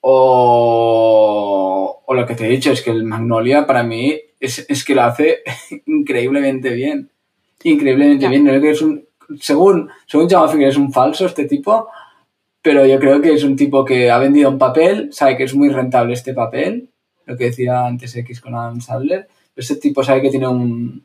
o, 0.00 2.02
o 2.06 2.14
lo 2.14 2.26
que 2.26 2.34
te 2.34 2.46
he 2.46 2.50
dicho, 2.50 2.72
es 2.72 2.82
que 2.82 2.90
el 2.90 3.04
Magnolia 3.04 3.66
para 3.66 3.82
mí 3.82 4.18
es, 4.40 4.66
es 4.68 4.84
que 4.84 4.94
lo 4.94 5.02
hace 5.02 5.38
increíblemente 5.86 6.70
bien. 6.70 7.10
Increíblemente 7.62 8.28
bien. 8.28 8.44
No 8.44 8.60
que 8.60 8.70
es 8.70 8.82
un, 8.82 9.06
según, 9.40 9.90
según 10.06 10.28
Figueres 10.28 10.74
es 10.74 10.80
un 10.80 10.92
falso 10.92 11.26
este 11.26 11.46
tipo, 11.46 11.88
pero 12.62 12.86
yo 12.86 12.98
creo 12.98 13.20
que 13.20 13.32
es 13.32 13.44
un 13.44 13.56
tipo 13.56 13.84
que 13.84 14.10
ha 14.10 14.18
vendido 14.18 14.50
un 14.50 14.58
papel, 14.58 15.12
sabe 15.12 15.36
que 15.36 15.44
es 15.44 15.54
muy 15.54 15.68
rentable 15.68 16.14
este 16.14 16.34
papel, 16.34 16.90
lo 17.24 17.36
que 17.36 17.44
decía 17.44 17.86
antes 17.86 18.14
X 18.16 18.40
con 18.40 18.54
Adam 18.54 18.80
Sandler, 18.80 19.28
este 19.54 19.76
tipo 19.76 20.04
sabe 20.04 20.22
que 20.22 20.30
tiene 20.30 20.48
un, 20.48 21.04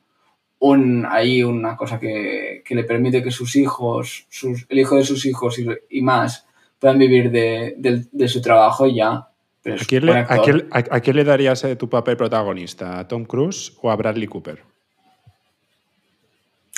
un 0.59 1.05
ahí 1.09 1.41
una 1.41 1.75
cosa 1.77 1.99
que, 1.99 2.61
que 2.65 2.75
le 2.75 2.83
permite 2.83 3.23
que 3.23 3.31
sus 3.31 3.55
hijos, 3.55 4.25
sus, 4.29 4.65
el 4.69 4.79
hijo 4.79 4.95
de 4.97 5.03
sus 5.03 5.25
hijos 5.25 5.57
y, 5.59 5.67
y 5.89 6.01
más 6.01 6.45
puedan 6.79 6.97
vivir 6.97 7.31
de, 7.31 7.75
de 8.11 8.27
su 8.27 8.41
trabajo 8.41 8.87
y 8.87 8.95
ya. 8.95 9.27
¿A 9.65 9.85
quién, 9.87 10.05
le, 10.05 10.13
a 10.13 10.19
actor. 10.21 10.43
quién- 10.43 10.67
a- 10.71 10.95
a 10.95 10.99
quién 11.01 11.15
le 11.15 11.23
darías 11.23 11.63
eh, 11.63 11.75
tu 11.75 11.87
papel 11.89 12.17
protagonista? 12.17 12.97
¿A 12.99 13.07
Tom 13.07 13.25
Cruise 13.25 13.77
o 13.81 13.91
a 13.91 13.95
Bradley 13.95 14.27
Cooper? 14.27 14.63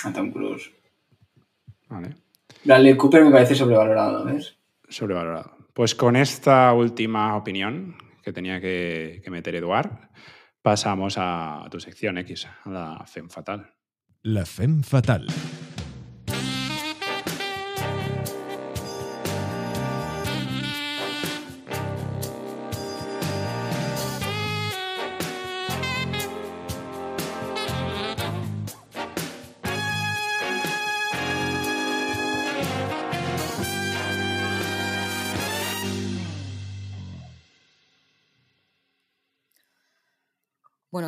A 0.03 0.11
Tom 0.11 0.31
Cruise. 0.31 0.71
Vale. 1.87 2.15
Bradley 2.65 2.97
Cooper 2.97 3.23
me 3.23 3.31
parece 3.31 3.55
sobrevalorado, 3.55 4.25
¿ves? 4.25 4.57
Sobrevalorado. 4.89 5.55
Pues 5.73 5.95
con 5.95 6.15
esta 6.15 6.73
última 6.73 7.35
opinión 7.37 7.95
que 8.21 8.33
tenía 8.33 8.59
que, 8.61 9.21
que 9.23 9.31
meter 9.31 9.55
Eduard, 9.55 10.09
pasamos 10.61 11.15
a 11.17 11.65
tu 11.71 11.79
sección 11.79 12.17
X, 12.19 12.47
a 12.63 12.69
la 12.69 13.05
FEM 13.05 13.29
Fatal. 13.29 13.73
La 14.21 14.45
Femme 14.45 14.83
Fatal. 14.83 15.27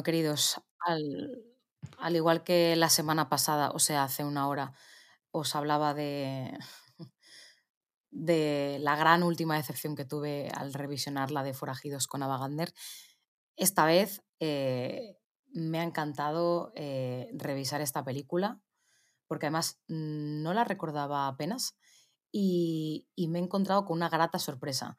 Queridos, 0.06 0.62
al, 0.82 1.44
al 2.00 2.18
igual 2.18 2.44
que 2.46 2.78
la 2.78 2.90
semana 2.90 3.30
pasada, 3.30 3.72
o 3.72 3.80
sea, 3.80 4.06
hace 4.06 4.26
una 4.26 4.48
hora, 4.50 4.74
os 5.32 5.56
hablaba 5.56 5.94
de, 5.96 6.58
de 8.12 8.78
la 8.82 8.96
gran 8.96 9.24
última 9.24 9.58
decepción 9.58 9.96
que 9.96 10.06
tuve 10.06 10.50
al 10.56 10.74
revisionar 10.74 11.32
la 11.32 11.44
de 11.44 11.54
Forajidos 11.54 12.08
con 12.08 12.24
Ava 12.24 12.38
Gardner, 12.38 12.74
esta 13.58 13.86
vez 13.86 14.24
eh, 14.40 15.18
me 15.54 15.80
ha 15.80 15.84
encantado 15.84 16.72
eh, 16.76 17.30
revisar 17.34 17.82
esta 17.82 18.04
película, 18.04 18.62
porque 19.28 19.48
además 19.48 19.82
no 19.88 20.54
la 20.54 20.64
recordaba 20.66 21.28
apenas 21.28 21.76
y, 22.32 23.08
y 23.16 23.28
me 23.30 23.40
he 23.40 23.44
encontrado 23.44 23.86
con 23.86 23.98
una 23.98 24.10
grata 24.10 24.40
sorpresa. 24.40 24.98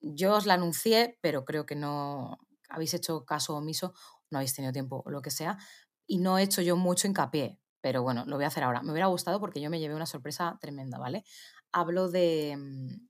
Yo 0.00 0.34
os 0.36 0.46
la 0.46 0.54
anuncié, 0.54 1.18
pero 1.22 1.44
creo 1.44 1.66
que 1.66 1.76
no 1.76 2.38
habéis 2.68 2.94
hecho 2.94 3.24
caso 3.24 3.56
omiso, 3.56 3.94
no 4.30 4.38
habéis 4.38 4.54
tenido 4.54 4.72
tiempo 4.72 5.02
o 5.04 5.10
lo 5.10 5.22
que 5.22 5.30
sea, 5.30 5.58
y 6.06 6.18
no 6.18 6.38
he 6.38 6.42
hecho 6.42 6.62
yo 6.62 6.76
mucho 6.76 7.06
hincapié, 7.08 7.60
pero 7.80 8.02
bueno, 8.02 8.24
lo 8.26 8.36
voy 8.36 8.44
a 8.44 8.48
hacer 8.48 8.64
ahora. 8.64 8.82
Me 8.82 8.92
hubiera 8.92 9.06
gustado 9.08 9.40
porque 9.40 9.60
yo 9.60 9.70
me 9.70 9.80
llevé 9.80 9.94
una 9.94 10.06
sorpresa 10.06 10.58
tremenda, 10.60 10.98
¿vale? 10.98 11.24
Hablo 11.72 12.08
de 12.08 12.56
mm, 12.56 13.08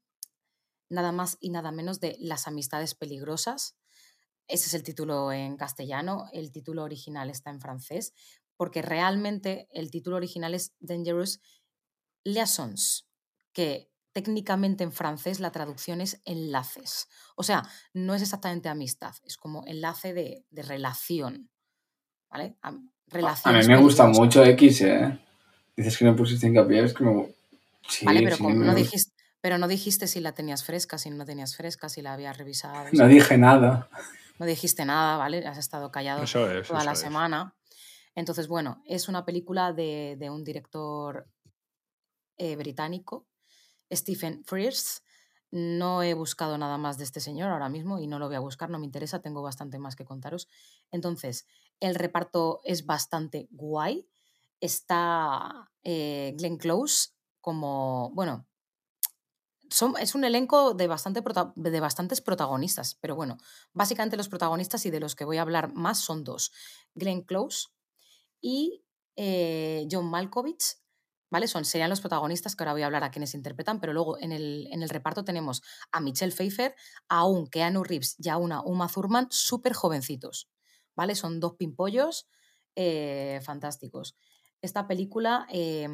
nada 0.90 1.12
más 1.12 1.36
y 1.40 1.50
nada 1.50 1.72
menos 1.72 2.00
de 2.00 2.16
Las 2.20 2.46
amistades 2.46 2.94
peligrosas. 2.94 3.76
Ese 4.48 4.66
es 4.66 4.74
el 4.74 4.82
título 4.82 5.32
en 5.32 5.56
castellano, 5.56 6.26
el 6.32 6.52
título 6.52 6.84
original 6.84 7.30
está 7.30 7.50
en 7.50 7.60
francés. 7.60 8.14
porque 8.58 8.80
realmente 8.80 9.68
el 9.70 9.90
título 9.90 10.16
original 10.16 10.54
es 10.54 10.74
Dangerous 10.80 11.40
Liaisons, 12.24 13.06
que 13.52 13.90
técnicamente 14.16 14.82
en 14.82 14.92
francés 14.92 15.40
la 15.40 15.52
traducción 15.52 16.00
es 16.00 16.22
enlaces. 16.24 17.06
O 17.34 17.42
sea, 17.42 17.64
no 17.92 18.14
es 18.14 18.22
exactamente 18.22 18.70
amistad, 18.70 19.14
es 19.24 19.36
como 19.36 19.62
enlace 19.66 20.14
de, 20.14 20.46
de 20.48 20.62
relación. 20.62 21.50
¿Vale? 22.30 22.56
A 22.62 22.72
mí 22.72 23.66
me 23.68 23.76
gusta 23.76 24.06
mucho 24.06 24.42
X, 24.42 24.80
¿eh? 24.80 25.18
Dices 25.76 25.98
que 25.98 26.06
no 26.06 26.16
pusiste 26.16 26.46
hincapié, 26.46 26.84
es 26.84 26.98
me... 26.98 27.28
Sí, 27.90 28.06
Vale, 28.06 28.22
pero, 28.22 28.36
sí, 28.36 28.42
como 28.42 28.54
no 28.54 28.74
dijiste, 28.74 29.12
pero 29.42 29.58
no 29.58 29.68
dijiste 29.68 30.06
si 30.06 30.20
la 30.20 30.32
tenías 30.32 30.64
fresca, 30.64 30.96
si 30.96 31.10
no 31.10 31.16
la 31.16 31.26
tenías 31.26 31.54
fresca, 31.54 31.90
si 31.90 32.00
la 32.00 32.14
habías 32.14 32.38
revisado. 32.38 32.86
No 32.92 33.08
dije 33.08 33.36
nada. 33.36 33.90
no 34.38 34.46
dijiste 34.46 34.86
nada, 34.86 35.18
¿vale? 35.18 35.46
Has 35.46 35.58
estado 35.58 35.92
callado 35.92 36.22
Eso 36.22 36.50
es. 36.50 36.66
toda 36.66 36.80
eso 36.80 36.86
la 36.86 36.92
es. 36.92 36.98
semana. 37.00 37.54
Entonces, 38.14 38.48
bueno, 38.48 38.82
es 38.86 39.08
una 39.08 39.26
película 39.26 39.74
de, 39.74 40.16
de 40.18 40.30
un 40.30 40.42
director 40.42 41.28
eh, 42.38 42.56
británico, 42.56 43.26
Stephen 43.92 44.44
Frears. 44.44 45.02
No 45.50 46.02
he 46.02 46.14
buscado 46.14 46.58
nada 46.58 46.76
más 46.76 46.98
de 46.98 47.04
este 47.04 47.20
señor 47.20 47.50
ahora 47.50 47.68
mismo 47.68 47.98
y 48.00 48.06
no 48.08 48.18
lo 48.18 48.26
voy 48.26 48.36
a 48.36 48.40
buscar, 48.40 48.68
no 48.68 48.78
me 48.78 48.84
interesa, 48.86 49.22
tengo 49.22 49.42
bastante 49.42 49.78
más 49.78 49.94
que 49.96 50.04
contaros. 50.04 50.48
Entonces, 50.90 51.46
el 51.80 51.94
reparto 51.94 52.60
es 52.64 52.84
bastante 52.84 53.46
guay. 53.50 54.08
Está 54.60 55.70
eh, 55.84 56.34
Glenn 56.36 56.56
Close 56.58 57.10
como, 57.40 58.10
bueno, 58.12 58.46
son- 59.70 59.96
es 59.98 60.14
un 60.14 60.24
elenco 60.24 60.74
de, 60.74 60.86
bastante 60.86 61.22
de 61.56 61.80
bastantes 61.80 62.20
protagonistas, 62.20 62.94
pero 63.00 63.16
bueno, 63.16 63.38
básicamente 63.72 64.16
los 64.16 64.28
protagonistas 64.28 64.86
y 64.86 64.90
de 64.90 65.00
los 65.00 65.14
que 65.14 65.24
voy 65.24 65.38
a 65.38 65.42
hablar 65.42 65.72
más 65.74 65.98
son 65.98 66.24
dos, 66.24 66.52
Glenn 66.94 67.22
Close 67.22 67.68
y 68.40 68.84
eh, 69.16 69.88
John 69.90 70.06
Malkovich, 70.10 70.76
¿vale? 71.30 71.48
Son, 71.48 71.64
serían 71.64 71.90
los 71.90 72.00
protagonistas 72.00 72.56
que 72.56 72.62
ahora 72.64 72.72
voy 72.72 72.82
a 72.82 72.86
hablar 72.86 73.04
a 73.04 73.10
quienes 73.10 73.34
interpretan, 73.34 73.80
pero 73.80 73.92
luego 73.92 74.18
en 74.18 74.32
el, 74.32 74.68
en 74.70 74.82
el 74.82 74.88
reparto 74.88 75.24
tenemos 75.24 75.62
a 75.92 76.00
Michelle 76.00 76.32
Pfeiffer, 76.32 76.74
a 77.08 77.24
un 77.26 77.46
Keanu 77.48 77.84
Reeves 77.84 78.16
y 78.18 78.28
a 78.28 78.36
una 78.36 78.62
Uma 78.62 78.88
Thurman 78.88 79.28
súper 79.30 79.72
jovencitos, 79.74 80.48
¿vale? 80.94 81.14
Son 81.14 81.40
dos 81.40 81.54
pimpollos 81.56 82.28
eh, 82.76 83.40
fantásticos. 83.44 84.16
Esta 84.62 84.86
película 84.86 85.46
eh, 85.52 85.88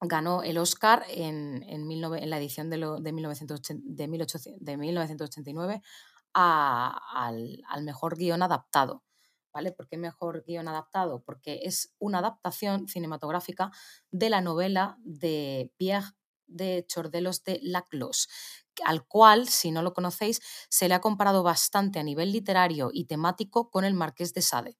ganó 0.00 0.42
el 0.42 0.58
Oscar 0.58 1.04
en, 1.08 1.62
en, 1.64 1.88
19 1.88 2.22
en 2.22 2.30
la 2.30 2.38
edición 2.38 2.70
de, 2.70 2.78
lo- 2.78 3.00
de, 3.00 3.12
1980 3.12 3.84
de, 3.86 4.08
1800 4.08 4.64
de 4.64 4.76
1989 4.76 5.82
a- 6.34 6.98
al, 7.26 7.62
al 7.68 7.84
mejor 7.84 8.16
guion 8.16 8.42
adaptado. 8.42 9.02
¿Vale? 9.52 9.72
¿Por 9.72 9.88
qué 9.88 9.96
mejor 9.96 10.44
guion 10.46 10.68
adaptado? 10.68 11.22
Porque 11.24 11.60
es 11.64 11.94
una 11.98 12.18
adaptación 12.18 12.86
cinematográfica 12.88 13.70
de 14.10 14.30
la 14.30 14.40
novela 14.40 14.96
de 15.00 15.72
Pierre 15.76 16.12
de 16.46 16.84
Chordelos 16.88 17.44
de 17.44 17.60
Laclos, 17.62 18.28
al 18.84 19.06
cual, 19.06 19.48
si 19.48 19.70
no 19.70 19.82
lo 19.82 19.94
conocéis, 19.94 20.40
se 20.70 20.88
le 20.88 20.94
ha 20.94 21.00
comparado 21.00 21.42
bastante 21.42 21.98
a 21.98 22.02
nivel 22.02 22.32
literario 22.32 22.90
y 22.92 23.04
temático 23.04 23.70
con 23.70 23.84
el 23.84 23.94
Marqués 23.94 24.32
de 24.34 24.42
Sade 24.42 24.78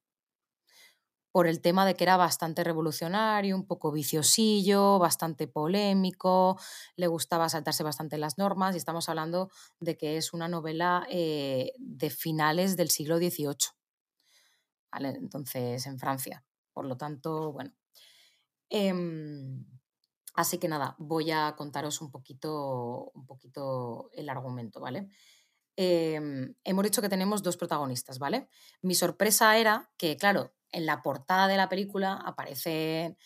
por 1.31 1.47
el 1.47 1.61
tema 1.61 1.85
de 1.85 1.95
que 1.95 2.03
era 2.03 2.17
bastante 2.17 2.63
revolucionario, 2.63 3.55
un 3.55 3.65
poco 3.67 3.91
viciosillo, 3.91 4.97
bastante 4.99 5.47
polémico, 5.47 6.59
le 6.95 7.07
gustaba 7.07 7.49
saltarse 7.49 7.83
bastante 7.83 8.17
las 8.17 8.37
normas 8.37 8.73
y 8.75 8.77
estamos 8.77 9.09
hablando 9.09 9.49
de 9.79 9.97
que 9.97 10.17
es 10.17 10.33
una 10.33 10.47
novela 10.47 11.05
eh, 11.09 11.73
de 11.77 12.09
finales 12.09 12.75
del 12.77 12.89
siglo 12.89 13.17
XVIII, 13.19 13.78
entonces 14.93 15.85
en 15.85 15.99
Francia. 15.99 16.43
Por 16.73 16.85
lo 16.85 16.97
tanto, 16.97 17.51
bueno. 17.51 17.71
Em, 18.69 19.65
así 20.35 20.57
que 20.59 20.67
nada, 20.67 20.95
voy 20.99 21.31
a 21.31 21.55
contaros 21.55 22.01
un 22.01 22.11
poquito, 22.11 23.11
un 23.13 23.25
poquito 23.25 24.09
el 24.13 24.29
argumento, 24.29 24.79
¿vale? 24.79 25.09
Em, 25.75 26.55
hemos 26.63 26.83
dicho 26.83 27.01
que 27.01 27.09
tenemos 27.09 27.43
dos 27.43 27.57
protagonistas, 27.57 28.19
¿vale? 28.19 28.49
Mi 28.81 28.95
sorpresa 28.95 29.57
era 29.57 29.91
que, 29.97 30.17
claro, 30.17 30.53
en 30.71 30.85
la 30.85 31.01
portada 31.01 31.47
de 31.47 31.57
la 31.57 31.69
película 31.69 32.13
aparece 32.13 33.17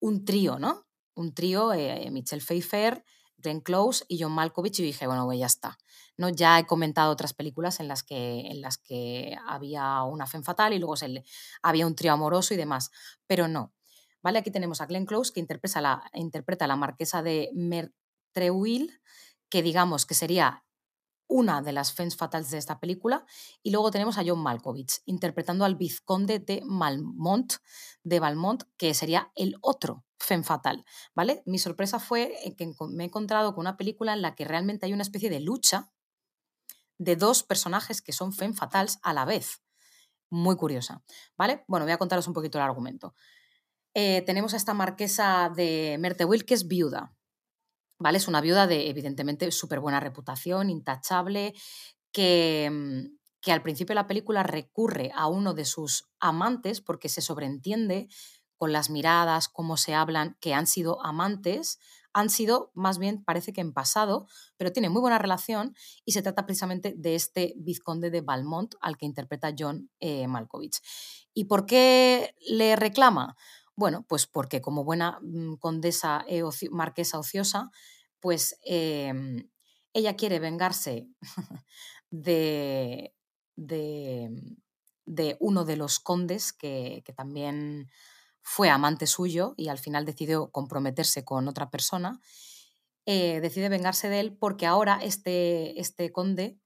un 0.00 0.24
trío, 0.24 0.58
¿no? 0.58 0.86
Un 1.14 1.34
trío, 1.34 1.72
eh, 1.72 2.10
Michelle 2.10 2.42
Pfeiffer, 2.42 3.04
Glenn 3.38 3.60
Close 3.60 4.04
y 4.08 4.20
John 4.20 4.32
Malkovich, 4.32 4.80
y 4.80 4.82
dije, 4.82 5.06
bueno, 5.06 5.32
ya 5.32 5.46
está. 5.46 5.78
¿no? 6.16 6.28
Ya 6.28 6.58
he 6.58 6.66
comentado 6.66 7.12
otras 7.12 7.32
películas 7.32 7.80
en 7.80 7.88
las 7.88 8.02
que, 8.02 8.40
en 8.50 8.60
las 8.60 8.76
que 8.76 9.36
había 9.46 10.02
una 10.02 10.26
femme 10.26 10.44
fatal 10.44 10.72
y 10.72 10.78
luego 10.78 10.96
se 10.96 11.24
había 11.62 11.86
un 11.86 11.94
trío 11.94 12.12
amoroso 12.12 12.52
y 12.52 12.56
demás, 12.56 12.90
pero 13.26 13.48
no. 13.48 13.72
¿Vale? 14.20 14.40
Aquí 14.40 14.50
tenemos 14.50 14.80
a 14.80 14.86
Glenn 14.86 15.06
Close, 15.06 15.32
que 15.32 15.40
interpreta, 15.40 15.80
la, 15.80 16.10
interpreta 16.12 16.64
a 16.64 16.68
la 16.68 16.76
marquesa 16.76 17.22
de 17.22 17.50
Mertreuil, 17.54 19.00
que 19.48 19.62
digamos 19.62 20.06
que 20.06 20.14
sería 20.14 20.64
una 21.28 21.62
de 21.62 21.72
las 21.72 21.92
femmes 21.92 22.16
fatales 22.16 22.50
de 22.50 22.58
esta 22.58 22.80
película, 22.80 23.24
y 23.62 23.70
luego 23.70 23.92
tenemos 23.92 24.18
a 24.18 24.24
John 24.26 24.40
Malkovich 24.40 25.02
interpretando 25.04 25.64
al 25.64 25.76
vizconde 25.76 26.40
de 26.40 26.62
Malmont, 26.64 27.54
de 28.02 28.18
Valmont, 28.18 28.64
que 28.76 28.92
sería 28.92 29.30
el 29.36 29.56
otro 29.60 30.04
femme 30.18 30.44
fatal, 30.44 30.84
¿vale? 31.14 31.42
Mi 31.46 31.58
sorpresa 31.58 31.98
fue 31.98 32.34
eh, 32.44 32.54
que 32.56 32.72
me 32.90 33.04
he 33.04 33.06
encontrado 33.06 33.54
con 33.54 33.62
una 33.62 33.76
película 33.76 34.12
en 34.12 34.22
la 34.22 34.34
que 34.34 34.44
realmente 34.44 34.86
hay 34.86 34.92
una 34.92 35.02
especie 35.02 35.30
de 35.30 35.40
lucha 35.40 35.90
de 36.98 37.16
dos 37.16 37.42
personajes 37.42 38.02
que 38.02 38.12
son 38.12 38.32
femme 38.32 38.54
fatales 38.54 38.98
a 39.02 39.12
la 39.12 39.24
vez. 39.24 39.62
Muy 40.30 40.56
curiosa, 40.56 41.02
¿vale? 41.36 41.64
Bueno, 41.68 41.86
voy 41.86 41.92
a 41.92 41.98
contaros 41.98 42.26
un 42.26 42.34
poquito 42.34 42.58
el 42.58 42.64
argumento. 42.64 43.14
Eh, 43.94 44.22
tenemos 44.22 44.52
a 44.52 44.58
esta 44.58 44.74
marquesa 44.74 45.50
de 45.54 45.96
Merteuil 45.98 46.44
que 46.44 46.54
es 46.54 46.68
viuda, 46.68 47.14
¿vale? 47.98 48.18
Es 48.18 48.28
una 48.28 48.40
viuda 48.40 48.66
de, 48.66 48.90
evidentemente, 48.90 49.50
súper 49.52 49.80
buena 49.80 50.00
reputación, 50.00 50.70
intachable, 50.70 51.54
que, 52.12 52.68
mm, 52.70 53.18
que 53.40 53.52
al 53.52 53.62
principio 53.62 53.92
de 53.92 54.02
la 54.02 54.06
película 54.06 54.42
recurre 54.42 55.10
a 55.14 55.28
uno 55.28 55.54
de 55.54 55.64
sus 55.64 56.08
amantes 56.20 56.80
porque 56.80 57.08
se 57.08 57.22
sobreentiende 57.22 58.08
con 58.58 58.72
las 58.72 58.90
miradas, 58.90 59.48
cómo 59.48 59.76
se 59.78 59.94
hablan, 59.94 60.36
que 60.40 60.54
han 60.54 60.66
sido 60.66 61.04
amantes, 61.04 61.78
han 62.12 62.30
sido 62.30 62.72
más 62.74 62.98
bien, 62.98 63.24
parece 63.24 63.52
que 63.52 63.60
en 63.60 63.72
pasado, 63.72 64.26
pero 64.56 64.72
tienen 64.72 64.92
muy 64.92 65.00
buena 65.00 65.18
relación 65.18 65.74
y 66.04 66.12
se 66.12 66.22
trata 66.22 66.46
precisamente 66.46 66.94
de 66.96 67.14
este 67.14 67.54
vizconde 67.58 68.10
de 68.10 68.20
Valmont 68.22 68.74
al 68.80 68.96
que 68.98 69.06
interpreta 69.06 69.54
John 69.56 69.90
eh, 70.00 70.26
Malkovich. 70.28 70.80
¿Y 71.34 71.44
por 71.44 71.66
qué 71.66 72.34
le 72.48 72.76
reclama? 72.76 73.36
Bueno, 73.76 74.04
pues 74.08 74.26
porque 74.26 74.60
como 74.60 74.84
buena 74.84 75.20
mm, 75.22 75.54
condesa 75.56 76.24
e 76.26 76.42
oci- 76.42 76.70
marquesa 76.70 77.18
ociosa, 77.18 77.70
pues 78.20 78.58
em, 78.64 79.48
ella 79.92 80.16
quiere 80.16 80.40
vengarse 80.40 81.08
de, 82.10 83.14
de, 83.56 84.30
uno 85.40 85.64
de 85.64 85.76
los 85.76 86.00
condes 86.00 86.52
que 86.52 87.02
también 87.16 87.88
fue 88.50 88.70
amante 88.70 89.06
suyo 89.06 89.52
y 89.58 89.68
al 89.68 89.78
final 89.78 90.06
decidió 90.06 90.50
comprometerse 90.50 91.22
con 91.22 91.48
otra 91.48 91.70
persona. 91.70 92.20
eh, 93.06 93.40
decide 93.40 93.68
vengarse 93.70 94.08
de 94.08 94.20
él 94.20 94.36
porque 94.38 94.66
ahora 94.66 94.98
este, 95.02 95.80
este 95.80 96.12
conde, 96.12 96.58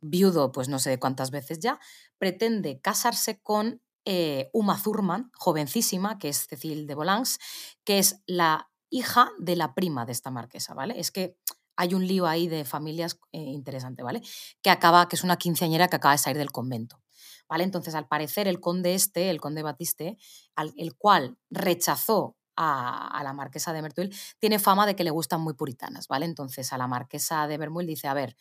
viudo 0.00 0.52
pues 0.52 0.68
no 0.68 0.78
sé 0.78 0.98
cuántas 0.98 1.30
veces 1.30 1.60
ya, 1.60 1.80
pretende 2.18 2.80
casarse 2.80 3.40
con 3.42 3.82
eh, 4.06 4.50
Uma 4.52 4.80
Thurman, 4.82 5.30
jovencísima, 5.36 6.18
que 6.18 6.28
es 6.30 6.46
Cecil 6.48 6.86
de 6.86 6.94
Volans, 6.94 7.38
que 7.84 7.98
es 7.98 8.22
la 8.26 8.70
hija 8.90 9.30
de 9.38 9.56
la 9.56 9.74
prima 9.74 10.06
de 10.06 10.12
esta 10.12 10.30
marquesa, 10.30 10.74
¿vale? 10.74 10.98
Es 10.98 11.10
que 11.10 11.36
hay 11.82 11.94
un 11.94 12.06
lío 12.06 12.28
ahí 12.28 12.46
de 12.46 12.64
familias 12.64 13.18
eh, 13.32 13.40
interesante, 13.40 14.04
¿vale? 14.04 14.22
Que 14.62 14.70
acaba, 14.70 15.08
que 15.08 15.16
es 15.16 15.24
una 15.24 15.36
quinceañera 15.36 15.88
que 15.88 15.96
acaba 15.96 16.12
de 16.12 16.18
salir 16.18 16.38
del 16.38 16.52
convento. 16.52 17.00
¿Vale? 17.48 17.64
Entonces, 17.64 17.96
al 17.96 18.06
parecer, 18.06 18.46
el 18.46 18.60
conde 18.60 18.94
este, 18.94 19.28
el 19.28 19.40
conde 19.40 19.62
Batiste, 19.62 20.16
al, 20.54 20.72
el 20.76 20.94
cual 20.94 21.36
rechazó 21.50 22.36
a, 22.56 23.08
a 23.08 23.24
la 23.24 23.32
marquesa 23.32 23.72
de 23.72 23.82
Mertuil, 23.82 24.14
tiene 24.38 24.60
fama 24.60 24.86
de 24.86 24.94
que 24.94 25.02
le 25.04 25.10
gustan 25.10 25.40
muy 25.40 25.54
puritanas, 25.54 26.06
¿vale? 26.06 26.24
Entonces, 26.24 26.72
a 26.72 26.78
la 26.78 26.86
marquesa 26.86 27.48
de 27.48 27.58
Bermuil 27.58 27.86
dice, 27.86 28.06
a 28.06 28.14
ver, 28.14 28.36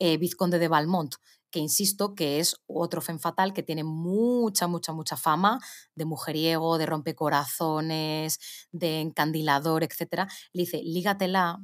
eh, 0.00 0.16
vizconde 0.16 0.58
de 0.58 0.68
Valmont, 0.68 1.14
que 1.50 1.60
insisto 1.60 2.14
que 2.14 2.40
es 2.40 2.56
otro 2.66 3.00
fen 3.00 3.20
fatal 3.20 3.52
que 3.52 3.62
tiene 3.62 3.84
mucha, 3.84 4.66
mucha, 4.66 4.92
mucha 4.92 5.16
fama 5.16 5.60
de 5.94 6.06
mujeriego, 6.06 6.76
de 6.76 6.86
rompecorazones, 6.86 8.38
de 8.72 9.00
encandilador, 9.00 9.84
etc. 9.84 10.28
Le 10.52 10.62
dice, 10.62 10.82
lígatela, 10.82 11.60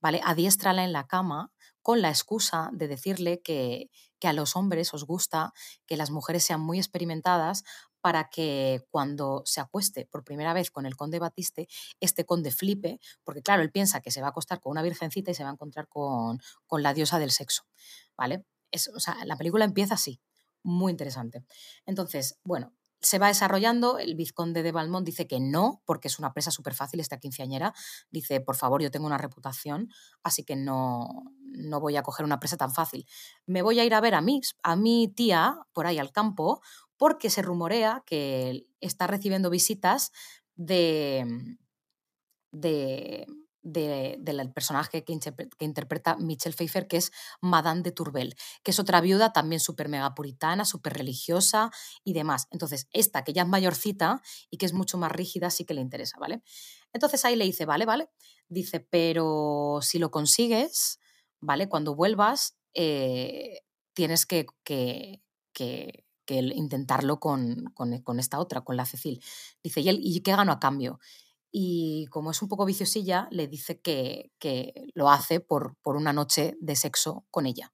¿vale? 0.00 0.20
Adiéstrala 0.24 0.84
en 0.84 0.92
la 0.92 1.06
cama 1.06 1.52
con 1.82 2.02
la 2.02 2.08
excusa 2.08 2.70
de 2.72 2.88
decirle 2.88 3.40
que, 3.42 3.90
que 4.18 4.28
a 4.28 4.32
los 4.32 4.56
hombres 4.56 4.92
os 4.94 5.04
gusta 5.04 5.52
que 5.86 5.96
las 5.96 6.10
mujeres 6.10 6.44
sean 6.44 6.60
muy 6.60 6.78
experimentadas 6.78 7.64
para 8.00 8.28
que 8.30 8.84
cuando 8.90 9.42
se 9.46 9.60
acueste 9.60 10.06
por 10.06 10.22
primera 10.22 10.52
vez 10.52 10.70
con 10.70 10.86
el 10.86 10.94
conde 10.94 11.18
Batiste, 11.18 11.66
este 11.98 12.24
conde 12.24 12.52
flipe, 12.52 13.00
porque 13.24 13.42
claro, 13.42 13.62
él 13.62 13.72
piensa 13.72 14.00
que 14.00 14.12
se 14.12 14.20
va 14.20 14.28
a 14.28 14.30
acostar 14.30 14.60
con 14.60 14.70
una 14.70 14.82
virgencita 14.82 15.32
y 15.32 15.34
se 15.34 15.42
va 15.42 15.50
a 15.50 15.54
encontrar 15.54 15.88
con, 15.88 16.38
con 16.66 16.84
la 16.84 16.94
diosa 16.94 17.18
del 17.18 17.32
sexo, 17.32 17.64
¿vale? 18.16 18.44
Es, 18.70 18.86
o 18.94 19.00
sea, 19.00 19.24
la 19.24 19.36
película 19.36 19.64
empieza 19.64 19.94
así, 19.94 20.20
muy 20.62 20.92
interesante. 20.92 21.44
Entonces, 21.84 22.38
bueno, 22.44 22.75
se 23.00 23.18
va 23.18 23.28
desarrollando, 23.28 23.98
el 23.98 24.14
vizconde 24.14 24.62
de 24.62 24.72
Valmont 24.72 25.06
dice 25.06 25.26
que 25.26 25.40
no, 25.40 25.82
porque 25.84 26.08
es 26.08 26.18
una 26.18 26.32
presa 26.32 26.50
súper 26.50 26.74
fácil 26.74 27.00
esta 27.00 27.18
quinceañera. 27.18 27.74
Dice, 28.10 28.40
por 28.40 28.56
favor, 28.56 28.82
yo 28.82 28.90
tengo 28.90 29.06
una 29.06 29.18
reputación, 29.18 29.90
así 30.22 30.44
que 30.44 30.56
no, 30.56 31.32
no 31.42 31.80
voy 31.80 31.96
a 31.96 32.02
coger 32.02 32.24
una 32.24 32.40
presa 32.40 32.56
tan 32.56 32.72
fácil. 32.72 33.06
Me 33.46 33.62
voy 33.62 33.80
a 33.80 33.84
ir 33.84 33.94
a 33.94 34.00
ver 34.00 34.14
a 34.14 34.20
mi, 34.20 34.40
a 34.62 34.76
mi 34.76 35.08
tía 35.08 35.58
por 35.72 35.86
ahí 35.86 35.98
al 35.98 36.12
campo, 36.12 36.60
porque 36.96 37.30
se 37.30 37.42
rumorea 37.42 38.02
que 38.06 38.66
está 38.80 39.06
recibiendo 39.06 39.50
visitas 39.50 40.12
de, 40.54 41.56
de 42.50 43.26
de- 43.68 44.16
del 44.20 44.52
personaje 44.52 45.04
que, 45.04 45.12
interpre- 45.12 45.48
que 45.58 45.64
interpreta 45.64 46.16
Michelle 46.16 46.54
Pfeiffer, 46.54 46.86
que 46.88 46.98
es 46.98 47.12
Madame 47.40 47.82
de 47.82 47.92
Tourbel, 47.92 48.34
que 48.62 48.70
es 48.70 48.78
otra 48.78 49.00
viuda 49.00 49.32
también 49.32 49.60
súper 49.60 49.88
megapuritana, 49.88 50.64
súper 50.64 50.94
religiosa 50.94 51.70
y 52.04 52.12
demás. 52.12 52.46
Entonces, 52.52 52.88
esta 52.92 53.24
que 53.24 53.32
ya 53.32 53.42
es 53.42 53.48
mayorcita 53.48 54.22
y 54.50 54.58
que 54.58 54.66
es 54.66 54.72
mucho 54.72 54.98
más 54.98 55.12
rígida, 55.12 55.50
sí 55.50 55.64
que 55.64 55.74
le 55.74 55.80
interesa, 55.80 56.18
¿vale? 56.18 56.42
Entonces 56.92 57.24
ahí 57.24 57.36
le 57.36 57.44
dice, 57.44 57.64
vale, 57.66 57.84
vale. 57.86 58.10
Dice, 58.48 58.80
pero 58.80 59.78
si 59.82 59.98
lo 59.98 60.10
consigues, 60.10 61.00
¿vale? 61.40 61.68
Cuando 61.68 61.94
vuelvas, 61.94 62.56
eh, 62.74 63.60
tienes 63.94 64.26
que, 64.26 64.46
que, 64.64 65.22
que- 65.52 66.04
que 66.26 66.36
intentarlo 66.38 67.20
con, 67.20 67.66
con- 67.74 68.00
con 68.02 68.18
esta 68.18 68.40
otra, 68.40 68.62
con 68.62 68.76
la 68.76 68.84
Cecil. 68.86 69.22
Dice, 69.62 69.80
¿y, 69.80 69.90
¿y 69.90 70.20
qué 70.22 70.32
gano 70.32 70.50
a 70.52 70.58
cambio? 70.60 70.98
Y 71.58 72.04
como 72.08 72.32
es 72.32 72.42
un 72.42 72.48
poco 72.48 72.66
viciosilla, 72.66 73.28
le 73.30 73.48
dice 73.48 73.80
que, 73.80 74.30
que 74.38 74.90
lo 74.92 75.08
hace 75.08 75.40
por, 75.40 75.74
por 75.80 75.96
una 75.96 76.12
noche 76.12 76.54
de 76.60 76.76
sexo 76.76 77.24
con 77.30 77.46
ella, 77.46 77.72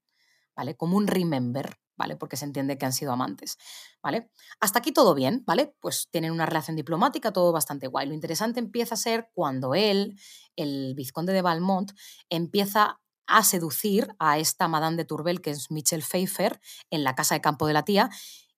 ¿vale? 0.54 0.76
Como 0.76 0.96
un 0.96 1.08
remember, 1.08 1.80
¿vale? 1.96 2.14
Porque 2.14 2.36
se 2.36 2.44
entiende 2.44 2.78
que 2.78 2.86
han 2.86 2.92
sido 2.92 3.10
amantes, 3.10 3.58
¿vale? 4.00 4.30
Hasta 4.60 4.78
aquí 4.78 4.92
todo 4.92 5.16
bien, 5.16 5.42
¿vale? 5.48 5.74
Pues 5.80 6.06
tienen 6.12 6.30
una 6.30 6.46
relación 6.46 6.76
diplomática, 6.76 7.32
todo 7.32 7.50
bastante 7.50 7.88
guay. 7.88 8.06
Lo 8.06 8.14
interesante 8.14 8.60
empieza 8.60 8.94
a 8.94 8.98
ser 8.98 9.30
cuando 9.34 9.74
él, 9.74 10.16
el 10.54 10.94
vizconde 10.94 11.32
de 11.32 11.42
Valmont, 11.42 11.90
empieza 12.30 13.00
a 13.26 13.42
seducir 13.42 14.14
a 14.20 14.38
esta 14.38 14.68
Madame 14.68 14.96
de 14.96 15.06
Tourbel, 15.06 15.40
que 15.40 15.50
es 15.50 15.72
Michelle 15.72 16.04
Pfeiffer, 16.04 16.60
en 16.90 17.02
la 17.02 17.16
casa 17.16 17.34
de 17.34 17.40
campo 17.40 17.66
de 17.66 17.72
la 17.72 17.84
tía, 17.84 18.10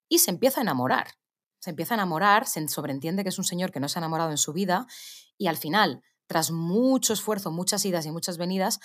y 0.07 0.19
se 0.19 0.31
empieza 0.31 0.61
a 0.61 0.65
enamorar. 0.65 1.15
Se 1.65 1.71
empieza 1.71 1.95
a 1.95 1.97
enamorar, 1.97 2.47
se 2.47 2.69
sobreentiende 2.69 3.23
que 3.23 3.31
es 3.31 3.39
un 3.39 3.45
señor 3.45 3.71
que 3.71 3.81
no 3.81 3.89
se 3.89 3.99
ha 3.99 4.01
enamorado 4.01 4.31
en 4.31 4.37
su 4.37 4.53
vida, 4.53 4.87
y 5.39 5.47
al 5.47 5.57
final, 5.57 6.03
tras 6.27 6.51
mucho 6.51 7.15
esfuerzo, 7.15 7.51
muchas 7.51 7.87
idas 7.87 8.05
y 8.05 8.11
muchas 8.11 8.37
venidas, 8.37 8.81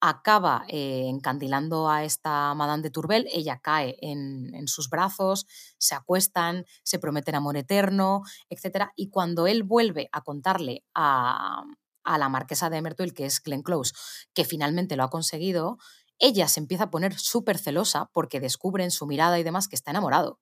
acaba 0.00 0.64
eh, 0.66 1.04
encandilando 1.06 1.88
a 1.88 2.02
esta 2.02 2.52
Madame 2.54 2.82
de 2.82 2.90
Tourbel, 2.90 3.28
ella 3.32 3.60
cae 3.62 3.96
en, 4.00 4.52
en 4.52 4.66
sus 4.66 4.90
brazos, 4.90 5.46
se 5.78 5.94
acuestan, 5.94 6.64
se 6.82 6.98
prometen 6.98 7.36
amor 7.36 7.56
eterno, 7.56 8.22
etc. 8.50 8.86
Y 8.96 9.10
cuando 9.10 9.46
él 9.46 9.62
vuelve 9.62 10.08
a 10.10 10.22
contarle 10.22 10.82
a, 10.92 11.62
a 12.02 12.18
la 12.18 12.28
marquesa 12.28 12.68
de 12.68 12.82
Merteuil, 12.82 13.14
que 13.14 13.26
es 13.26 13.40
Glenn 13.40 13.62
Close, 13.62 13.94
que 14.34 14.44
finalmente 14.44 14.96
lo 14.96 15.04
ha 15.04 15.08
conseguido, 15.08 15.78
ella 16.18 16.48
se 16.48 16.58
empieza 16.58 16.84
a 16.84 16.90
poner 16.90 17.16
súper 17.16 17.58
celosa 17.58 18.10
porque 18.12 18.40
descubre 18.40 18.82
en 18.82 18.90
su 18.90 19.06
mirada 19.06 19.38
y 19.38 19.44
demás 19.44 19.68
que 19.68 19.76
está 19.76 19.92
enamorado. 19.92 20.40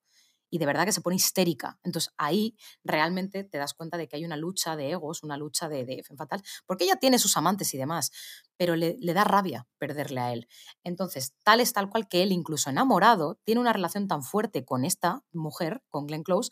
Y 0.53 0.59
de 0.59 0.67
verdad 0.67 0.85
que 0.85 0.91
se 0.91 1.01
pone 1.01 1.15
histérica. 1.15 1.79
Entonces 1.83 2.13
ahí 2.15 2.55
realmente 2.83 3.43
te 3.43 3.57
das 3.57 3.73
cuenta 3.73 3.97
de 3.97 4.07
que 4.07 4.17
hay 4.17 4.23
una 4.25 4.37
lucha 4.37 4.75
de 4.75 4.91
egos, 4.91 5.23
una 5.23 5.35
lucha 5.35 5.67
de, 5.67 5.83
de 5.83 6.03
fatal, 6.15 6.43
porque 6.67 6.83
ella 6.83 6.97
tiene 6.97 7.17
sus 7.17 7.35
amantes 7.37 7.73
y 7.73 7.77
demás, 7.79 8.11
pero 8.55 8.75
le, 8.75 8.95
le 8.99 9.13
da 9.15 9.23
rabia 9.23 9.67
perderle 9.79 10.19
a 10.21 10.31
él. 10.31 10.47
Entonces, 10.83 11.33
tal 11.43 11.59
es 11.59 11.73
tal 11.73 11.89
cual 11.89 12.07
que 12.07 12.21
él, 12.21 12.31
incluso 12.31 12.69
enamorado, 12.69 13.39
tiene 13.43 13.61
una 13.61 13.73
relación 13.73 14.07
tan 14.07 14.21
fuerte 14.21 14.63
con 14.63 14.85
esta 14.85 15.23
mujer, 15.31 15.81
con 15.89 16.05
Glenn 16.05 16.21
Close, 16.23 16.51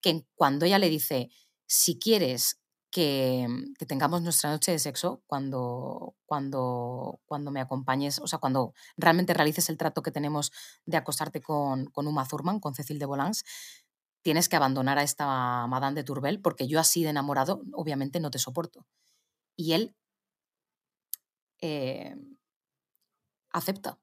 que 0.00 0.24
cuando 0.36 0.64
ella 0.64 0.78
le 0.78 0.88
dice, 0.88 1.30
si 1.66 1.98
quieres 1.98 2.59
que, 2.90 3.46
que 3.78 3.86
tengamos 3.86 4.22
nuestra 4.22 4.50
noche 4.50 4.72
de 4.72 4.78
sexo, 4.78 5.22
cuando, 5.26 6.16
cuando, 6.26 7.20
cuando 7.24 7.50
me 7.50 7.60
acompañes, 7.60 8.18
o 8.18 8.26
sea, 8.26 8.38
cuando 8.38 8.74
realmente 8.96 9.34
realices 9.34 9.68
el 9.68 9.78
trato 9.78 10.02
que 10.02 10.10
tenemos 10.10 10.52
de 10.86 10.96
acostarte 10.96 11.40
con, 11.40 11.86
con 11.86 12.06
Uma 12.06 12.26
Thurman, 12.26 12.60
con 12.60 12.74
Cecil 12.74 12.98
de 12.98 13.06
Volans, 13.06 13.44
tienes 14.22 14.48
que 14.48 14.56
abandonar 14.56 14.98
a 14.98 15.02
esta 15.02 15.66
Madame 15.66 15.94
de 15.94 16.04
Tourbel 16.04 16.40
porque 16.40 16.66
yo 16.66 16.80
así 16.80 17.02
de 17.02 17.10
enamorado 17.10 17.62
obviamente 17.72 18.20
no 18.20 18.30
te 18.30 18.38
soporto. 18.38 18.86
Y 19.56 19.72
él 19.72 19.94
eh, 21.60 22.16
acepta 23.50 23.98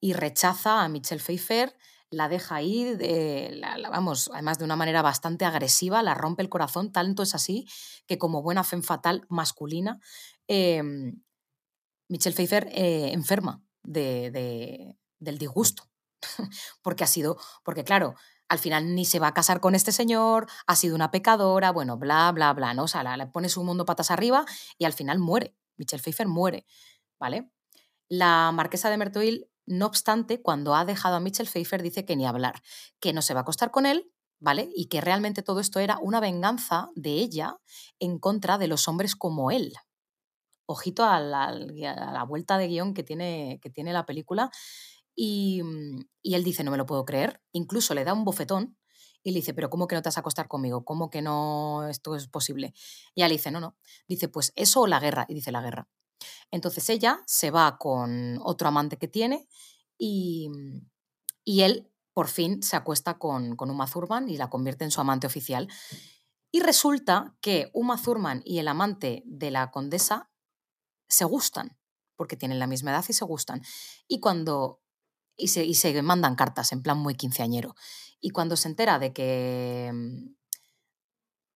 y 0.00 0.12
rechaza 0.12 0.82
a 0.82 0.88
Michelle 0.88 1.22
Pfeiffer, 1.22 1.76
la 2.10 2.28
deja 2.28 2.60
eh, 2.62 3.50
la- 3.56 3.90
vamos, 3.90 4.30
además 4.32 4.58
de 4.58 4.64
una 4.64 4.76
manera 4.76 5.02
bastante 5.02 5.44
agresiva, 5.44 6.02
la 6.02 6.14
rompe 6.14 6.42
el 6.42 6.48
corazón, 6.48 6.92
tanto 6.92 7.22
es 7.22 7.34
así 7.34 7.66
que 8.06 8.18
como 8.18 8.42
buena 8.42 8.64
femme 8.64 8.82
fatal 8.82 9.26
masculina, 9.28 10.00
eh, 10.48 10.82
Michelle 12.08 12.34
Pfeiffer 12.34 12.68
eh, 12.72 13.12
enferma 13.12 13.62
de, 13.82 14.30
de- 14.30 14.96
del 15.18 15.38
disgusto, 15.38 15.84
porque 16.82 17.04
ha 17.04 17.06
sido, 17.06 17.38
porque 17.64 17.84
claro, 17.84 18.14
al 18.48 18.58
final 18.58 18.94
ni 18.94 19.04
se 19.04 19.18
va 19.18 19.28
a 19.28 19.34
casar 19.34 19.60
con 19.60 19.74
este 19.74 19.92
señor, 19.92 20.46
ha 20.66 20.76
sido 20.76 20.94
una 20.94 21.10
pecadora, 21.10 21.72
bueno, 21.72 21.96
bla, 21.98 22.30
bla, 22.32 22.52
bla, 22.52 22.74
¿no? 22.74 22.84
O 22.84 22.88
sea, 22.88 23.16
le 23.16 23.26
pone 23.26 23.48
su 23.48 23.64
mundo 23.64 23.84
patas 23.84 24.10
arriba 24.10 24.44
y 24.78 24.84
al 24.84 24.92
final 24.92 25.18
muere. 25.18 25.56
Michelle 25.76 26.02
Pfeiffer 26.02 26.28
muere, 26.28 26.64
¿vale? 27.18 27.50
La 28.08 28.52
marquesa 28.52 28.90
de 28.90 28.96
Merteuil, 28.98 29.48
no 29.66 29.86
obstante, 29.86 30.40
cuando 30.42 30.74
ha 30.74 30.84
dejado 30.84 31.16
a 31.16 31.20
Michelle 31.20 31.50
Pfeiffer, 31.50 31.82
dice 31.82 32.04
que 32.04 32.16
ni 32.16 32.26
hablar, 32.26 32.62
que 33.00 33.12
no 33.12 33.22
se 33.22 33.34
va 33.34 33.40
a 33.40 33.42
acostar 33.42 33.70
con 33.70 33.86
él, 33.86 34.10
¿vale? 34.40 34.70
Y 34.74 34.86
que 34.86 35.00
realmente 35.00 35.42
todo 35.42 35.60
esto 35.60 35.80
era 35.80 35.98
una 36.00 36.20
venganza 36.20 36.90
de 36.94 37.12
ella 37.12 37.56
en 37.98 38.18
contra 38.18 38.58
de 38.58 38.68
los 38.68 38.88
hombres 38.88 39.16
como 39.16 39.50
él. 39.50 39.72
Ojito 40.66 41.04
a 41.04 41.20
la 41.20 42.24
vuelta 42.28 42.58
de 42.58 42.68
guion 42.68 42.92
que 42.94 43.04
tiene, 43.04 43.60
que 43.62 43.70
tiene 43.70 43.92
la 43.92 44.04
película. 44.06 44.50
Y, 45.14 45.62
mm, 45.62 46.00
y 46.22 46.34
él 46.34 46.44
dice, 46.44 46.64
no 46.64 46.70
me 46.70 46.76
lo 46.76 46.86
puedo 46.86 47.04
creer. 47.04 47.40
Incluso 47.52 47.94
le 47.94 48.04
da 48.04 48.12
un 48.12 48.24
bofetón 48.24 48.76
y 49.22 49.32
le 49.32 49.40
dice, 49.40 49.54
pero 49.54 49.70
¿cómo 49.70 49.88
que 49.88 49.96
no 49.96 50.02
te 50.02 50.08
vas 50.08 50.18
a 50.18 50.20
acostar 50.20 50.48
conmigo? 50.48 50.84
¿Cómo 50.84 51.10
que 51.10 51.22
no 51.22 51.88
esto 51.88 52.14
es 52.14 52.28
posible? 52.28 52.74
Y 53.14 53.22
ella 53.22 53.28
le 53.28 53.34
dice, 53.34 53.50
no, 53.50 53.60
no. 53.60 53.76
Dice, 54.08 54.28
pues 54.28 54.52
eso 54.56 54.82
o 54.82 54.86
la 54.86 55.00
guerra. 55.00 55.26
Y 55.28 55.34
dice, 55.34 55.50
la 55.52 55.62
guerra. 55.62 55.88
Entonces 56.50 56.88
ella 56.88 57.22
se 57.26 57.50
va 57.50 57.78
con 57.78 58.38
otro 58.42 58.68
amante 58.68 58.96
que 58.96 59.08
tiene 59.08 59.48
y, 59.98 60.48
y 61.44 61.62
él 61.62 61.90
por 62.14 62.28
fin 62.28 62.62
se 62.62 62.76
acuesta 62.76 63.18
con, 63.18 63.56
con 63.56 63.70
Uma 63.70 63.86
Thurman 63.86 64.28
y 64.28 64.38
la 64.38 64.48
convierte 64.48 64.84
en 64.84 64.90
su 64.90 65.00
amante 65.00 65.26
oficial. 65.26 65.68
Y 66.50 66.60
resulta 66.60 67.36
que 67.42 67.70
Uma 67.74 68.00
Thurman 68.00 68.40
y 68.44 68.58
el 68.58 68.68
amante 68.68 69.22
de 69.26 69.50
la 69.50 69.70
condesa 69.70 70.30
se 71.08 71.26
gustan, 71.26 71.76
porque 72.16 72.36
tienen 72.36 72.58
la 72.58 72.66
misma 72.66 72.92
edad 72.92 73.04
y 73.06 73.12
se 73.12 73.24
gustan. 73.24 73.62
Y 74.08 74.20
cuando. 74.20 74.80
Y 75.36 75.48
se, 75.48 75.66
y 75.66 75.74
se 75.74 76.00
mandan 76.00 76.34
cartas 76.34 76.72
en 76.72 76.82
plan 76.82 76.96
muy 76.96 77.14
quinceañero. 77.14 77.74
Y 78.20 78.30
cuando 78.30 78.56
se 78.56 78.68
entera 78.68 78.98
de 78.98 79.12
que. 79.12 79.90
mm, 79.92 80.34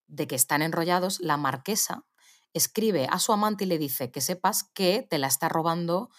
de 0.09 0.27
que 0.27 0.35
están 0.35 0.61
enrollados, 0.61 1.21
la 1.21 1.37
marquesa 1.37 2.05
escribe 2.53 3.07
a 3.11 3.19
su 3.19 3.33
amante 3.33 3.65
y 3.65 3.67
le 3.67 3.79
dice 3.79 4.11
que 4.11 4.21
sepas 4.21 4.65
que 4.65 5.07
te 5.09 5.19
la 5.19 5.27
está 5.27 5.49
robando 5.49 6.11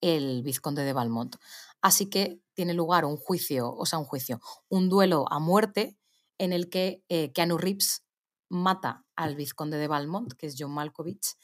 el 0.00 0.42
vizconde 0.42 0.82
de 0.82 0.92
Valmont. 0.92 1.36
Así 1.80 2.08
que 2.08 2.40
tiene 2.54 2.74
lugar 2.74 3.04
un 3.04 3.16
juicio, 3.16 3.72
o 3.72 3.86
sea, 3.86 3.98
un 3.98 4.04
juicio, 4.04 4.40
un 4.68 4.88
duelo 4.88 5.24
a 5.30 5.38
muerte 5.38 5.96
en 6.38 6.52
el 6.52 6.68
que 6.68 7.04
eh, 7.08 7.32
Keanu 7.32 7.58
Reeves 7.58 8.04
mata 8.48 9.04
al 9.16 9.36
vizconde 9.36 9.78
de 9.78 9.88
Valmont, 9.88 10.32
que 10.34 10.46
es 10.46 10.56
John 10.58 10.72
Malkovich, 10.72 11.36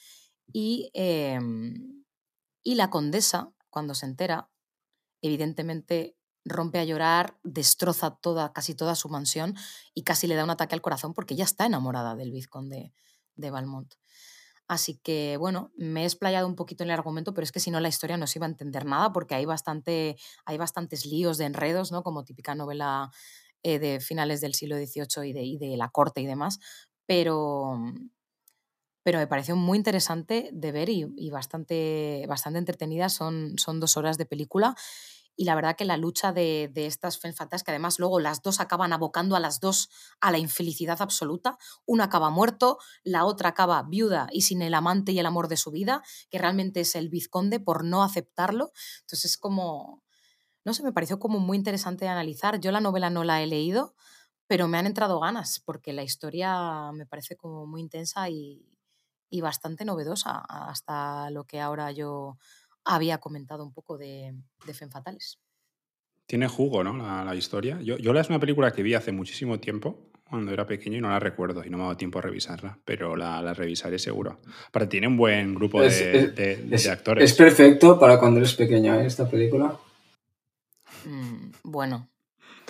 y, 0.53 0.91
eh, 0.95 1.39
y 2.63 2.75
la 2.75 2.91
condesa, 2.91 3.53
cuando 3.71 3.95
se 3.95 4.07
entera, 4.07 4.51
evidentemente 5.23 6.17
rompe 6.45 6.79
a 6.79 6.85
llorar, 6.85 7.39
destroza 7.43 8.17
toda, 8.17 8.53
casi 8.53 8.75
toda 8.75 8.95
su 8.95 9.09
mansión 9.09 9.55
y 9.95 10.03
casi 10.03 10.27
le 10.27 10.35
da 10.35 10.45
un 10.45 10.51
ataque 10.51 10.75
al 10.75 10.83
corazón 10.83 11.15
porque 11.15 11.37
ya 11.37 11.45
está 11.45 11.67
enamorada 11.67 12.15
del 12.15 12.33
vizconde 12.33 12.93
de 13.39 13.51
Valmont. 13.51 13.95
Así 14.69 14.99
que, 15.03 15.39
bueno, 15.39 15.73
me 15.79 16.03
he 16.03 16.05
explayado 16.05 16.47
un 16.47 16.55
poquito 16.55 16.85
en 16.85 16.91
el 16.91 16.95
argumento, 16.95 17.33
pero 17.33 17.45
es 17.45 17.53
que 17.53 17.61
si 17.61 17.71
no 17.71 17.81
la 17.81 17.89
historia 17.89 18.19
no 18.19 18.27
se 18.27 18.39
iba 18.39 18.47
a 18.47 18.51
entender 18.51 18.85
nada 18.85 19.13
porque 19.13 19.35
hay, 19.35 19.47
bastante, 19.47 20.17
hay 20.45 20.59
bastantes 20.59 21.07
líos 21.07 21.39
de 21.39 21.47
enredos, 21.47 21.91
¿no? 21.91 22.03
Como 22.03 22.25
típica 22.25 22.55
novela 22.55 23.11
eh, 23.63 23.79
de 23.79 24.01
finales 24.01 24.43
del 24.43 24.55
siglo 24.55 24.77
XVIII 24.77 25.25
y 25.25 25.33
de, 25.33 25.43
y 25.43 25.57
de 25.59 25.77
la 25.79 25.89
corte 25.89 26.21
y 26.21 26.27
demás. 26.27 26.59
Pero, 27.07 27.79
pero 29.03 29.19
me 29.19 29.27
pareció 29.27 29.57
muy 29.57 29.79
interesante 29.79 30.51
de 30.53 30.73
ver 30.73 30.91
y, 30.91 31.07
y 31.17 31.31
bastante, 31.31 32.25
bastante 32.29 32.59
entretenida. 32.59 33.09
Son, 33.09 33.57
son 33.57 33.81
dos 33.81 33.97
horas 33.97 34.19
de 34.19 34.27
película. 34.27 34.75
Y 35.39 35.45
la 35.45 35.55
verdad 35.55 35.77
que 35.77 35.85
la 35.85 35.97
lucha 35.97 36.33
de, 36.33 36.69
de 36.73 36.87
estas 36.87 37.21
fatales, 37.21 37.63
que 37.63 37.71
además 37.71 38.01
luego 38.01 38.19
las 38.19 38.43
dos 38.43 38.59
acaban 38.59 38.93
abocando 38.93 39.37
a 39.37 39.41
las 39.41 39.61
dos 39.61 39.89
a 40.21 40.33
la 40.33 40.39
infelicidad 40.39 41.01
absoluta. 41.01 41.59
Una 41.87 42.05
acaba 42.05 42.29
muerto, 42.31 42.79
la 43.05 43.25
otra 43.25 43.51
acaba 43.51 43.81
viuda 43.85 44.27
y 44.33 44.43
sin 44.43 44.63
el 44.63 44.75
amante 44.75 45.13
y 45.13 45.19
el 45.21 45.27
amor 45.27 45.47
de 45.47 45.57
su 45.57 45.71
vida, 45.71 46.03
que 46.29 46.39
realmente 46.39 46.81
es 46.81 46.97
el 46.97 47.09
vizconde 47.09 47.61
por 47.61 47.85
no 47.85 48.03
aceptarlo. 48.03 48.73
Entonces 49.03 49.27
es 49.33 49.39
como, 49.39 50.03
no 50.65 50.75
sé, 50.75 50.83
me 50.83 50.93
pareció 50.93 51.19
como 51.19 51.39
muy 51.41 51.57
interesante 51.57 52.09
analizar. 52.09 52.61
Yo 52.61 52.73
la 52.73 52.81
novela 52.81 53.11
no 53.11 53.25
la 53.25 53.43
he 53.43 53.47
leído, 53.47 53.95
pero 54.47 54.69
me 54.69 54.79
han 54.79 54.87
entrado 54.87 55.21
ganas 55.21 55.61
porque 55.65 55.93
la 55.93 56.03
historia 56.03 56.93
me 56.93 57.07
parece 57.07 57.37
como 57.37 57.67
muy 57.67 57.81
intensa 57.83 58.29
y, 58.31 58.67
y 59.31 59.41
bastante 59.41 59.85
novedosa 59.85 60.39
hasta 60.49 61.31
lo 61.31 61.45
que 61.45 61.61
ahora 61.61 61.93
yo 61.93 62.39
había 62.91 63.19
comentado 63.19 63.65
un 63.65 63.73
poco 63.73 63.99
de, 63.99 64.35
de 64.67 64.75
Femme 64.75 64.91
Fatales. 64.91 65.39
Tiene 66.27 66.49
jugo, 66.49 66.83
¿no? 66.83 66.97
La, 66.97 67.25
la 67.25 67.35
historia. 67.35 67.81
Yo, 67.83 67.97
yo 67.99 68.13
la 68.13 68.21
es 68.21 68.29
una 68.29 68.41
película 68.41 68.73
que 68.73 68.83
vi 68.83 68.95
hace 68.95 69.13
muchísimo 69.13 69.61
tiempo, 69.61 70.11
cuando 70.29 70.53
era 70.53 70.67
pequeño, 70.67 70.99
y 70.99 71.01
no 71.01 71.09
la 71.09 71.19
recuerdo 71.21 71.65
y 71.65 71.71
no 71.71 71.77
me 71.79 71.83
ha 71.85 71.87
dado 71.87 71.97
tiempo 71.97 72.19
a 72.19 72.23
revisarla, 72.23 72.79
pero 72.85 73.17
la, 73.17 73.41
la 73.43 73.55
revisaré 73.55 73.99
seguro. 73.99 74.41
Pero 74.73 74.89
tiene 74.89 75.07
un 75.07 75.17
buen 75.17 75.55
grupo 75.55 75.81
de, 75.81 75.87
Es, 75.89 76.01
es- 76.01 76.35
de- 76.37 76.57
de 76.57 76.77
es- 76.77 76.87
actores. 76.89 77.31
es 77.31 77.37
perfecto 77.37 77.99
para 77.99 78.19
cuando 78.19 78.41
eres 78.41 78.55
pequeño, 78.55 78.95
¿eh? 79.01 79.07
esta 79.07 79.29
película. 79.29 79.79
Mm, 81.07 81.51
bueno. 81.63 82.09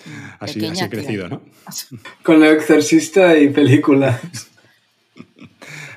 mm, 0.04 0.10
así, 0.40 0.64
así 0.66 0.84
he 0.84 0.88
crecido, 0.90 1.28
¿no? 1.28 1.42
Con 2.22 2.42
el 2.44 2.56
exorcista 2.56 3.36
y 3.36 3.48
película. 3.50 4.20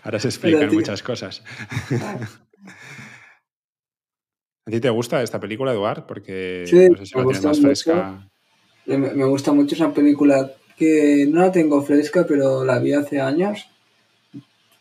Ahora 0.04 0.20
se 0.20 0.30
explican 0.30 0.74
muchas 0.74 1.04
cosas. 1.04 1.44
¿A 4.66 4.72
ti 4.72 4.80
te 4.80 4.90
gusta 4.90 5.22
esta 5.24 5.40
película, 5.40 5.72
Eduard? 5.72 6.06
Porque 6.06 6.66
Sí, 6.68 6.90
no 6.90 6.98
sé 6.98 7.06
si 7.06 7.16
me 7.16 7.22
la 7.22 7.28
tienes 7.28 7.44
gusta 7.44 7.48
más 7.48 7.58
mucho. 7.58 7.68
fresca. 7.68 8.28
Me, 8.86 8.98
me 8.98 9.26
gusta 9.26 9.52
mucho 9.54 9.76
esa 9.76 9.94
película 9.94 10.52
que 10.78 11.28
no 11.30 11.42
la 11.42 11.52
tengo 11.52 11.82
fresca, 11.82 12.26
pero 12.28 12.64
la 12.64 12.80
vi 12.80 12.94
hace 12.94 13.20
años 13.20 13.68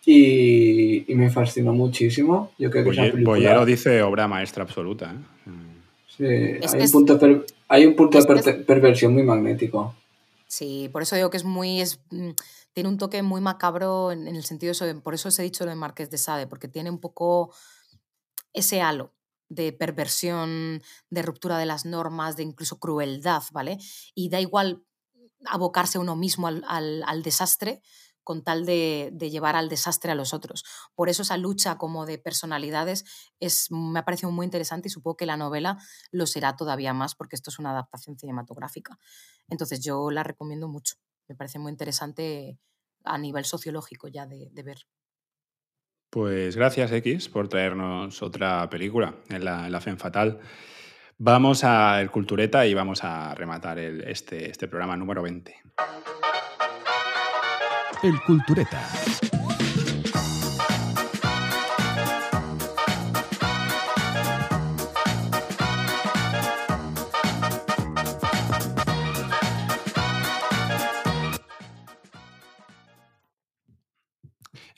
y, 0.05 1.11
y 1.11 1.14
me 1.14 1.31
fascinó 1.31 1.72
muchísimo. 1.72 2.53
Yo 2.59 2.70
creo 2.70 2.85
que 2.85 2.91
esa 2.91 3.03
película... 3.03 3.24
Boyero 3.37 3.64
dice 3.64 4.03
obra 4.03 4.26
maestra 4.28 4.64
absoluta. 4.64 5.12
¿eh? 5.12 5.51
Sí, 6.09 6.24
Es 6.64 6.74
hay, 6.74 6.83
un 6.83 6.91
punto 6.91 7.18
per- 7.18 7.47
hay 7.68 7.87
un 7.87 7.97
punto 7.97 8.18
de 8.22 8.53
perversión 8.55 9.12
muy 9.14 9.22
magnético. 9.22 9.95
Sí, 10.47 10.89
por 10.93 11.03
eso 11.03 11.14
digo 11.16 11.31
que 11.31 11.37
es 11.37 11.45
muy. 11.45 11.81
Es, 11.81 12.01
mm, 12.11 12.31
tiene 12.72 12.89
un 12.89 12.99
toque 12.99 13.22
muy 13.22 13.41
macabro 13.41 14.11
en, 14.11 14.26
en 14.26 14.35
el 14.37 14.43
sentido 14.43 14.68
de 14.68 14.72
eso. 14.72 15.01
Por 15.03 15.14
eso 15.14 15.28
os 15.28 15.39
he 15.39 15.43
dicho 15.45 15.64
lo 15.64 15.70
de 15.70 15.76
Marqués 15.76 16.11
de 16.11 16.18
Sade, 16.18 16.47
porque 16.49 16.66
tiene 16.68 16.91
un 16.91 16.99
poco 16.99 17.55
ese 18.53 18.81
halo 18.83 19.12
de 19.51 19.72
perversión, 19.74 20.82
de 21.11 21.22
ruptura 21.22 21.59
de 21.59 21.66
las 21.66 21.84
normas, 21.84 22.36
de 22.38 22.44
incluso 22.44 22.80
crueldad, 22.80 23.42
¿vale? 23.53 23.78
Y 24.14 24.30
da 24.30 24.40
igual 24.40 24.84
abocarse 25.46 25.98
uno 25.98 26.16
mismo 26.16 26.46
al, 26.48 26.64
al- 26.68 27.03
al 27.07 27.22
desastre 27.22 27.82
con 28.22 28.44
tal 28.44 28.66
de, 28.66 29.11
de 29.12 29.30
llevar 29.30 29.57
al 29.57 29.68
desastre 29.68 30.12
a 30.12 30.14
los 30.14 30.34
otros. 30.34 30.64
Por 30.94 31.09
eso 31.09 31.22
esa 31.22 31.36
lucha 31.38 31.78
como 31.78 32.07
de 32.07 32.18
personalidades 32.18 33.05
es, 33.40 33.70
me 33.70 33.98
ha 34.01 34.05
parecido 34.05 34.30
muy 34.30 34.44
interesante 34.44 34.88
y 34.88 34.90
supongo 34.90 35.16
que 35.16 35.26
la 35.26 35.36
novela 35.38 35.78
lo 36.12 36.26
será 36.26 36.55
todavía 36.57 36.92
más 36.94 37.14
porque 37.14 37.34
esto 37.36 37.51
es 37.51 37.59
una 37.59 37.70
adaptación 37.72 38.18
cinematográfica. 38.18 38.98
Entonces 39.48 39.80
yo 39.82 40.11
la 40.11 40.22
recomiendo 40.22 40.68
mucho. 40.68 40.96
Me 41.28 41.34
parece 41.34 41.59
muy 41.59 41.70
interesante 41.72 42.59
a 43.05 43.18
nivel 43.18 43.44
sociológico 43.46 44.09
ya 44.09 44.26
de, 44.26 44.48
de 44.53 44.62
ver. 44.62 44.78
Pues 46.11 46.56
gracias, 46.56 46.90
X, 46.90 47.28
por 47.28 47.48
traernos 47.48 48.20
otra 48.22 48.68
película 48.68 49.14
en 49.28 49.44
la, 49.44 49.66
en 49.66 49.72
la 49.72 49.80
Femme 49.80 49.96
Fatal. 49.98 50.40
Vamos 51.18 51.62
al 51.64 52.11
Cultureta 52.11 52.66
y 52.66 52.74
vamos 52.74 53.04
a 53.04 53.34
rematar 53.34 53.78
el- 53.78 54.02
este, 54.02 54.50
este 54.50 54.66
programa 54.66 54.96
número 54.96 55.22
20. 55.22 55.54
El 58.02 58.20
Cultureta. 58.22 58.82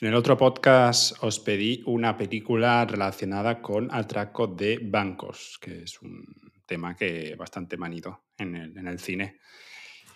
En 0.03 0.09
el 0.09 0.15
otro 0.15 0.35
podcast 0.35 1.13
os 1.23 1.39
pedí 1.39 1.81
una 1.85 2.17
película 2.17 2.83
relacionada 2.83 3.61
con 3.61 3.87
atraco 3.89 4.47
de 4.47 4.77
bancos, 4.83 5.57
que 5.61 5.83
es 5.83 6.01
un 6.01 6.25
tema 6.65 6.93
que 6.93 7.37
bastante 7.37 7.77
manido 7.77 8.25
en 8.37 8.53
el, 8.53 8.77
en 8.77 8.87
el 8.89 8.99
cine. 8.99 9.39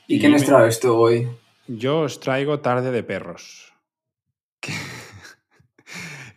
¿Y 0.06 0.20
quién 0.20 0.34
me- 0.34 0.40
nos 0.40 0.46
trae 0.46 0.68
esto 0.68 1.00
hoy? 1.00 1.26
Yo 1.68 2.02
os 2.02 2.20
traigo 2.20 2.60
Tarde 2.60 2.92
de 2.92 3.02
Perros, 3.04 3.72
que, 4.60 4.74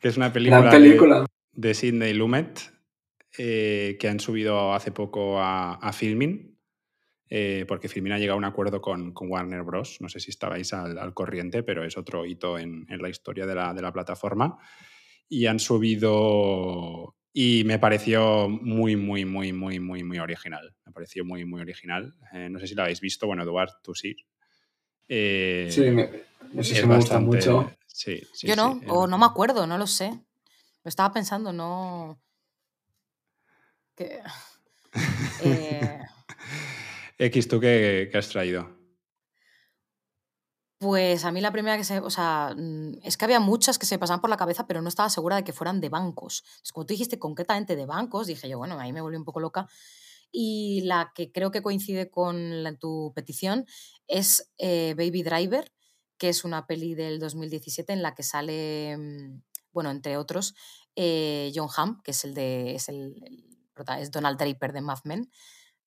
que 0.01 0.07
es 0.07 0.17
una 0.17 0.33
película, 0.33 0.71
de- 0.71 1.27
de 1.51 1.75
Sidney 1.75 2.15
Lumet 2.15 2.73
eh, 3.37 3.97
que 3.99 4.09
han 4.09 4.21
subido 4.21 4.75
hace 4.75 4.93
poco 4.93 5.41
a, 5.41 5.73
a 5.75 5.93
Filmin, 5.93 6.57
eh, 7.31 7.65
porque 7.69 7.89
Filmin 7.89 8.13
ha 8.13 8.19
llegado 8.19 8.35
a 8.35 8.39
un 8.39 8.45
acuerdo 8.45 8.81
con, 8.81 9.13
con 9.13 9.31
Warner 9.31 9.63
Bros. 9.63 9.99
No 10.01 10.09
sé 10.09 10.19
si 10.21 10.31
estabais 10.31 10.73
al, 10.73 10.99
al 10.99 11.15
corriente, 11.15 11.63
pero 11.63 11.85
es 11.85 11.97
otro 11.97 12.27
hito 12.27 12.59
en, 12.59 12.85
en 12.91 13.01
la 13.01 13.09
historia 13.09 13.47
de 13.47 13.55
la, 13.55 13.73
de 13.73 13.81
la 13.83 13.93
plataforma. 13.93 14.59
Y 15.29 15.47
han 15.47 15.61
subido... 15.61 17.15
Y 17.33 17.63
me 17.65 17.79
pareció 17.79 18.49
muy, 18.49 18.97
muy, 18.97 19.25
muy, 19.25 19.53
muy, 19.53 19.79
muy, 19.79 20.03
muy 20.03 20.19
original. 20.19 20.75
Me 20.85 20.91
pareció 20.93 21.25
muy, 21.25 21.45
muy 21.45 21.61
original. 21.61 22.13
Eh, 22.33 22.49
no 22.51 22.59
sé 22.59 22.67
si 22.67 22.75
la 22.75 22.83
habéis 22.83 23.01
visto. 23.01 23.29
Bueno, 23.29 23.45
Eduard, 23.45 23.71
tú 23.85 23.95
sí. 23.95 24.17
Eh, 25.07 25.69
Sí, 25.71 25.83
me, 25.91 26.11
sí 26.65 26.75
me 26.85 26.97
gusta 26.97 27.21
bastante- 27.21 27.21
mucho. 27.37 27.71
Sí, 27.87 28.21
sí, 28.33 28.49
Yo 28.49 28.55
sí, 28.55 28.61
no, 28.61 28.81
es 28.83 28.89
o 28.89 29.07
no 29.07 29.19
me 29.19 29.27
acuerdo, 29.27 29.67
no 29.69 29.79
lo 29.79 29.87
sé. 29.87 30.09
Lo 30.83 30.89
estaba 30.89 31.13
pensando, 31.13 31.53
no. 31.53 32.21
Que... 33.95 34.21
Eh, 35.43 35.99
X, 37.21 37.49
¿tú 37.49 37.61
qué, 37.61 38.11
has 38.15 38.31
traído? 38.31 38.67
Pues 40.79 41.27
a 41.27 41.33
mí 41.33 41.43
la 41.43 41.53
primera 41.53 41.77
que 41.77 41.85
se. 41.85 41.99
O 41.99 42.09
sea, 42.09 42.55
mm, 42.57 43.01
es 43.03 43.19
que 43.19 43.27
había 43.27 43.41
muchas 43.41 43.79
que 43.79 43.85
se 43.85 43.99
pasaban 43.99 44.23
por 44.23 44.31
la 44.31 44.39
cabeza, 44.39 44.67
pero 44.67 44.81
no 44.81 44.89
estaba 44.89 45.11
segura 45.11 45.37
de 45.37 45.45
que 45.45 45.53
fueran 45.53 45.83
de 45.83 45.91
bancos. 45.91 46.43
Es 46.65 46.73
como 46.73 46.87
tú 46.87 46.95
dijiste 46.95 47.19
concretamente 47.19 47.77
de 47.77 47.85
bancos, 47.85 48.27
dije 48.27 48.49
yo, 48.49 48.57
bueno, 48.57 48.81
ahí 48.81 48.95
me 48.95 49.03
volví 49.03 49.19
un 49.19 49.27
poco 49.27 49.39
loca. 49.39 49.69
Y 50.33 50.81
la 50.87 51.13
que 51.15 51.31
creo 51.31 51.51
que 51.51 51.61
coincide 51.61 52.11
con 52.11 52.65
tu 52.81 53.13
petición 53.15 53.67
es 54.07 54.51
eh, 54.57 54.95
Baby 54.97 55.23
Driver, 55.23 55.71
que 56.17 56.31
es 56.31 56.43
una 56.45 56.67
peli 56.67 56.95
del 56.95 57.19
2017 57.19 57.93
en 57.93 58.01
la 58.01 58.15
que 58.15 58.23
sale, 58.23 58.97
mm, 58.97 59.43
bueno, 59.73 59.91
entre 59.91 60.17
otros, 60.17 60.55
eh, 60.97 61.53
John 61.55 61.69
Hamm, 61.77 62.01
que 62.03 62.13
es 62.13 62.25
el 62.25 62.33
de. 62.33 62.77
Es, 62.77 62.89
el, 62.89 63.15
es 63.99 64.11
Donald 64.11 64.39
Draper 64.39 64.73
de 64.73 64.81
Mad 64.81 65.01
Men, 65.05 65.31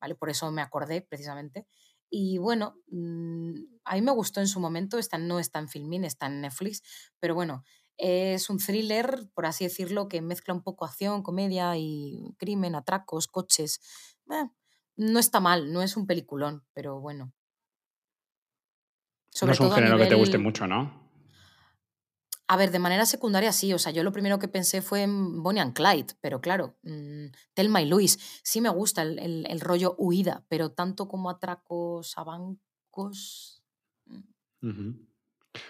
¿vale? 0.04 0.16
Por 0.16 0.30
eso 0.30 0.52
me 0.52 0.62
acordé 0.62 1.02
precisamente. 1.02 1.66
Y 2.10 2.38
bueno, 2.38 2.76
mm, 2.88 3.54
a 3.86 3.96
mí 3.96 4.02
me 4.02 4.12
gustó 4.12 4.42
en 4.42 4.48
su 4.48 4.60
momento, 4.60 5.00
esta 5.00 5.18
no 5.18 5.40
está 5.40 5.60
en 5.60 5.70
Filmin, 5.70 6.04
está 6.04 6.26
en 6.26 6.42
Netflix, 6.42 6.84
pero 7.22 7.36
bueno, 7.36 7.64
es 7.96 8.50
un 8.50 8.58
thriller, 8.58 9.30
por 9.34 9.46
así 9.46 9.64
decirlo, 9.64 10.10
que 10.10 10.22
mezcla 10.22 10.54
un 10.54 10.62
poco 10.62 10.84
acción, 10.84 11.24
comedia 11.24 11.78
y 11.78 12.36
crimen, 12.38 12.76
atracos, 12.76 13.28
coches. 13.28 13.80
Eh, 14.30 14.50
no 14.98 15.20
está 15.20 15.40
mal, 15.40 15.72
no 15.72 15.82
es 15.82 15.96
un 15.96 16.06
peliculón, 16.06 16.66
pero 16.74 17.00
bueno. 17.00 17.32
no 19.42 19.52
es 19.54 19.60
un 19.62 19.68
todo 19.68 19.76
género 19.76 19.98
que 19.98 20.08
te 20.08 20.16
guste 20.16 20.38
mucho, 20.38 20.68
¿no? 20.68 21.03
A 22.54 22.58
ver, 22.58 22.70
de 22.70 22.78
manera 22.78 23.06
secundaria 23.08 23.52
sí, 23.52 23.74
o 23.74 23.80
sea, 23.80 23.92
yo 23.92 24.04
lo 24.04 24.12
primero 24.12 24.38
que 24.38 24.48
pensé 24.48 24.84
fue 24.84 25.02
en 25.02 25.42
Bonnie 25.42 25.60
and 25.62 25.74
Clyde, 25.74 26.14
pero 26.22 26.40
claro, 26.40 26.76
mm, 26.84 27.26
Thelma 27.56 27.82
y 27.82 27.88
Luis, 27.88 28.20
sí 28.44 28.62
me 28.62 28.70
gusta 28.70 29.02
el, 29.02 29.18
el- 29.18 29.48
el 29.50 29.60
rollo 29.60 29.96
huida, 29.98 30.44
pero 30.50 30.70
tanto 30.70 31.08
como 31.08 31.32
atracos 31.32 32.16
a 32.16 32.24
bancos... 32.24 33.64
mm. 34.62 34.92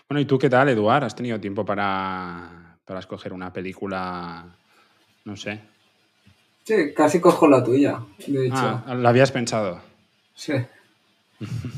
Bueno, 0.10 0.20
¿y 0.20 0.26
tú 0.26 0.38
qué 0.38 0.50
tal, 0.50 0.68
Eduard? 0.68 1.06
¿Has 1.06 1.16
tenido 1.16 1.40
tiempo 1.40 1.64
para, 1.66 2.78
para 2.84 3.00
escoger 3.00 3.32
una 3.32 3.54
película? 3.54 4.54
No 5.24 5.38
sé. 5.38 5.62
Sí, 6.66 6.94
casi 6.94 7.22
cojo 7.22 7.48
la 7.48 7.64
tuya, 7.64 8.00
de 8.28 8.48
hecho. 8.48 8.56
Ah, 8.58 8.94
¿la 8.96 9.08
habías 9.10 9.32
pensado? 9.32 9.82
Sí. 10.36 10.54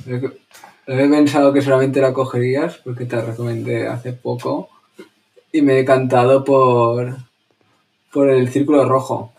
Lo 0.07 0.93
he 0.99 1.09
pensado 1.09 1.53
que 1.53 1.61
solamente 1.61 2.01
la 2.01 2.11
cogerías 2.13 2.77
porque 2.83 3.05
te 3.05 3.15
la 3.15 3.23
recomendé 3.23 3.87
hace 3.87 4.13
poco 4.13 4.69
y 5.57 5.61
me 5.61 5.73
he 5.73 5.75
decantado 5.77 6.43
por, 6.43 7.15
por 8.11 8.29
el 8.29 8.49
Círculo 8.49 8.83
Rojo. 8.85 9.31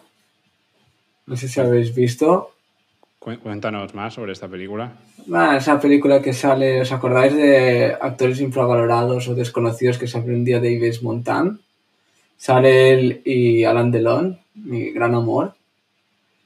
No 1.27 1.37
sé 1.37 1.49
si 1.49 1.61
habéis 1.61 1.95
visto. 1.95 2.53
Cu- 3.19 3.39
Cuéntanos 3.43 3.95
más 3.95 4.15
sobre 4.15 4.33
esta 4.33 4.49
película. 4.49 4.93
Ah, 5.35 5.57
esa 5.59 5.79
película 5.81 6.23
que 6.23 6.33
sale, 6.33 6.81
¿os 6.81 6.93
acordáis 6.93 7.35
de 7.35 7.97
actores 8.01 8.41
infravalorados 8.41 9.29
o 9.29 9.35
desconocidos 9.35 9.99
que 9.99 10.07
salió 10.07 10.33
un 10.35 10.45
día 10.45 10.61
de 10.61 10.73
Yves 10.79 11.03
Montand? 11.03 11.59
Sale 12.39 12.93
él 12.93 13.23
y 13.25 13.65
Alain 13.65 13.91
Delon, 13.91 14.39
mi 14.55 14.91
gran 14.93 15.15
amor. 15.15 15.55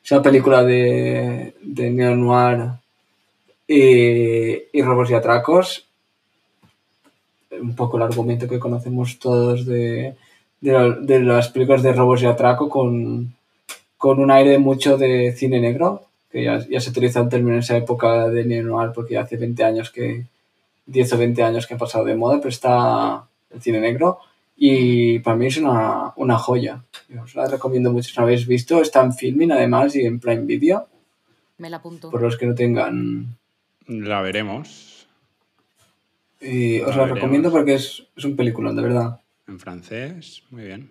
Esa 0.03 0.23
película 0.23 0.65
de, 0.65 1.55
de 1.63 1.91
neo-noir 1.91 2.71
y, 3.69 4.79
y 4.79 4.83
robos 4.83 5.11
y 5.11 5.15
atracos. 5.15 5.87
Un 7.51 7.75
poco 7.75 7.97
el 7.97 8.05
argumento 8.05 8.49
que 8.49 8.59
conocemos 8.59 9.19
todos 9.19 9.67
de, 9.67 10.15
de, 10.61 10.97
de 11.01 11.21
las 11.21 11.49
películas 11.49 11.83
de 11.83 11.93
robos 11.93 12.23
y 12.23 12.27
atraco 12.27 12.69
con, 12.69 13.35
con 13.99 14.21
un 14.21 14.31
aire 14.31 14.59
mucho 14.59 14.97
de 14.97 15.33
cine 15.33 15.61
negro, 15.61 16.05
que 16.31 16.45
ya, 16.45 16.65
ya 16.69 16.81
se 16.81 16.91
utilizó 16.91 17.21
el 17.23 17.29
término 17.29 17.55
en 17.55 17.61
esa 17.61 17.77
época 17.77 18.29
de 18.29 18.45
neo-noir 18.45 18.93
porque 18.95 19.15
ya 19.15 19.23
hace 19.23 19.37
20 19.37 19.65
años 19.65 19.91
que, 19.91 20.27
10 20.87 21.13
o 21.13 21.19
20 21.19 21.43
años 21.43 21.67
que 21.67 21.75
ha 21.75 21.79
pasado 21.79 22.05
de 22.05 22.15
moda, 22.15 22.39
pero 22.39 22.49
está 22.49 23.25
el 23.53 23.61
cine 23.63 23.81
negro 23.81 24.19
y 24.57 25.19
para 25.21 25.37
mí 25.37 25.47
es 25.47 25.57
una, 25.57 26.13
una 26.17 26.37
joya. 26.39 26.83
Yo 27.09 27.23
os 27.23 27.35
la 27.35 27.47
recomiendo 27.47 27.93
mucho 27.93 28.11
si 28.11 28.17
no 28.17 28.25
habéis 28.25 28.47
visto. 28.47 28.81
Está 28.83 29.03
en 29.03 29.13
Filming 29.15 29.53
además 29.53 29.97
y 29.97 30.03
en 30.05 30.21
Prime 30.21 30.45
Video, 30.45 30.87
Me 31.59 31.71
la 31.71 31.79
apunto. 31.79 32.11
por 32.11 32.21
los 32.23 32.37
que 32.37 32.47
no 32.47 32.55
tengan. 32.55 33.37
La 33.87 34.21
veremos 34.21 34.90
Y 36.41 36.81
os 36.81 36.89
La 36.89 36.97
veremos. 37.03 37.15
recomiendo 37.19 37.51
porque 37.51 37.75
es, 37.75 38.07
es 38.17 38.25
un 38.25 38.37
peliculón, 38.37 38.75
de 38.77 38.83
verdad. 38.83 39.21
en 39.47 39.59
francés. 39.59 40.43
Muy 40.51 40.65
bien. 40.65 40.91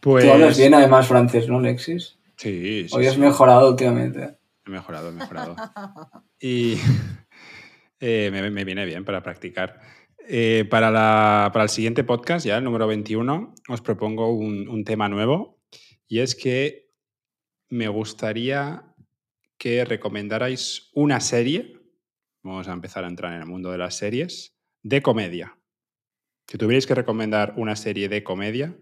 Tú 0.00 0.10
Pues. 0.12 0.24
hablas 0.28 0.56
bien 0.58 0.74
además 0.74 1.08
francés, 1.08 1.48
¿no, 1.48 1.58
Alexis? 1.58 2.18
Sí, 2.36 2.86
sí, 2.88 2.94
Hoy 2.94 3.06
has 3.06 3.14
sí. 3.14 3.20
mejorado 3.20 3.70
últimamente. 3.70 4.36
He 4.66 4.70
mejorado, 4.70 5.08
he 5.08 5.12
mejorado. 5.12 5.56
Y 6.40 6.76
eh, 8.00 8.28
me, 8.30 8.50
me 8.50 8.64
viene 8.64 8.84
bien 8.84 9.04
para 9.04 9.22
practicar. 9.22 9.80
Eh, 10.28 10.66
para, 10.68 10.90
la- 10.90 11.50
para 11.52 11.62
el 11.64 11.70
siguiente 11.70 12.04
podcast, 12.04 12.44
ya 12.44 12.58
el 12.58 12.64
número 12.64 12.86
21, 12.86 13.54
os 13.68 13.80
propongo 13.80 14.30
un, 14.34 14.68
un 14.68 14.84
tema 14.84 15.08
nuevo 15.08 15.58
y 16.08 16.18
es 16.18 16.34
que 16.34 16.90
me 17.70 17.88
gustaría 17.88 18.84
que 19.56 19.84
recomendarais 19.84 20.90
una 20.94 21.20
serie, 21.20 21.75
vamos 22.46 22.68
a 22.68 22.72
empezar 22.72 23.04
a 23.04 23.08
entrar 23.08 23.32
en 23.32 23.40
el 23.40 23.46
mundo 23.46 23.70
de 23.70 23.78
las 23.78 23.96
series, 23.96 24.54
de 24.82 25.02
comedia. 25.02 25.58
Si 26.46 26.58
tuvierais 26.58 26.86
que 26.86 26.94
recomendar 26.94 27.54
una 27.56 27.74
serie 27.76 28.08
de 28.08 28.22
comedia, 28.22 28.76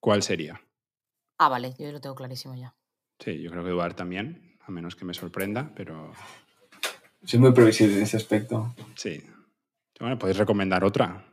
¿cuál 0.00 0.22
sería? 0.22 0.60
Ah, 1.38 1.48
vale, 1.48 1.74
yo 1.78 1.90
lo 1.90 2.00
tengo 2.00 2.14
clarísimo 2.14 2.54
ya. 2.54 2.74
Sí, 3.18 3.40
yo 3.42 3.50
creo 3.50 3.62
que 3.64 3.70
Eduard 3.70 3.94
también, 3.94 4.56
a 4.60 4.70
menos 4.70 4.94
que 4.96 5.04
me 5.04 5.14
sorprenda, 5.14 5.72
pero 5.74 6.12
Soy 7.24 7.38
muy 7.38 7.52
previsible 7.52 7.96
en 7.96 8.02
ese 8.02 8.16
aspecto. 8.16 8.74
Sí. 8.96 9.22
Bueno, 10.00 10.18
podéis 10.18 10.38
recomendar 10.38 10.82
otra 10.84 11.24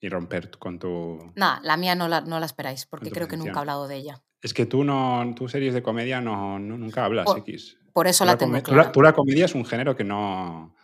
y 0.00 0.08
romper 0.08 0.50
con 0.58 0.78
tu... 0.78 1.32
Nah, 1.34 1.60
la 1.62 1.76
mía 1.76 1.94
no 1.94 2.06
la, 2.08 2.20
no 2.20 2.38
la 2.38 2.46
esperáis, 2.46 2.86
porque 2.86 3.10
creo 3.10 3.26
que 3.26 3.32
mención. 3.36 3.48
nunca 3.48 3.58
he 3.60 3.62
hablado 3.62 3.88
de 3.88 3.96
ella. 3.96 4.22
Es 4.42 4.54
que 4.54 4.66
tú 4.66 4.84
no, 4.84 5.32
tú 5.34 5.48
series 5.48 5.74
de 5.74 5.82
comedia 5.82 6.20
no, 6.20 6.58
no- 6.58 6.78
nunca 6.78 7.04
hablas, 7.04 7.24
Por- 7.26 7.38
X. 7.38 7.78
Por 7.96 8.08
eso 8.08 8.26
la 8.26 8.36
tengo 8.36 8.62
clara. 8.62 8.92
la 8.94 9.12
comedia 9.14 9.46
es 9.46 9.54
un 9.54 9.64
género 9.64 9.96
que 9.96 10.04
no, 10.04 10.76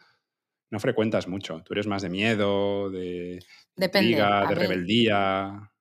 no 0.70 0.80
frecuentas 0.80 1.28
mucho. 1.28 1.62
Tú 1.62 1.74
eres 1.74 1.86
más 1.86 2.00
de 2.00 2.08
miedo, 2.08 2.88
de 2.88 3.44
Depende, 3.76 4.12
intriga, 4.12 4.40
a 4.40 4.46
de 4.46 4.54
rebeldía. 4.54 5.72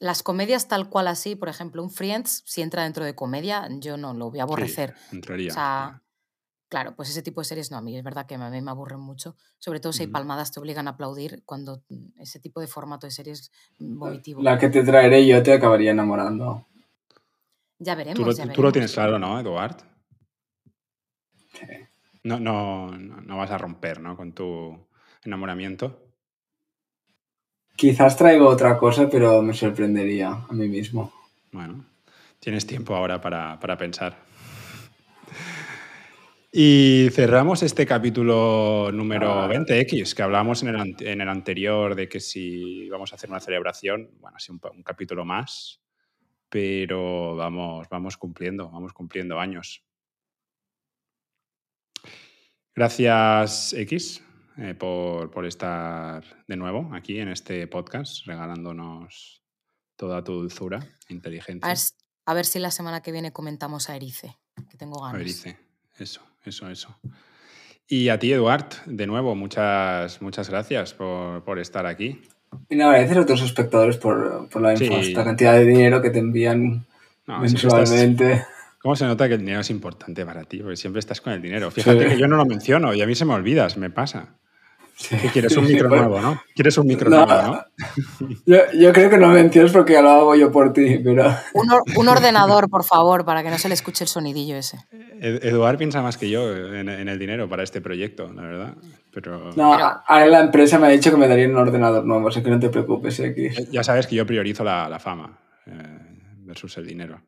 Las 0.00 0.24
comedias 0.24 0.66
tal 0.66 0.88
cual 0.88 1.06
así, 1.06 1.36
por 1.36 1.48
ejemplo, 1.48 1.80
un 1.80 1.92
Friends, 1.92 2.42
si 2.44 2.60
entra 2.60 2.82
dentro 2.82 3.04
de 3.04 3.14
comedia, 3.14 3.68
yo 3.78 3.96
no 3.96 4.14
lo 4.14 4.32
voy 4.32 4.40
a 4.40 4.42
aborrecer. 4.42 4.96
Sí, 5.10 5.14
entraría. 5.14 5.52
O 5.52 5.54
sea, 5.54 6.02
claro, 6.68 6.96
pues 6.96 7.08
ese 7.08 7.22
tipo 7.22 7.40
de 7.40 7.44
series 7.44 7.70
no, 7.70 7.76
a 7.76 7.80
mí 7.80 7.96
es 7.96 8.02
verdad 8.02 8.26
que 8.26 8.34
a 8.34 8.50
mí 8.50 8.60
me 8.60 8.70
aburren 8.72 8.98
mucho, 8.98 9.36
sobre 9.58 9.78
todo 9.78 9.92
si 9.92 10.02
hay 10.02 10.08
palmadas 10.08 10.50
te 10.50 10.58
obligan 10.58 10.88
a 10.88 10.92
aplaudir 10.92 11.44
cuando 11.44 11.84
mm, 11.88 12.20
ese 12.20 12.40
tipo 12.40 12.60
de 12.60 12.66
formato 12.66 13.06
de 13.06 13.12
series 13.12 13.52
mm, 13.78 13.96
vomitivo. 13.96 14.42
La 14.42 14.58
que 14.58 14.70
te 14.70 14.82
traeré 14.82 15.24
yo 15.24 15.40
te 15.44 15.52
acabaría 15.52 15.92
enamorando. 15.92 16.66
Ya 17.78 17.94
veremos. 17.94 18.18
Tú, 18.18 18.24
lo, 18.24 18.32
ya 18.32 18.42
tú 18.42 18.48
lo 18.48 18.54
veremos. 18.54 18.72
tienes 18.72 18.92
claro, 18.92 19.20
¿no, 19.20 19.38
Eduard? 19.38 19.95
No, 22.24 22.40
no, 22.40 22.90
no, 22.90 23.36
vas 23.36 23.50
a 23.50 23.58
romper, 23.58 24.00
¿no? 24.00 24.16
Con 24.16 24.32
tu 24.32 24.76
enamoramiento. 25.24 26.02
Quizás 27.76 28.16
traigo 28.16 28.48
otra 28.48 28.78
cosa, 28.78 29.08
pero 29.08 29.42
me 29.42 29.54
sorprendería 29.54 30.44
a 30.48 30.52
mí 30.52 30.66
mismo. 30.66 31.12
Bueno, 31.52 31.84
tienes 32.40 32.66
tiempo 32.66 32.96
ahora 32.96 33.20
para, 33.20 33.60
para 33.60 33.76
pensar. 33.76 34.16
Y 36.50 37.08
cerramos 37.12 37.62
este 37.62 37.84
capítulo 37.84 38.90
número 38.92 39.30
Ah. 39.30 39.48
20X, 39.48 40.14
que 40.14 40.22
hablábamos 40.22 40.62
en 40.62 40.68
el, 40.74 40.96
en 41.00 41.20
el 41.20 41.28
anterior 41.28 41.94
de 41.94 42.08
que 42.08 42.18
si 42.18 42.88
vamos 42.88 43.12
a 43.12 43.16
hacer 43.16 43.28
una 43.28 43.40
celebración, 43.40 44.10
bueno, 44.20 44.38
sí, 44.38 44.52
un, 44.52 44.60
un 44.74 44.82
capítulo 44.82 45.24
más, 45.26 45.82
pero 46.48 47.36
vamos, 47.36 47.86
vamos 47.90 48.16
cumpliendo, 48.16 48.70
vamos 48.70 48.94
cumpliendo 48.94 49.38
años. 49.38 49.84
Gracias, 52.76 53.72
X, 53.72 54.22
eh, 54.58 54.74
por, 54.74 55.30
por 55.30 55.46
estar 55.46 56.22
de 56.46 56.56
nuevo 56.56 56.90
aquí 56.94 57.18
en 57.18 57.28
este 57.28 57.66
podcast, 57.68 58.26
regalándonos 58.26 59.42
toda 59.96 60.22
tu 60.22 60.34
dulzura 60.34 60.80
e 61.08 61.14
inteligencia. 61.14 61.64
A 61.66 61.72
ver, 61.72 61.78
a 62.26 62.34
ver 62.34 62.44
si 62.44 62.58
la 62.58 62.70
semana 62.70 63.00
que 63.00 63.12
viene 63.12 63.32
comentamos 63.32 63.88
a 63.88 63.96
Erice, 63.96 64.36
que 64.70 64.76
tengo 64.76 65.02
A 65.02 65.06
ganas. 65.06 65.18
ver, 65.18 65.26
dice. 65.26 65.58
Eso, 65.98 66.20
eso, 66.44 66.68
eso. 66.68 66.94
Y 67.88 68.10
a 68.10 68.18
ti, 68.18 68.30
Eduard, 68.30 68.68
de 68.84 69.06
nuevo, 69.06 69.34
muchas, 69.34 70.20
muchas 70.20 70.50
gracias 70.50 70.92
por, 70.92 71.42
por 71.44 71.58
estar 71.58 71.86
aquí. 71.86 72.20
Y 72.68 72.78
agradecer 72.78 73.16
a 73.16 73.22
otros 73.22 73.40
espectadores 73.40 73.96
por, 73.96 74.50
por 74.50 74.60
la 74.60 74.76
Sí. 74.76 74.84
infasta 74.84 75.24
cantidad 75.24 75.54
de 75.54 75.64
dinero 75.64 76.02
que 76.02 76.10
te 76.10 76.18
envían 76.18 76.86
No, 77.26 77.38
mensualmente. 77.40 78.44
¿Cómo 78.86 78.94
se 78.94 79.04
nota 79.04 79.26
que 79.26 79.34
el 79.34 79.40
dinero 79.40 79.62
es 79.62 79.70
importante 79.70 80.24
para 80.24 80.44
ti? 80.44 80.58
Porque 80.58 80.76
siempre 80.76 81.00
estás 81.00 81.20
con 81.20 81.32
el 81.32 81.42
dinero. 81.42 81.72
Fíjate 81.72 82.04
Sí. 82.04 82.08
que 82.10 82.18
yo 82.20 82.28
no 82.28 82.36
lo 82.36 82.46
menciono 82.46 82.94
y 82.94 83.02
a 83.02 83.06
mí 83.08 83.16
se 83.16 83.24
me 83.24 83.34
olvida, 83.34 83.68
se 83.68 83.80
me 83.80 83.90
pasa. 83.90 84.36
Sí. 84.94 85.16
¿Qué 85.20 85.28
quieres? 85.30 85.56
Un 85.56 85.64
micro 85.66 85.88
bueno, 85.88 86.04
nuevo, 86.08 86.20
¿no? 86.20 86.40
¿Quieres 86.54 86.78
un 86.78 86.86
micro 86.86 87.10
No. 87.10 87.26
nuevo, 87.26 87.42
no? 87.42 87.64
Yo, 88.46 88.58
yo 88.78 88.92
creo 88.92 89.10
que 89.10 89.18
no 89.18 89.26
me 89.30 89.40
entiendes 89.40 89.72
porque 89.72 89.94
ya 89.94 90.02
lo 90.02 90.10
hago 90.10 90.36
yo 90.36 90.52
por 90.52 90.72
ti, 90.72 91.00
pero 91.02 91.24
Un, 91.54 91.68
or- 91.68 91.82
un 91.96 92.06
ordenador, 92.08 92.70
por 92.70 92.84
favor, 92.84 93.24
para 93.24 93.42
que 93.42 93.50
no 93.50 93.58
se 93.58 93.66
le 93.66 93.74
escuche 93.74 94.04
el 94.04 94.08
sonidillo 94.08 94.54
ese. 94.56 94.78
Ed- 95.20 95.44
Eduard 95.44 95.78
piensa 95.78 96.00
más 96.00 96.16
que 96.16 96.30
yo 96.30 96.56
en, 96.56 96.88
en 96.88 97.08
el 97.08 97.18
dinero 97.18 97.48
para 97.48 97.64
este 97.64 97.80
proyecto, 97.80 98.32
la 98.32 98.42
verdad. 98.42 98.74
Pero 99.12 99.50
no, 99.56 99.74
ahora 99.74 100.26
la 100.26 100.38
empresa 100.42 100.78
me 100.78 100.86
ha 100.86 100.90
dicho 100.90 101.10
que 101.10 101.16
me 101.16 101.26
daría 101.26 101.48
un 101.48 101.56
ordenador 101.56 102.04
nuevo, 102.04 102.28
así 102.28 102.40
que 102.40 102.50
no 102.50 102.60
te 102.60 102.68
preocupes, 102.68 103.18
X. 103.18 103.68
ya 103.72 103.82
sabes 103.82 104.06
que 104.06 104.14
yo 104.14 104.24
priorizo 104.24 104.62
la, 104.62 104.88
la 104.88 105.00
fama 105.00 105.40
eh, 105.66 105.72
versus 106.44 106.76
el 106.78 106.86
dinero, 106.86 107.20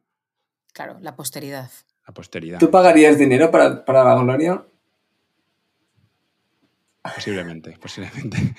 Claro, 0.79 0.97
la 1.01 1.17
posteridad. 1.17 1.69
la 2.07 2.15
posteridad. 2.15 2.61
¿Tú 2.61 2.71
pagarías 2.71 3.19
dinero 3.19 3.51
para, 3.51 3.85
para 3.85 4.05
la 4.05 4.15
gloria? 4.23 4.65
Posiblemente, 7.17 7.77
posiblemente. 7.81 8.37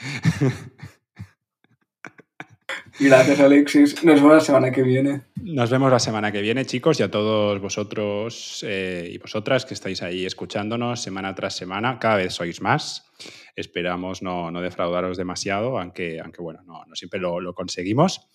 Gracias, 3.00 3.40
Alexis. 3.40 4.04
Nos 4.04 4.16
vemos 4.16 4.34
la 4.34 4.42
semana 4.42 4.70
que 4.70 4.84
viene. 4.84 5.22
Nos 5.42 5.70
vemos 5.70 5.90
la 5.90 6.00
semana 6.00 6.30
que 6.30 6.42
viene, 6.42 6.66
chicos, 6.66 7.00
y 7.00 7.04
a 7.04 7.10
todos 7.10 7.62
vosotros 7.62 8.66
eh, 8.68 9.10
y 9.10 9.18
vosotras 9.18 9.66
que 9.66 9.74
estáis 9.74 10.02
ahí 10.02 10.26
escuchándonos 10.26 11.02
semana 11.02 11.34
tras 11.34 11.56
semana. 11.56 12.00
Cada 12.00 12.18
vez 12.18 12.34
sois 12.34 12.60
más. 12.60 13.10
Esperamos 13.56 14.22
no, 14.22 14.52
no 14.52 14.60
defraudaros 14.60 15.16
demasiado, 15.16 15.80
aunque, 15.80 16.20
aunque 16.20 16.42
bueno, 16.42 16.64
no, 16.66 16.84
no 16.86 16.96
siempre 16.96 17.22
lo, 17.22 17.40
lo 17.40 17.54
conseguimos. 17.54 18.28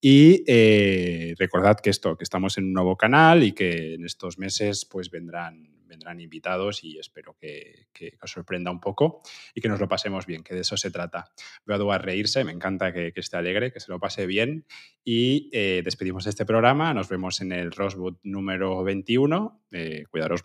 Y 0.00 0.44
eh, 0.46 1.34
recordad 1.38 1.78
que 1.80 1.90
esto, 1.90 2.16
que 2.16 2.24
estamos 2.24 2.56
en 2.58 2.64
un 2.64 2.72
nuevo 2.72 2.96
canal 2.96 3.42
y 3.42 3.52
que 3.52 3.94
en 3.94 4.04
estos 4.04 4.38
meses 4.38 4.84
pues 4.84 5.10
vendrán, 5.10 5.78
vendrán 5.88 6.20
invitados 6.20 6.84
y 6.84 6.98
espero 6.98 7.36
que, 7.40 7.88
os 8.22 8.30
sorprenda 8.30 8.70
un 8.70 8.78
poco 8.78 9.22
y 9.54 9.60
que 9.60 9.68
nos 9.68 9.80
lo 9.80 9.88
pasemos 9.88 10.26
bien, 10.26 10.44
que 10.44 10.54
de 10.54 10.60
eso 10.60 10.76
se 10.76 10.92
trata. 10.92 11.32
Veo 11.64 11.90
a 11.90 11.98
reírse, 11.98 12.44
me 12.44 12.52
encanta 12.52 12.92
que, 12.92 13.12
que 13.12 13.20
esté 13.20 13.36
alegre, 13.36 13.72
que 13.72 13.80
se 13.80 13.90
lo 13.90 13.98
pase 13.98 14.26
bien 14.26 14.66
y 15.04 15.50
eh, 15.52 15.82
despedimos 15.84 16.26
este 16.26 16.44
programa. 16.44 16.94
Nos 16.94 17.08
vemos 17.08 17.40
en 17.40 17.50
el 17.50 17.72
Rosewood 17.72 18.18
número 18.22 18.84
21. 18.84 19.64
Eh, 19.72 20.04
cuidaros. 20.10 20.44